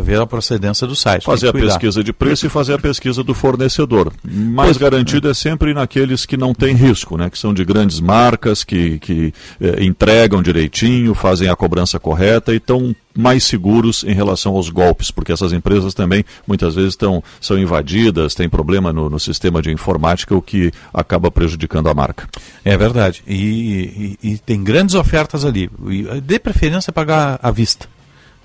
ver 0.00 0.20
a 0.20 0.26
procedência 0.26 0.86
do 0.86 0.94
site. 0.96 1.24
Fazer 1.24 1.48
a 1.48 1.52
pesquisa 1.52 2.02
de 2.02 2.12
preço 2.12 2.46
e 2.46 2.48
fazer 2.48 2.74
a 2.74 2.78
pesquisa 2.78 3.22
do 3.22 3.34
fornecedor. 3.34 4.12
Mais 4.24 4.76
Pois- 4.76 4.78
garantido 4.78 5.28
é 5.28 5.34
sempre 5.34 5.72
naqueles 5.74 6.24
que 6.26 6.36
não 6.36 6.52
têm 6.54 6.74
risco, 6.74 7.16
né? 7.16 7.28
que 7.30 7.38
são 7.38 7.52
de 7.54 7.64
grandes 7.64 8.00
marcas, 8.00 8.64
que, 8.64 8.98
que 8.98 9.32
eh, 9.60 9.84
entregam 9.84 10.42
direitinho, 10.42 11.14
fazem 11.14 11.48
a 11.48 11.56
cobrança 11.56 11.98
correta 11.98 12.52
e 12.52 12.56
estão 12.56 12.94
mais 13.16 13.44
seguros 13.44 14.02
em 14.02 14.12
relação 14.12 14.56
aos 14.56 14.68
golpes, 14.68 15.12
porque 15.12 15.30
essas 15.30 15.52
empresas 15.52 15.94
também 15.94 16.24
muitas 16.48 16.74
vezes 16.74 16.90
estão, 16.94 17.22
são 17.40 17.56
invadidas, 17.56 18.34
têm 18.34 18.48
problema 18.48 18.92
no, 18.92 19.08
no 19.08 19.20
sistema 19.20 19.62
de 19.62 19.70
informática, 19.70 20.34
o 20.34 20.42
que 20.42 20.72
acaba 20.92 21.30
prejudicando 21.30 21.88
a 21.88 21.94
marca. 21.94 22.28
É 22.64 22.76
verdade. 22.76 23.22
E, 23.26 24.16
e- 24.22 24.32
e 24.32 24.38
tem 24.38 24.64
grandes 24.64 24.96
ofertas 24.96 25.44
ali. 25.44 25.70
E, 25.88 26.20
dê 26.22 26.38
preferência 26.40 26.92
pagar 26.92 27.38
à 27.40 27.52
vista. 27.52 27.86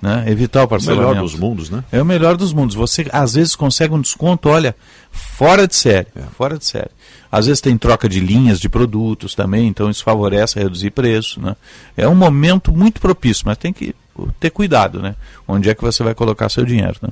Né? 0.00 0.24
Evitar 0.28 0.64
o 0.64 0.68
parcelamento. 0.68 1.08
Melhor 1.08 1.22
dos 1.22 1.34
mundos, 1.34 1.70
né? 1.70 1.84
É 1.92 2.00
o 2.00 2.04
melhor 2.04 2.36
dos 2.36 2.52
mundos. 2.52 2.74
Você 2.74 3.06
às 3.12 3.34
vezes 3.34 3.54
consegue 3.54 3.92
um 3.92 4.00
desconto, 4.00 4.48
olha, 4.48 4.74
fora 5.10 5.66
de 5.68 5.76
série. 5.76 6.06
Fora 6.36 6.56
de 6.58 6.64
série. 6.64 6.90
Às 7.30 7.46
vezes 7.46 7.60
tem 7.60 7.78
troca 7.78 8.08
de 8.08 8.20
linhas 8.20 8.58
de 8.58 8.68
produtos 8.68 9.34
também, 9.34 9.68
então 9.68 9.88
isso 9.88 10.02
favorece 10.02 10.58
reduzir 10.58 10.90
preço. 10.90 11.40
Né? 11.40 11.54
É 11.96 12.08
um 12.08 12.14
momento 12.14 12.72
muito 12.72 13.00
propício, 13.00 13.44
mas 13.46 13.56
tem 13.56 13.72
que 13.72 13.94
ter 14.38 14.50
cuidado, 14.50 15.00
né? 15.00 15.14
Onde 15.46 15.70
é 15.70 15.74
que 15.74 15.82
você 15.82 16.02
vai 16.02 16.14
colocar 16.14 16.48
seu 16.48 16.64
dinheiro, 16.64 16.96
né? 17.00 17.08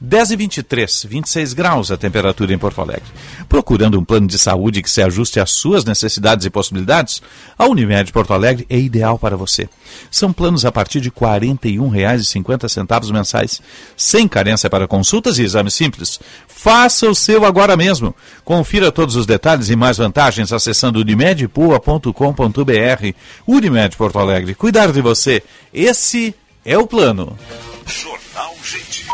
10 0.00 0.30
e 0.30 0.36
23, 0.36 1.06
26 1.08 1.52
graus 1.52 1.90
a 1.90 1.96
temperatura 1.96 2.52
em 2.52 2.58
Porto 2.58 2.80
Alegre. 2.80 3.04
Procurando 3.48 3.98
um 3.98 4.04
plano 4.04 4.26
de 4.26 4.38
saúde 4.38 4.82
que 4.82 4.90
se 4.90 5.02
ajuste 5.02 5.40
às 5.40 5.50
suas 5.50 5.84
necessidades 5.84 6.46
e 6.46 6.50
possibilidades? 6.50 7.22
A 7.58 7.66
Unimed 7.66 8.12
Porto 8.12 8.32
Alegre 8.32 8.66
é 8.70 8.78
ideal 8.78 9.18
para 9.18 9.36
você. 9.36 9.68
São 10.10 10.32
planos 10.32 10.64
a 10.64 10.72
partir 10.72 11.00
de 11.00 11.08
R$ 11.08 11.14
41,50 11.14 13.12
mensais, 13.12 13.60
sem 13.96 14.28
carência 14.28 14.70
para 14.70 14.86
consultas 14.88 15.38
e 15.38 15.42
exames 15.42 15.74
simples. 15.74 16.20
Faça 16.58 17.08
o 17.08 17.14
seu 17.14 17.44
agora 17.44 17.76
mesmo. 17.76 18.12
Confira 18.44 18.90
todos 18.90 19.14
os 19.14 19.24
detalhes 19.24 19.70
e 19.70 19.76
mais 19.76 19.98
vantagens 19.98 20.52
acessando 20.52 20.98
unimedpua.com.br. 20.98 23.14
Unimed 23.46 23.96
Porto 23.96 24.18
Alegre, 24.18 24.56
cuidar 24.56 24.90
de 24.90 25.00
você. 25.00 25.40
Esse 25.72 26.34
é 26.64 26.76
o 26.76 26.84
plano. 26.84 27.38
Jornal 27.86 28.56
Gente. 28.64 29.06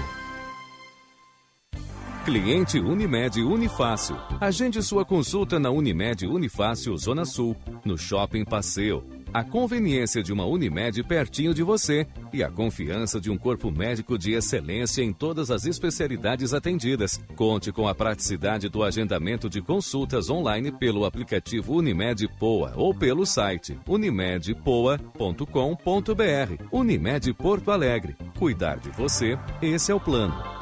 Cliente 2.27 2.79
Unimed 2.79 3.41
Unifácil. 3.41 4.19
Agende 4.39 4.83
sua 4.83 5.07
consulta 5.07 5.59
na 5.59 5.71
Unimed 5.71 6.27
Unifácil 6.27 6.95
Zona 6.99 7.25
Sul, 7.25 7.57
no 7.83 7.97
Shopping 7.97 8.45
Passeio. 8.45 9.22
A 9.33 9.43
conveniência 9.43 10.23
de 10.23 10.31
uma 10.31 10.45
Unimed 10.45 11.03
pertinho 11.05 11.55
de 11.55 11.63
você 11.63 12.07
e 12.35 12.43
a 12.43 12.51
confiança 12.51 13.19
de 13.19 13.31
um 13.31 13.39
corpo 13.39 13.71
médico 13.71 14.19
de 14.19 14.33
excelência 14.33 15.03
em 15.03 15.11
todas 15.11 15.51
as 15.51 15.65
especialidades 15.65 16.53
atendidas. 16.53 17.19
Conte 17.35 17.73
com 17.73 17.89
a 17.89 17.95
praticidade 17.95 18.69
do 18.69 18.83
agendamento 18.83 19.49
de 19.49 19.63
consultas 19.63 20.29
online 20.29 20.71
pelo 20.71 21.07
aplicativo 21.07 21.77
Unimed 21.77 22.29
Poa 22.39 22.75
ou 22.77 22.95
pelo 22.95 23.25
site 23.25 23.79
unimedpoa.com.br. 23.89 26.65
Unimed 26.71 27.33
Porto 27.33 27.71
Alegre. 27.71 28.15
Cuidar 28.39 28.81
de 28.81 28.91
você, 28.91 29.39
esse 29.63 29.91
é 29.91 29.95
o 29.95 30.01
plano. 30.01 30.62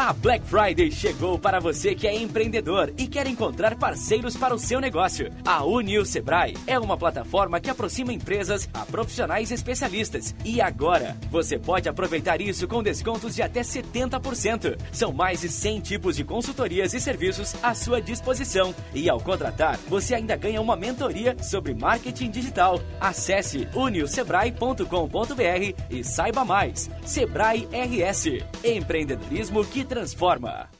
A 0.00 0.14
Black 0.14 0.46
Friday 0.46 0.90
chegou 0.90 1.38
para 1.38 1.60
você 1.60 1.94
que 1.94 2.08
é 2.08 2.16
empreendedor 2.16 2.90
e 2.96 3.06
quer 3.06 3.26
encontrar 3.26 3.76
parceiros 3.76 4.34
para 4.34 4.54
o 4.54 4.58
seu 4.58 4.80
negócio. 4.80 5.30
A 5.44 5.62
Unil 5.62 6.06
Sebrae 6.06 6.56
é 6.66 6.78
uma 6.78 6.96
plataforma 6.96 7.60
que 7.60 7.68
aproxima 7.68 8.10
empresas 8.10 8.66
a 8.72 8.86
profissionais 8.86 9.50
especialistas. 9.50 10.34
E 10.42 10.58
agora, 10.58 11.18
você 11.30 11.58
pode 11.58 11.86
aproveitar 11.86 12.40
isso 12.40 12.66
com 12.66 12.82
descontos 12.82 13.34
de 13.34 13.42
até 13.42 13.60
70%. 13.60 14.78
São 14.90 15.12
mais 15.12 15.42
de 15.42 15.50
100 15.50 15.80
tipos 15.80 16.16
de 16.16 16.24
consultorias 16.24 16.94
e 16.94 17.00
serviços 17.00 17.54
à 17.62 17.74
sua 17.74 18.00
disposição. 18.00 18.74
E 18.94 19.06
ao 19.06 19.20
contratar, 19.20 19.76
você 19.86 20.14
ainda 20.14 20.34
ganha 20.34 20.62
uma 20.62 20.76
mentoria 20.76 21.36
sobre 21.42 21.74
marketing 21.74 22.30
digital. 22.30 22.80
Acesse 22.98 23.68
unilsebrae.com.br 23.74 25.74
e 25.90 26.02
saiba 26.02 26.42
mais. 26.42 26.88
Sebrae 27.04 27.68
RS. 27.70 28.42
Empreendedorismo 28.64 29.62
que 29.62 29.89
transforma. 29.90 30.79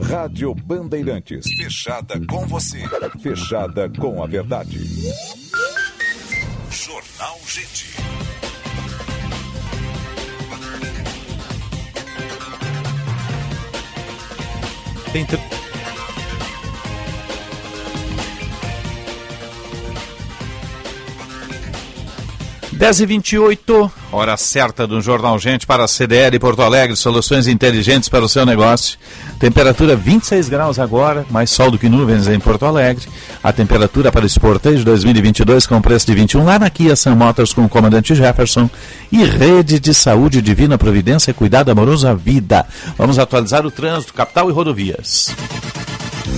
Rádio 0.00 0.54
Bandeirantes. 0.54 1.44
Fechada 1.56 2.20
com 2.26 2.46
você. 2.46 2.82
Fechada 3.20 3.90
com 3.90 4.22
a 4.22 4.26
verdade. 4.26 4.78
Jornal 6.70 7.38
Gente. 7.46 7.96
Tem 15.12 15.24
tr... 15.24 15.36
Dez 22.72 23.00
e 23.00 23.06
vinte 23.06 23.32
e 23.32 23.38
oito, 23.40 23.90
hora 24.12 24.36
certa 24.36 24.86
do 24.86 25.00
Jornal 25.00 25.36
Gente 25.36 25.66
para 25.66 25.82
a 25.82 25.88
CDL 25.88 26.38
Porto 26.38 26.62
Alegre, 26.62 26.94
soluções 26.94 27.48
inteligentes 27.48 28.08
para 28.08 28.24
o 28.24 28.28
seu 28.28 28.46
negócio. 28.46 28.96
Temperatura 29.38 29.94
26 29.94 30.48
graus 30.48 30.80
agora, 30.80 31.24
mais 31.30 31.50
sol 31.50 31.70
do 31.70 31.78
que 31.78 31.88
nuvens 31.88 32.26
em 32.26 32.40
Porto 32.40 32.66
Alegre. 32.66 33.06
A 33.42 33.52
temperatura 33.52 34.10
para 34.10 34.26
esse 34.26 34.38
portejo 34.38 34.84
2022 34.84 35.64
com 35.64 35.80
preço 35.80 36.06
de 36.06 36.14
21 36.14 36.44
lá 36.44 36.58
na 36.58 36.68
Kia 36.68 36.96
Sun 36.96 37.14
Motors 37.14 37.52
com 37.52 37.64
o 37.64 37.68
comandante 37.68 38.16
Jefferson. 38.16 38.68
E 39.12 39.22
rede 39.22 39.78
de 39.78 39.94
saúde 39.94 40.42
divina 40.42 40.76
providência, 40.76 41.32
cuidado 41.32 41.70
amoroso 41.70 42.08
à 42.08 42.14
vida. 42.14 42.66
Vamos 42.96 43.18
atualizar 43.18 43.64
o 43.64 43.70
trânsito, 43.70 44.12
capital 44.12 44.50
e 44.50 44.52
rodovias. 44.52 45.32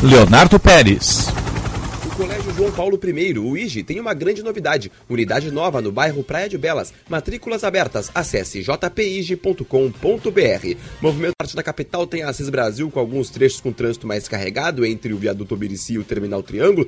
Leonardo 0.02 0.60
Pérez. 0.60 1.28
Colégio 2.16 2.54
João 2.54 2.72
Paulo 2.72 2.98
I, 3.04 3.38
o 3.38 3.58
IGE, 3.58 3.84
tem 3.84 4.00
uma 4.00 4.14
grande 4.14 4.42
novidade. 4.42 4.90
Unidade 5.10 5.52
nova 5.52 5.82
no 5.82 5.92
bairro 5.92 6.24
Praia 6.24 6.48
de 6.48 6.58
Belas. 6.58 6.94
Matrículas 7.10 7.66
abertas. 7.66 8.10
Acesse 8.16 8.62
jpige.com.br. 8.62 9.68
Movimento 11.02 11.34
Arte 11.42 11.56
da 11.58 11.62
Capital 11.64 12.08
tem 12.08 12.24
a 12.24 12.30
Assis 12.30 12.50
Brasil 12.50 12.90
com 12.90 13.02
alguns 13.02 13.30
trechos 13.30 13.60
com 13.60 13.74
trânsito 13.74 14.08
mais 14.08 14.30
carregado 14.30 14.86
entre 14.86 15.12
o 15.12 15.18
viaduto 15.18 15.56
Obirici 15.56 15.94
e 15.94 16.00
o 16.00 16.06
terminal 16.06 16.42
Triângulo 16.42 16.88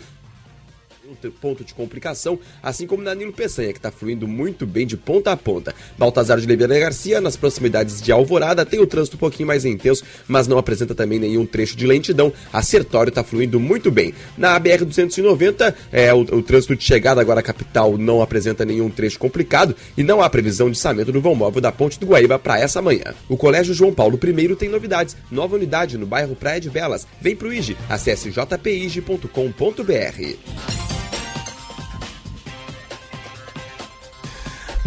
ponto 1.42 1.64
de 1.64 1.74
complicação, 1.74 2.40
assim 2.62 2.88
como 2.88 3.04
Danilo 3.04 3.34
Peçanha, 3.34 3.72
que 3.72 3.80
está 3.80 3.92
fluindo 3.92 4.28
muito 4.28 4.66
bem 4.66 4.86
de 4.86 4.98
ponta 4.98 5.32
a 5.32 5.38
ponta. 5.38 5.74
Baltazar 5.98 6.40
de 6.40 6.46
Oliveira 6.46 6.80
Garcia, 6.80 7.22
nas 7.22 7.36
proximidades 7.36 8.02
de 8.02 8.12
Alvorada, 8.12 8.66
tem 8.66 8.80
o 8.80 8.88
trânsito 8.88 9.18
um 9.18 9.20
pouquinho 9.20 9.48
mais 9.48 9.66
intenso, 9.66 10.04
mas 10.28 10.48
não 10.48 10.58
apresenta 10.58 10.94
também 10.96 11.20
nenhum 11.20 11.46
trecho 11.46 11.76
de 11.78 11.86
lentidão. 11.86 12.32
A 12.52 12.62
Sertório 12.62 13.10
está 13.10 13.24
fluindo 13.24 13.60
muito 13.60 13.92
bem. 13.92 14.14
Na 14.38 14.60
BR-290, 14.60 15.74
é, 15.92 16.14
o, 16.14 16.20
o, 16.20 16.42
trânsito 16.42 16.76
de 16.76 16.84
chegada 16.84 17.22
agora 17.22 17.40
à 17.40 17.44
capital 17.44 17.98
não 17.98 18.22
apresenta 18.22 18.66
nenhum 18.66 18.90
trecho 18.90 19.20
complicado 19.20 19.76
e 19.98 20.04
não 20.04 20.22
há 20.22 20.30
previsão 20.30 20.70
de 20.70 20.78
içamento 20.78 21.12
do 21.12 21.22
vão 21.22 21.36
móvel 21.36 21.62
da 21.62 21.72
Ponte 21.72 22.00
do 22.00 22.06
Guaíba 22.08 22.40
para 22.40 22.60
essa 22.60 22.82
manhã. 22.82 23.14
O 23.30 23.38
Colégio 23.38 23.74
João 23.74 23.94
Paulo 23.94 24.20
I 24.24 24.56
tem 24.56 24.70
novidades. 24.70 25.16
Nova 25.32 25.56
unidade 25.56 25.98
no 25.98 26.06
bairro 26.06 26.36
Praia 26.36 26.60
de 26.60 26.70
Belas. 26.70 27.08
Vem 27.22 27.36
pro 27.36 27.54
IGE. 27.54 27.78
Acesse 27.90 28.32
jpige.com.br. 28.32 29.28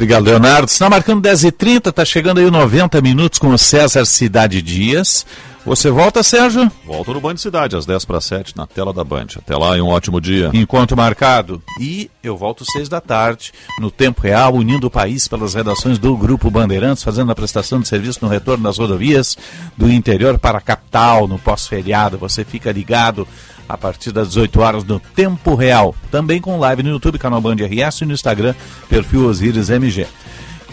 Obrigado, 0.00 0.24
Leonardo. 0.24 0.66
Está 0.66 0.88
marcando 0.88 1.28
10h30, 1.28 1.90
está 1.90 2.06
chegando 2.06 2.38
aí 2.38 2.46
o 2.46 2.50
90 2.50 3.02
minutos 3.02 3.38
com 3.38 3.48
o 3.48 3.58
César 3.58 4.06
Cidade 4.06 4.62
Dias. 4.62 5.26
Você 5.64 5.90
volta, 5.90 6.22
Sérgio? 6.22 6.72
Volto 6.86 7.12
no 7.12 7.20
Band 7.20 7.36
Cidade, 7.36 7.76
às 7.76 7.84
10 7.84 8.06
para 8.06 8.20
7, 8.20 8.56
na 8.56 8.66
tela 8.66 8.94
da 8.94 9.04
Band. 9.04 9.26
Até 9.36 9.54
lá 9.54 9.76
e 9.76 9.80
um 9.80 9.88
ótimo 9.88 10.18
dia. 10.18 10.50
Encontro 10.54 10.96
marcado. 10.96 11.62
E 11.78 12.10
eu 12.24 12.34
volto 12.34 12.62
às 12.62 12.72
6 12.72 12.88
da 12.88 13.00
tarde, 13.00 13.52
no 13.78 13.90
tempo 13.90 14.22
real, 14.22 14.54
unindo 14.54 14.86
o 14.86 14.90
país 14.90 15.28
pelas 15.28 15.54
redações 15.54 15.98
do 15.98 16.16
Grupo 16.16 16.50
Bandeirantes, 16.50 17.04
fazendo 17.04 17.30
a 17.30 17.34
prestação 17.34 17.78
de 17.78 17.88
serviço 17.88 18.20
no 18.22 18.28
retorno 18.28 18.64
das 18.64 18.78
rodovias 18.78 19.36
do 19.76 19.90
interior 19.90 20.38
para 20.38 20.58
a 20.58 20.62
capital, 20.62 21.28
no 21.28 21.38
pós-feriado. 21.38 22.16
Você 22.16 22.42
fica 22.42 22.72
ligado 22.72 23.28
a 23.68 23.76
partir 23.76 24.12
das 24.12 24.28
18 24.28 24.60
horas 24.60 24.84
no 24.84 24.98
Tempo 24.98 25.54
Real. 25.54 25.94
Também 26.10 26.40
com 26.40 26.58
live 26.58 26.82
no 26.82 26.90
YouTube, 26.90 27.18
canal 27.18 27.40
Band 27.40 27.56
RS 27.56 28.00
e 28.00 28.06
no 28.06 28.14
Instagram, 28.14 28.54
perfil 28.88 29.26
Osiris 29.26 29.68
MG. 29.68 30.06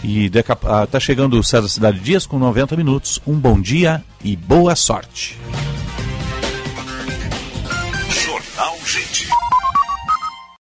E 0.02 0.26
está 0.26 1.00
chegando 1.00 1.38
o 1.38 1.44
César 1.44 1.68
Cidade 1.68 1.98
Dias 1.98 2.26
com 2.26 2.38
90 2.38 2.76
minutos. 2.76 3.20
Um 3.26 3.34
bom 3.34 3.60
dia 3.60 4.02
e 4.22 4.36
boa 4.36 4.76
sorte. 4.76 5.38